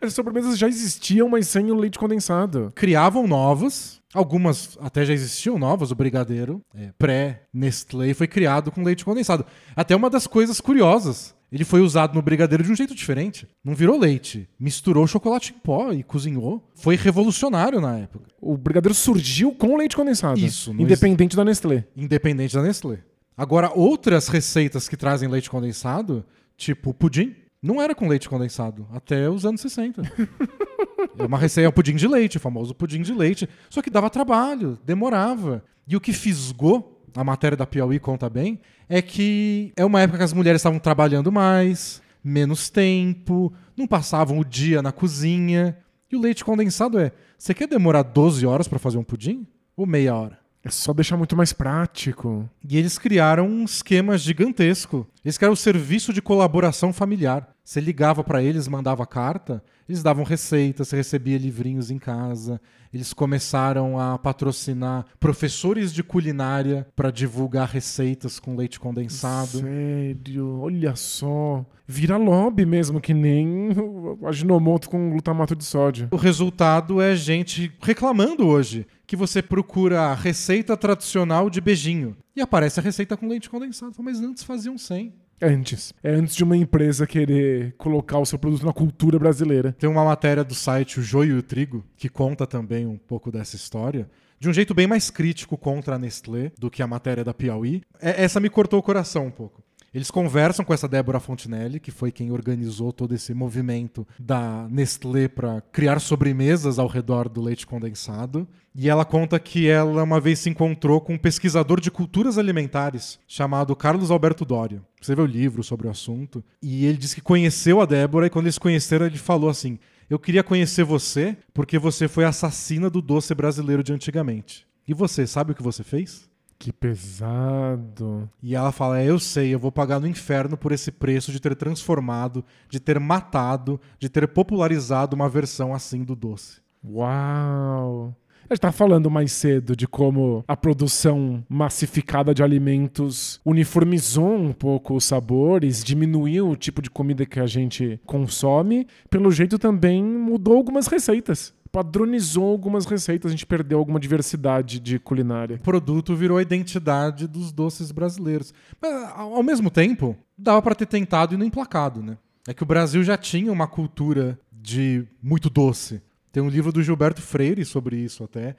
As 0.00 0.12
sobremesas 0.14 0.58
já 0.58 0.68
existiam, 0.68 1.28
mas 1.28 1.48
sem 1.48 1.70
o 1.70 1.74
leite 1.74 1.98
condensado. 1.98 2.72
Criavam 2.74 3.26
novas, 3.26 4.00
algumas 4.12 4.78
até 4.80 5.04
já 5.04 5.12
existiam 5.12 5.58
novas, 5.58 5.90
o 5.90 5.94
brigadeiro, 5.94 6.60
é, 6.74 6.90
pré-Nestlé, 6.98 8.14
foi 8.14 8.26
criado 8.26 8.70
com 8.70 8.82
leite 8.82 9.04
condensado. 9.04 9.44
Até 9.74 9.94
uma 9.94 10.10
das 10.10 10.26
coisas 10.26 10.60
curiosas. 10.60 11.34
Ele 11.52 11.64
foi 11.64 11.80
usado 11.80 12.14
no 12.16 12.22
brigadeiro 12.22 12.64
de 12.64 12.72
um 12.72 12.74
jeito 12.74 12.96
diferente. 12.96 13.46
Não 13.62 13.76
virou 13.76 13.96
leite. 13.96 14.48
Misturou 14.58 15.06
chocolate 15.06 15.54
em 15.54 15.60
pó 15.60 15.92
e 15.92 16.02
cozinhou. 16.02 16.68
Foi 16.74 16.96
revolucionário 16.96 17.80
na 17.80 17.96
época. 17.96 18.28
O 18.40 18.56
brigadeiro 18.56 18.92
surgiu 18.92 19.52
com 19.52 19.76
leite 19.76 19.94
condensado. 19.94 20.40
Isso, 20.40 20.72
Independente 20.72 21.36
da 21.36 21.44
Nestlé. 21.44 21.84
Independente 21.96 22.56
da 22.56 22.62
Nestlé. 22.62 22.98
Agora, 23.36 23.70
outras 23.72 24.26
receitas 24.26 24.88
que 24.88 24.96
trazem 24.96 25.28
leite 25.28 25.48
condensado, 25.48 26.24
tipo 26.56 26.92
pudim, 26.92 27.36
não 27.64 27.80
era 27.80 27.94
com 27.94 28.06
leite 28.06 28.28
condensado 28.28 28.86
até 28.92 29.28
os 29.30 29.46
anos 29.46 29.62
60. 29.62 30.02
é 31.18 31.24
uma 31.24 31.38
receita, 31.38 31.66
é 31.66 31.68
o 31.68 31.72
pudim 31.72 31.96
de 31.96 32.06
leite, 32.06 32.36
o 32.36 32.40
famoso 32.40 32.74
pudim 32.74 33.00
de 33.00 33.14
leite. 33.14 33.48
Só 33.70 33.80
que 33.80 33.88
dava 33.88 34.10
trabalho, 34.10 34.78
demorava. 34.84 35.64
E 35.88 35.96
o 35.96 36.00
que 36.00 36.12
fisgou, 36.12 37.02
a 37.16 37.24
matéria 37.24 37.56
da 37.56 37.66
Piauí 37.66 37.98
conta 37.98 38.28
bem, 38.28 38.60
é 38.86 39.00
que 39.00 39.72
é 39.76 39.84
uma 39.84 40.02
época 40.02 40.18
que 40.18 40.24
as 40.24 40.34
mulheres 40.34 40.60
estavam 40.60 40.78
trabalhando 40.78 41.32
mais, 41.32 42.02
menos 42.22 42.68
tempo, 42.68 43.50
não 43.74 43.86
passavam 43.86 44.38
o 44.38 44.44
dia 44.44 44.82
na 44.82 44.92
cozinha. 44.92 45.78
E 46.12 46.16
o 46.16 46.20
leite 46.20 46.44
condensado 46.44 46.98
é: 46.98 47.12
você 47.38 47.54
quer 47.54 47.66
demorar 47.66 48.02
12 48.02 48.44
horas 48.46 48.68
para 48.68 48.78
fazer 48.78 48.98
um 48.98 49.04
pudim? 49.04 49.46
Ou 49.74 49.86
meia 49.86 50.14
hora? 50.14 50.43
É 50.64 50.70
só 50.70 50.94
deixar 50.94 51.18
muito 51.18 51.36
mais 51.36 51.52
prático. 51.52 52.48
E 52.66 52.78
eles 52.78 52.96
criaram 52.96 53.46
um 53.46 53.64
esquema 53.64 54.16
gigantesco. 54.16 55.06
Eles 55.22 55.36
criaram 55.36 55.52
o 55.52 55.56
serviço 55.56 56.10
de 56.10 56.22
colaboração 56.22 56.90
familiar. 56.90 57.54
Você 57.62 57.80
ligava 57.80 58.24
para 58.24 58.42
eles, 58.42 58.66
mandava 58.66 59.06
carta, 59.06 59.62
eles 59.88 60.02
davam 60.02 60.24
receitas, 60.24 60.88
você 60.88 60.96
recebia 60.96 61.36
livrinhos 61.36 61.90
em 61.90 61.98
casa. 61.98 62.60
Eles 62.92 63.12
começaram 63.12 63.98
a 63.98 64.16
patrocinar 64.18 65.04
professores 65.18 65.92
de 65.92 66.02
culinária 66.02 66.86
para 66.94 67.10
divulgar 67.10 67.68
receitas 67.68 68.38
com 68.38 68.56
leite 68.56 68.78
condensado. 68.78 69.58
Sério, 69.58 70.60
olha 70.60 70.94
só. 70.94 71.66
Vira 71.86 72.16
lobby 72.16 72.64
mesmo, 72.64 73.00
que 73.00 73.12
nem 73.12 73.72
o 73.72 74.26
aginomoto 74.26 74.88
com 74.88 75.10
glutamato 75.10 75.54
de 75.56 75.64
sódio. 75.64 76.08
O 76.12 76.16
resultado 76.16 77.00
é 77.00 77.14
gente 77.14 77.72
reclamando 77.82 78.46
hoje 78.46 78.86
que 79.06 79.16
você 79.16 79.42
procura 79.42 80.02
a 80.02 80.14
receita 80.14 80.76
tradicional 80.76 81.50
de 81.50 81.60
beijinho 81.60 82.16
e 82.34 82.40
aparece 82.40 82.80
a 82.80 82.82
receita 82.82 83.16
com 83.16 83.28
leite 83.28 83.50
condensado. 83.50 83.94
Mas 83.98 84.20
antes 84.20 84.44
faziam 84.44 84.78
sem. 84.78 85.12
Antes. 85.40 85.92
É 86.02 86.10
antes 86.10 86.34
de 86.34 86.44
uma 86.44 86.56
empresa 86.56 87.06
querer 87.06 87.74
colocar 87.76 88.18
o 88.18 88.26
seu 88.26 88.38
produto 88.38 88.64
na 88.64 88.72
cultura 88.72 89.18
brasileira. 89.18 89.72
Tem 89.78 89.88
uma 89.88 90.04
matéria 90.04 90.44
do 90.44 90.54
site 90.54 91.00
O 91.00 91.02
Joio 91.02 91.36
e 91.36 91.38
o 91.38 91.42
Trigo 91.42 91.84
que 91.96 92.08
conta 92.08 92.46
também 92.46 92.86
um 92.86 92.96
pouco 92.96 93.30
dessa 93.32 93.56
história. 93.56 94.08
De 94.38 94.48
um 94.48 94.52
jeito 94.52 94.74
bem 94.74 94.86
mais 94.86 95.10
crítico 95.10 95.56
contra 95.56 95.96
a 95.96 95.98
Nestlé 95.98 96.52
do 96.58 96.70
que 96.70 96.82
a 96.82 96.86
matéria 96.86 97.24
da 97.24 97.32
Piauí. 97.32 97.82
É, 98.00 98.24
essa 98.24 98.40
me 98.40 98.50
cortou 98.50 98.78
o 98.78 98.82
coração 98.82 99.26
um 99.26 99.30
pouco. 99.30 99.63
Eles 99.94 100.10
conversam 100.10 100.64
com 100.64 100.74
essa 100.74 100.88
Débora 100.88 101.20
Fontinelli, 101.20 101.78
que 101.78 101.92
foi 101.92 102.10
quem 102.10 102.32
organizou 102.32 102.92
todo 102.92 103.14
esse 103.14 103.32
movimento 103.32 104.04
da 104.18 104.66
Nestlé 104.68 105.28
para 105.28 105.60
criar 105.72 106.00
sobremesas 106.00 106.80
ao 106.80 106.88
redor 106.88 107.28
do 107.28 107.40
leite 107.40 107.64
condensado. 107.64 108.48
E 108.74 108.88
ela 108.90 109.04
conta 109.04 109.38
que 109.38 109.68
ela 109.68 110.02
uma 110.02 110.18
vez 110.18 110.40
se 110.40 110.50
encontrou 110.50 111.00
com 111.00 111.14
um 111.14 111.18
pesquisador 111.18 111.80
de 111.80 111.92
culturas 111.92 112.38
alimentares 112.38 113.20
chamado 113.28 113.76
Carlos 113.76 114.10
Alberto 114.10 114.44
Doria. 114.44 114.82
Vê 115.00 115.20
o 115.20 115.26
livro 115.26 115.62
sobre 115.62 115.86
o 115.86 115.90
assunto. 115.90 116.42
E 116.60 116.84
ele 116.86 116.98
disse 116.98 117.14
que 117.14 117.20
conheceu 117.20 117.80
a 117.80 117.86
Débora 117.86 118.26
e 118.26 118.30
quando 118.30 118.46
eles 118.46 118.58
conheceram, 118.58 119.06
ele 119.06 119.16
falou 119.16 119.48
assim: 119.48 119.78
Eu 120.10 120.18
queria 120.18 120.42
conhecer 120.42 120.82
você 120.82 121.36
porque 121.52 121.78
você 121.78 122.08
foi 122.08 122.24
assassina 122.24 122.90
do 122.90 123.00
doce 123.00 123.32
brasileiro 123.32 123.84
de 123.84 123.92
antigamente. 123.92 124.66
E 124.88 124.92
você, 124.92 125.24
sabe 125.24 125.52
o 125.52 125.54
que 125.54 125.62
você 125.62 125.84
fez? 125.84 126.28
Que 126.64 126.72
pesado. 126.72 128.26
E 128.42 128.54
ela 128.54 128.72
fala: 128.72 128.98
é, 128.98 129.10
Eu 129.10 129.18
sei, 129.18 129.52
eu 129.54 129.58
vou 129.58 129.70
pagar 129.70 130.00
no 130.00 130.06
inferno 130.06 130.56
por 130.56 130.72
esse 130.72 130.90
preço 130.90 131.30
de 131.30 131.38
ter 131.38 131.54
transformado, 131.54 132.42
de 132.70 132.80
ter 132.80 132.98
matado, 132.98 133.78
de 133.98 134.08
ter 134.08 134.26
popularizado 134.26 135.14
uma 135.14 135.28
versão 135.28 135.74
assim 135.74 136.02
do 136.02 136.16
doce. 136.16 136.62
Uau! 136.82 138.16
A 138.44 138.54
gente 138.54 138.58
estava 138.58 138.72
falando 138.72 139.10
mais 139.10 139.30
cedo 139.32 139.76
de 139.76 139.86
como 139.86 140.42
a 140.48 140.56
produção 140.56 141.44
massificada 141.50 142.32
de 142.32 142.42
alimentos 142.42 143.42
uniformizou 143.44 144.34
um 144.34 144.52
pouco 144.54 144.94
os 144.94 145.04
sabores, 145.04 145.84
diminuiu 145.84 146.48
o 146.48 146.56
tipo 146.56 146.80
de 146.80 146.88
comida 146.88 147.26
que 147.26 147.40
a 147.40 147.46
gente 147.46 148.00
consome. 148.06 148.86
Pelo 149.10 149.30
jeito 149.30 149.58
também 149.58 150.02
mudou 150.02 150.56
algumas 150.56 150.86
receitas 150.86 151.52
padronizou 151.74 152.52
algumas 152.52 152.86
receitas, 152.86 153.28
a 153.28 153.32
gente 153.32 153.44
perdeu 153.44 153.80
alguma 153.80 153.98
diversidade 153.98 154.78
de 154.78 154.96
culinária. 154.96 155.56
O 155.56 155.58
produto 155.58 156.14
virou 156.14 156.38
a 156.38 156.42
identidade 156.42 157.26
dos 157.26 157.50
doces 157.50 157.90
brasileiros. 157.90 158.54
Mas, 158.80 159.10
ao 159.10 159.42
mesmo 159.42 159.68
tempo, 159.68 160.16
dava 160.38 160.62
para 160.62 160.76
ter 160.76 160.86
tentado 160.86 161.34
e 161.34 161.36
não 161.36 161.44
emplacado, 161.44 162.00
né? 162.00 162.16
É 162.46 162.54
que 162.54 162.62
o 162.62 162.66
Brasil 162.66 163.02
já 163.02 163.16
tinha 163.16 163.50
uma 163.50 163.66
cultura 163.66 164.38
de 164.52 165.04
muito 165.20 165.50
doce. 165.50 166.00
Tem 166.30 166.40
um 166.40 166.48
livro 166.48 166.70
do 166.70 166.80
Gilberto 166.80 167.20
Freire 167.20 167.64
sobre 167.64 167.96
isso 167.96 168.22
até. 168.22 168.54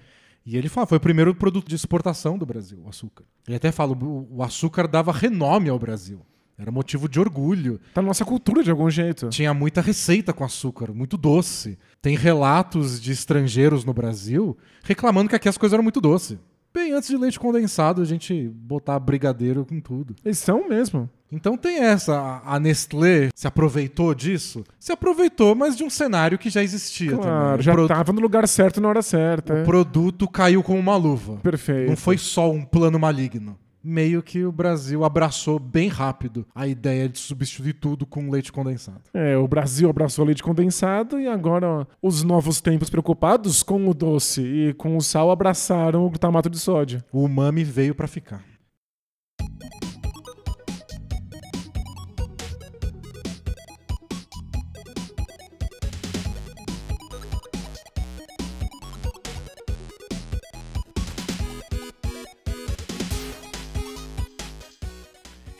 E 0.45 0.57
ele 0.57 0.67
fala, 0.67 0.85
foi 0.85 0.97
o 0.97 1.01
primeiro 1.01 1.33
produto 1.33 1.69
de 1.69 1.75
exportação 1.75 2.37
do 2.37 2.45
Brasil, 2.45 2.81
o 2.83 2.89
açúcar. 2.89 3.23
Ele 3.47 3.55
até 3.55 3.71
fala, 3.71 3.97
o 3.97 4.43
açúcar 4.43 4.89
dava 4.89 5.13
renome 5.13 5.69
ao 5.69 5.79
Brasil. 5.79 6.19
Era 6.57 6.71
motivo 6.71 7.09
de 7.09 7.19
orgulho. 7.19 7.79
Tá 7.93 8.01
na 8.01 8.07
nossa 8.07 8.23
cultura 8.23 8.63
de 8.63 8.71
algum 8.71 8.89
jeito. 8.89 9.27
Tinha 9.29 9.53
muita 9.53 9.81
receita 9.81 10.31
com 10.31 10.43
açúcar, 10.43 10.93
muito 10.93 11.17
doce. 11.17 11.77
Tem 12.01 12.15
relatos 12.15 12.99
de 13.01 13.11
estrangeiros 13.11 13.83
no 13.83 13.93
Brasil 13.93 14.57
reclamando 14.83 15.29
que 15.29 15.35
aqui 15.35 15.49
as 15.49 15.57
coisas 15.57 15.73
eram 15.73 15.83
muito 15.83 15.99
doces. 15.99 16.37
Bem 16.73 16.91
antes 16.91 17.09
de 17.09 17.15
leite 17.15 17.39
condensado, 17.39 18.01
a 18.01 18.05
gente 18.05 18.49
botar 18.49 18.99
brigadeiro 18.99 19.65
com 19.65 19.79
tudo. 19.79 20.13
Eles 20.25 20.37
são 20.39 20.67
mesmo. 20.67 21.09
Então 21.31 21.57
tem 21.57 21.79
essa. 21.79 22.41
A 22.45 22.59
Nestlé 22.59 23.29
se 23.33 23.47
aproveitou 23.47 24.13
disso? 24.13 24.63
Se 24.79 24.91
aproveitou, 24.91 25.55
mas 25.55 25.75
de 25.75 25.83
um 25.83 25.89
cenário 25.89 26.37
que 26.37 26.49
já 26.49 26.61
existia 26.61 27.15
Claro, 27.17 27.61
já 27.61 27.71
o, 27.71 27.75
pro- 27.75 27.87
tava 27.87 28.13
no 28.13 28.21
lugar 28.21 28.45
certo 28.47 28.79
na 28.79 28.89
hora 28.89 29.01
certa. 29.01 29.53
o 29.53 29.57
é. 29.57 29.63
produto 29.63 30.27
caiu 30.27 30.61
como 30.61 30.79
uma 30.79 30.95
luva. 30.97 31.37
Perfeito. 31.37 31.89
Não 31.89 31.97
foi 31.97 32.17
só 32.17 32.51
um 32.51 32.63
plano 32.63 32.99
maligno. 32.99 33.57
Meio 33.87 34.23
que 34.23 34.43
o 34.43 34.51
Brasil 34.51 35.03
abraçou 35.03 35.59
bem 35.59 35.87
rápido 35.87 36.43
a 36.55 36.67
ideia 36.67 37.07
de 37.07 37.19
substituir 37.19 37.73
tudo 37.73 38.03
com 38.03 38.31
leite 38.31 38.51
condensado. 38.51 39.01
É, 39.13 39.37
o 39.37 39.47
Brasil 39.47 39.87
abraçou 39.87 40.25
leite 40.25 40.41
condensado 40.41 41.19
e 41.19 41.27
agora 41.27 41.67
ó, 41.67 41.85
os 42.01 42.23
novos 42.23 42.59
tempos 42.59 42.89
preocupados 42.89 43.61
com 43.61 43.87
o 43.87 43.93
doce 43.93 44.41
e 44.41 44.73
com 44.73 44.97
o 44.97 45.01
sal 45.01 45.29
abraçaram 45.29 46.03
o 46.03 46.09
glutamato 46.09 46.49
de 46.49 46.57
sódio. 46.57 47.03
O 47.11 47.23
umami 47.25 47.63
veio 47.63 47.93
pra 47.93 48.07
ficar. 48.07 48.54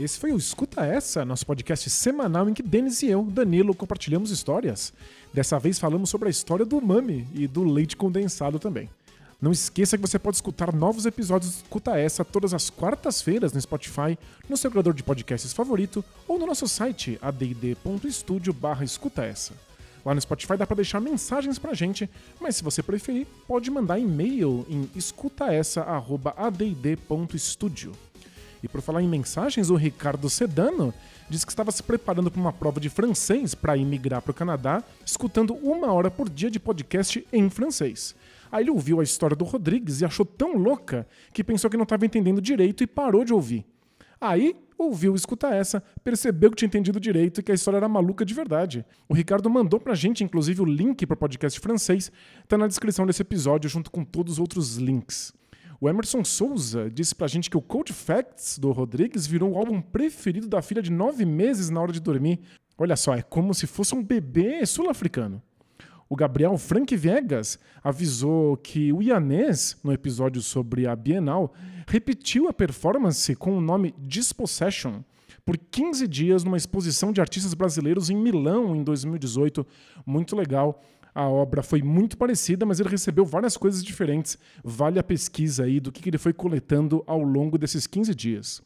Esse 0.06 0.20
foi 0.20 0.32
o 0.32 0.38
Escuta 0.38 0.86
Essa, 0.86 1.26
nosso 1.26 1.48
podcast 1.48 1.90
semanal 1.90 2.48
em 2.48 2.54
que 2.54 2.62
Denis 2.62 3.02
e 3.02 3.08
eu, 3.08 3.24
Danilo, 3.24 3.74
compartilhamos 3.74 4.30
histórias. 4.30 4.94
Dessa 5.34 5.58
vez 5.58 5.80
falamos 5.80 6.12
sobre 6.12 6.28
a 6.28 6.32
história 6.32 6.64
do 6.64 6.78
umami 6.78 7.28
e 7.34 7.48
do 7.48 7.64
leite 7.64 7.98
condensado 7.98 8.60
também. 8.60 8.88
Não 9.42 9.52
esqueça 9.52 9.98
que 9.98 10.08
você 10.08 10.20
pode 10.20 10.38
escutar 10.38 10.72
novos 10.72 11.08
episódios 11.08 11.54
do 11.54 11.64
Escuta 11.64 11.98
Essa 11.98 12.24
todas 12.24 12.54
as 12.54 12.70
quartas-feiras 12.70 13.52
no 13.52 13.60
Spotify, 13.60 14.16
no 14.48 14.56
seu 14.56 14.70
criador 14.70 14.94
de 14.94 15.02
podcasts 15.02 15.54
favorito 15.54 16.06
ou 16.28 16.38
no 16.38 16.46
nosso 16.46 16.68
site 16.68 17.18
add.studio 17.20 18.56
escuta 18.84 19.26
essa. 19.26 19.54
Lá 20.06 20.14
no 20.14 20.22
Spotify 20.22 20.56
dá 20.56 20.68
para 20.68 20.76
deixar 20.76 21.00
mensagens 21.00 21.58
pra 21.58 21.74
gente, 21.74 22.08
mas 22.40 22.58
se 22.58 22.64
você 22.64 22.84
preferir, 22.84 23.26
pode 23.48 23.72
mandar 23.72 23.98
e-mail 23.98 24.68
em 24.70 24.88
escutaessa@add.studio. 24.96 27.92
E 28.66 28.68
por 28.68 28.82
falar 28.82 29.04
em 29.04 29.08
mensagens, 29.08 29.70
o 29.70 29.76
Ricardo 29.76 30.28
Sedano 30.28 30.92
disse 31.30 31.46
que 31.46 31.52
estava 31.52 31.72
se 31.72 31.84
preparando 31.84 32.32
para 32.32 32.42
uma 32.42 32.52
prova 32.52 32.80
de 32.80 32.90
francês 32.90 33.54
para 33.54 33.78
imigrar 33.78 34.24
para 34.24 34.32
o 34.32 34.34
Canadá, 34.34 34.84
escutando 35.06 35.54
uma 35.54 35.94
hora 35.94 36.10
por 36.10 36.28
dia 36.28 36.50
de 36.50 36.60
podcast 36.60 37.24
em 37.32 37.48
francês. 37.48 38.16
Aí 38.52 38.64
ele 38.64 38.72
ouviu 38.72 39.00
a 39.00 39.04
história 39.04 39.36
do 39.36 39.46
Rodrigues 39.46 40.02
e 40.02 40.06
achou 40.06 40.26
tão 40.26 40.58
louca 40.58 41.08
que 41.32 41.44
pensou 41.44 41.70
que 41.70 41.78
não 41.78 41.84
estava 41.84 42.08
entendendo 42.08 42.42
direito 42.42 42.84
e 42.84 42.88
parou 42.88 43.24
de 43.24 43.36
ouvir. 43.36 43.64
Aí 44.20 44.56
ouviu 44.80 45.14
escutar 45.14 45.54
essa, 45.54 45.84
percebeu 46.04 46.50
que 46.50 46.58
tinha 46.58 46.68
entendido 46.68 47.00
direito 47.00 47.42
e 47.42 47.44
que 47.44 47.52
a 47.52 47.56
história 47.56 47.78
era 47.78 47.88
maluca 47.88 48.26
de 48.26 48.34
verdade. 48.34 48.84
O 49.08 49.14
Ricardo 49.14 49.48
mandou 49.48 49.80
pra 49.80 49.94
gente, 49.94 50.24
inclusive, 50.24 50.60
o 50.64 50.66
link 50.66 51.06
para 51.06 51.14
o 51.14 51.18
podcast 51.18 51.60
francês, 51.60 52.12
tá 52.48 52.58
na 52.58 52.66
descrição 52.66 53.06
desse 53.06 53.22
episódio, 53.22 53.70
junto 53.70 53.92
com 53.92 54.04
todos 54.04 54.34
os 54.34 54.40
outros 54.40 54.78
links. 54.78 55.32
O 55.80 55.90
Emerson 55.90 56.24
Souza 56.24 56.90
disse 56.90 57.14
pra 57.14 57.28
gente 57.28 57.50
que 57.50 57.58
o 57.58 57.62
Cold 57.62 57.92
Facts 57.92 58.58
do 58.58 58.72
Rodrigues 58.72 59.28
virou 59.28 59.52
o 59.52 59.58
álbum 59.58 59.82
preferido 59.82 60.48
da 60.48 60.62
filha 60.62 60.82
de 60.82 60.92
nove 60.92 61.26
meses 61.26 61.70
na 61.70 61.82
hora 61.82 61.92
de 61.92 62.00
dormir. 62.00 62.40
Olha 62.78 62.96
só, 62.96 63.14
é 63.14 63.22
como 63.22 63.54
se 63.54 63.68
fosse 63.68 63.94
um 63.94 64.04
bebê 64.04 64.66
sul-africano. 64.66 65.42
O 66.08 66.16
Gabriel 66.16 66.58
Frank 66.58 66.96
Viegas 66.96 67.58
avisou 67.84 68.58
que 68.58 68.94
o 68.94 69.02
Ianês, 69.02 69.78
no 69.84 69.92
episódio 69.92 70.42
sobre 70.42 70.88
a 70.88 70.96
Bienal, 70.96 71.54
repetiu 71.88 72.48
a 72.48 72.54
performance 72.54 73.36
com 73.36 73.58
o 73.58 73.62
nome 73.62 73.94
Dispossession 73.98 75.02
por 75.46 75.58
15 75.58 76.08
dias 76.08 76.44
numa 76.44 76.58
exposição 76.58 77.12
de 77.12 77.22
artistas 77.22 77.54
brasileiros 77.54 78.10
em 78.10 78.18
Milão 78.18 78.76
em 78.76 78.84
2018. 78.84 79.66
Muito 80.06 80.36
legal. 80.36 80.82
A 81.16 81.30
obra 81.30 81.64
foi 81.64 81.82
muito 81.82 82.18
parecida, 82.18 82.66
mas 82.66 82.82
ele 82.82 82.90
recebeu 82.90 83.24
várias 83.24 83.56
coisas 83.56 83.82
diferentes. 83.82 84.38
Vale 84.62 85.00
a 85.00 85.04
pesquisa 85.04 85.64
aí 85.64 85.80
do 85.80 85.90
que 85.90 86.10
ele 86.10 86.18
foi 86.18 86.34
coletando 86.34 87.02
ao 87.08 87.22
longo 87.24 87.58
desses 87.58 87.88
15 87.88 88.14
dias. 88.14 88.62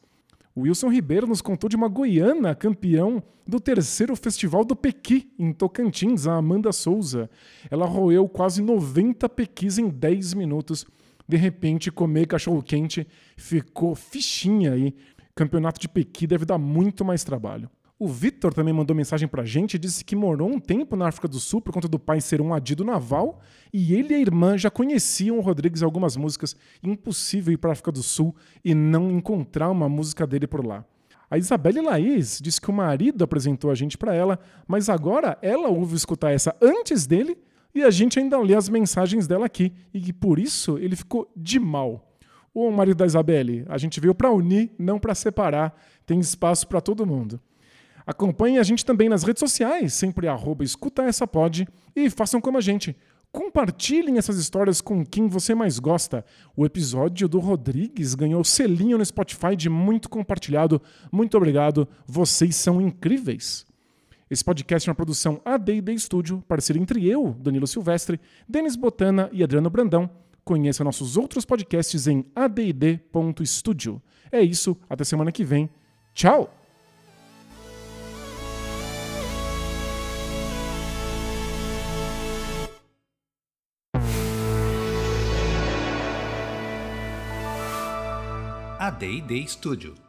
Wilson 0.58 0.90
Ribeiro 0.90 1.28
nos 1.28 1.42
contou 1.44 1.70
de 1.70 1.76
uma 1.76 1.88
goiana 1.88 2.56
campeão 2.56 3.22
do 3.48 3.60
terceiro 3.60 4.16
Festival 4.16 4.66
do 4.66 4.76
Pequi, 4.76 5.32
em 5.38 5.54
Tocantins, 5.54 6.26
a 6.26 6.38
Amanda 6.38 6.72
Souza. 6.72 7.30
Ela 7.70 7.86
roeu 7.86 8.28
quase 8.28 8.64
90 8.64 9.30
pequis 9.30 9.78
em 9.78 9.88
10 9.88 10.34
minutos. 10.34 10.88
De 11.28 11.38
repente, 11.38 11.92
comer 11.92 12.26
cachorro-quente 12.26 13.08
ficou 13.38 13.94
fichinha 13.94 14.74
aí. 14.74 14.96
Campeonato 15.36 15.80
de 15.80 15.88
Pequi 15.88 16.26
deve 16.26 16.46
dar 16.46 16.58
muito 16.58 17.06
mais 17.06 17.24
trabalho. 17.24 17.70
O 18.02 18.08
Vitor 18.08 18.54
também 18.54 18.74
mandou 18.74 18.96
mensagem 18.96 19.28
pra 19.28 19.44
gente 19.44 19.74
e 19.74 19.78
disse 19.78 20.06
que 20.06 20.16
morou 20.16 20.50
um 20.50 20.58
tempo 20.58 20.96
na 20.96 21.10
África 21.10 21.28
do 21.28 21.38
Sul 21.38 21.60
por 21.60 21.74
conta 21.74 21.86
do 21.86 22.00
pai 22.00 22.22
ser 22.22 22.40
um 22.40 22.54
adido 22.54 22.86
naval 22.86 23.42
e 23.74 23.94
ele 23.94 24.14
e 24.14 24.16
a 24.16 24.20
irmã 24.22 24.58
já 24.58 24.72
conheciam 24.72 25.38
o 25.38 25.42
Rodrigues 25.42 25.82
em 25.82 25.86
algumas 25.86 26.16
músicas. 26.16 26.56
Impossível 26.82 27.54
ir 27.54 27.58
pra 27.58 27.74
África 27.74 27.92
do 27.92 28.02
Sul 28.02 28.34
e 28.64 28.74
não 28.74 29.12
encontrar 29.12 29.70
uma 29.70 29.90
música 29.90 30.26
dele 30.26 30.48
por 30.48 30.66
lá. 30.66 30.86
A 31.30 31.38
Isabelle 31.38 31.82
Laís 31.82 32.40
disse 32.42 32.62
que 32.62 32.70
o 32.70 32.74
marido 32.74 33.22
apresentou 33.22 33.70
a 33.70 33.76
gente 33.76 33.98
pra 33.98 34.16
ela, 34.16 34.40
mas 34.66 34.88
agora 34.88 35.38
ela 35.42 35.68
ouve 35.68 35.98
escutar 35.98 36.32
essa 36.32 36.56
antes 36.62 37.06
dele 37.06 37.38
e 37.76 37.84
a 37.84 37.92
gente 37.92 38.18
ainda 38.18 38.40
lê 38.40 38.56
as 38.56 38.70
mensagens 38.70 39.28
dela 39.28 39.46
aqui 39.46 39.74
e 39.94 40.00
que 40.00 40.14
por 40.14 40.40
isso 40.40 40.78
ele 40.78 40.96
ficou 40.96 41.30
de 41.36 41.60
mal. 41.60 42.16
Ô 42.54 42.72
marido 42.72 42.96
da 42.96 43.06
Isabelle, 43.06 43.66
a 43.68 43.78
gente 43.78 44.00
veio 44.00 44.16
pra 44.16 44.32
unir, 44.32 44.72
não 44.80 44.98
pra 44.98 45.14
separar. 45.14 45.78
Tem 46.06 46.18
espaço 46.18 46.66
pra 46.66 46.80
todo 46.80 47.06
mundo. 47.06 47.42
Acompanhem 48.10 48.58
a 48.58 48.64
gente 48.64 48.84
também 48.84 49.08
nas 49.08 49.22
redes 49.22 49.40
sociais, 49.40 49.94
sempre 49.94 50.28
arroba 50.28 50.64
escuta 50.64 51.04
essa 51.04 51.28
pod, 51.28 51.68
e 51.96 52.10
façam 52.10 52.42
como 52.42 52.58
a 52.58 52.62
gente. 52.62 52.98
Compartilhem 53.32 54.18
essas 54.18 54.40
histórias 54.40 54.82
com 54.82 55.06
quem 55.06 55.28
você 55.28 55.54
mais 55.54 55.78
gosta. 55.78 56.26
O 56.58 56.66
episódio 56.66 57.30
do 57.30 57.38
Rodrigues 57.38 58.16
ganhou 58.16 58.44
selinho 58.44 58.98
no 58.98 59.06
Spotify 59.06 59.56
de 59.56 59.70
muito 59.70 60.10
compartilhado. 60.10 60.82
Muito 61.12 61.38
obrigado, 61.38 61.88
vocês 62.08 62.56
são 62.56 62.82
incríveis. 62.82 63.64
Esse 64.28 64.44
podcast 64.44 64.90
é 64.90 64.92
uma 64.92 64.96
produção 64.96 65.40
AD&D 65.46 65.96
Studio, 66.00 66.44
parceria 66.48 66.82
entre 66.82 67.08
eu, 67.08 67.36
Danilo 67.40 67.68
Silvestre, 67.68 68.20
Denis 68.48 68.76
Botana 68.76 69.30
e 69.32 69.44
Adriano 69.44 69.70
Brandão. 69.70 70.10
Conheça 70.44 70.84
nossos 70.84 71.16
outros 71.16 71.46
podcasts 71.46 72.08
em 72.08 72.26
add.studio. 72.36 74.02
É 74.32 74.42
isso, 74.42 74.76
até 74.90 75.04
semana 75.04 75.32
que 75.32 75.44
vem. 75.44 75.70
Tchau! 76.16 76.59
D&D 89.00 89.48
Studio. 89.48 90.09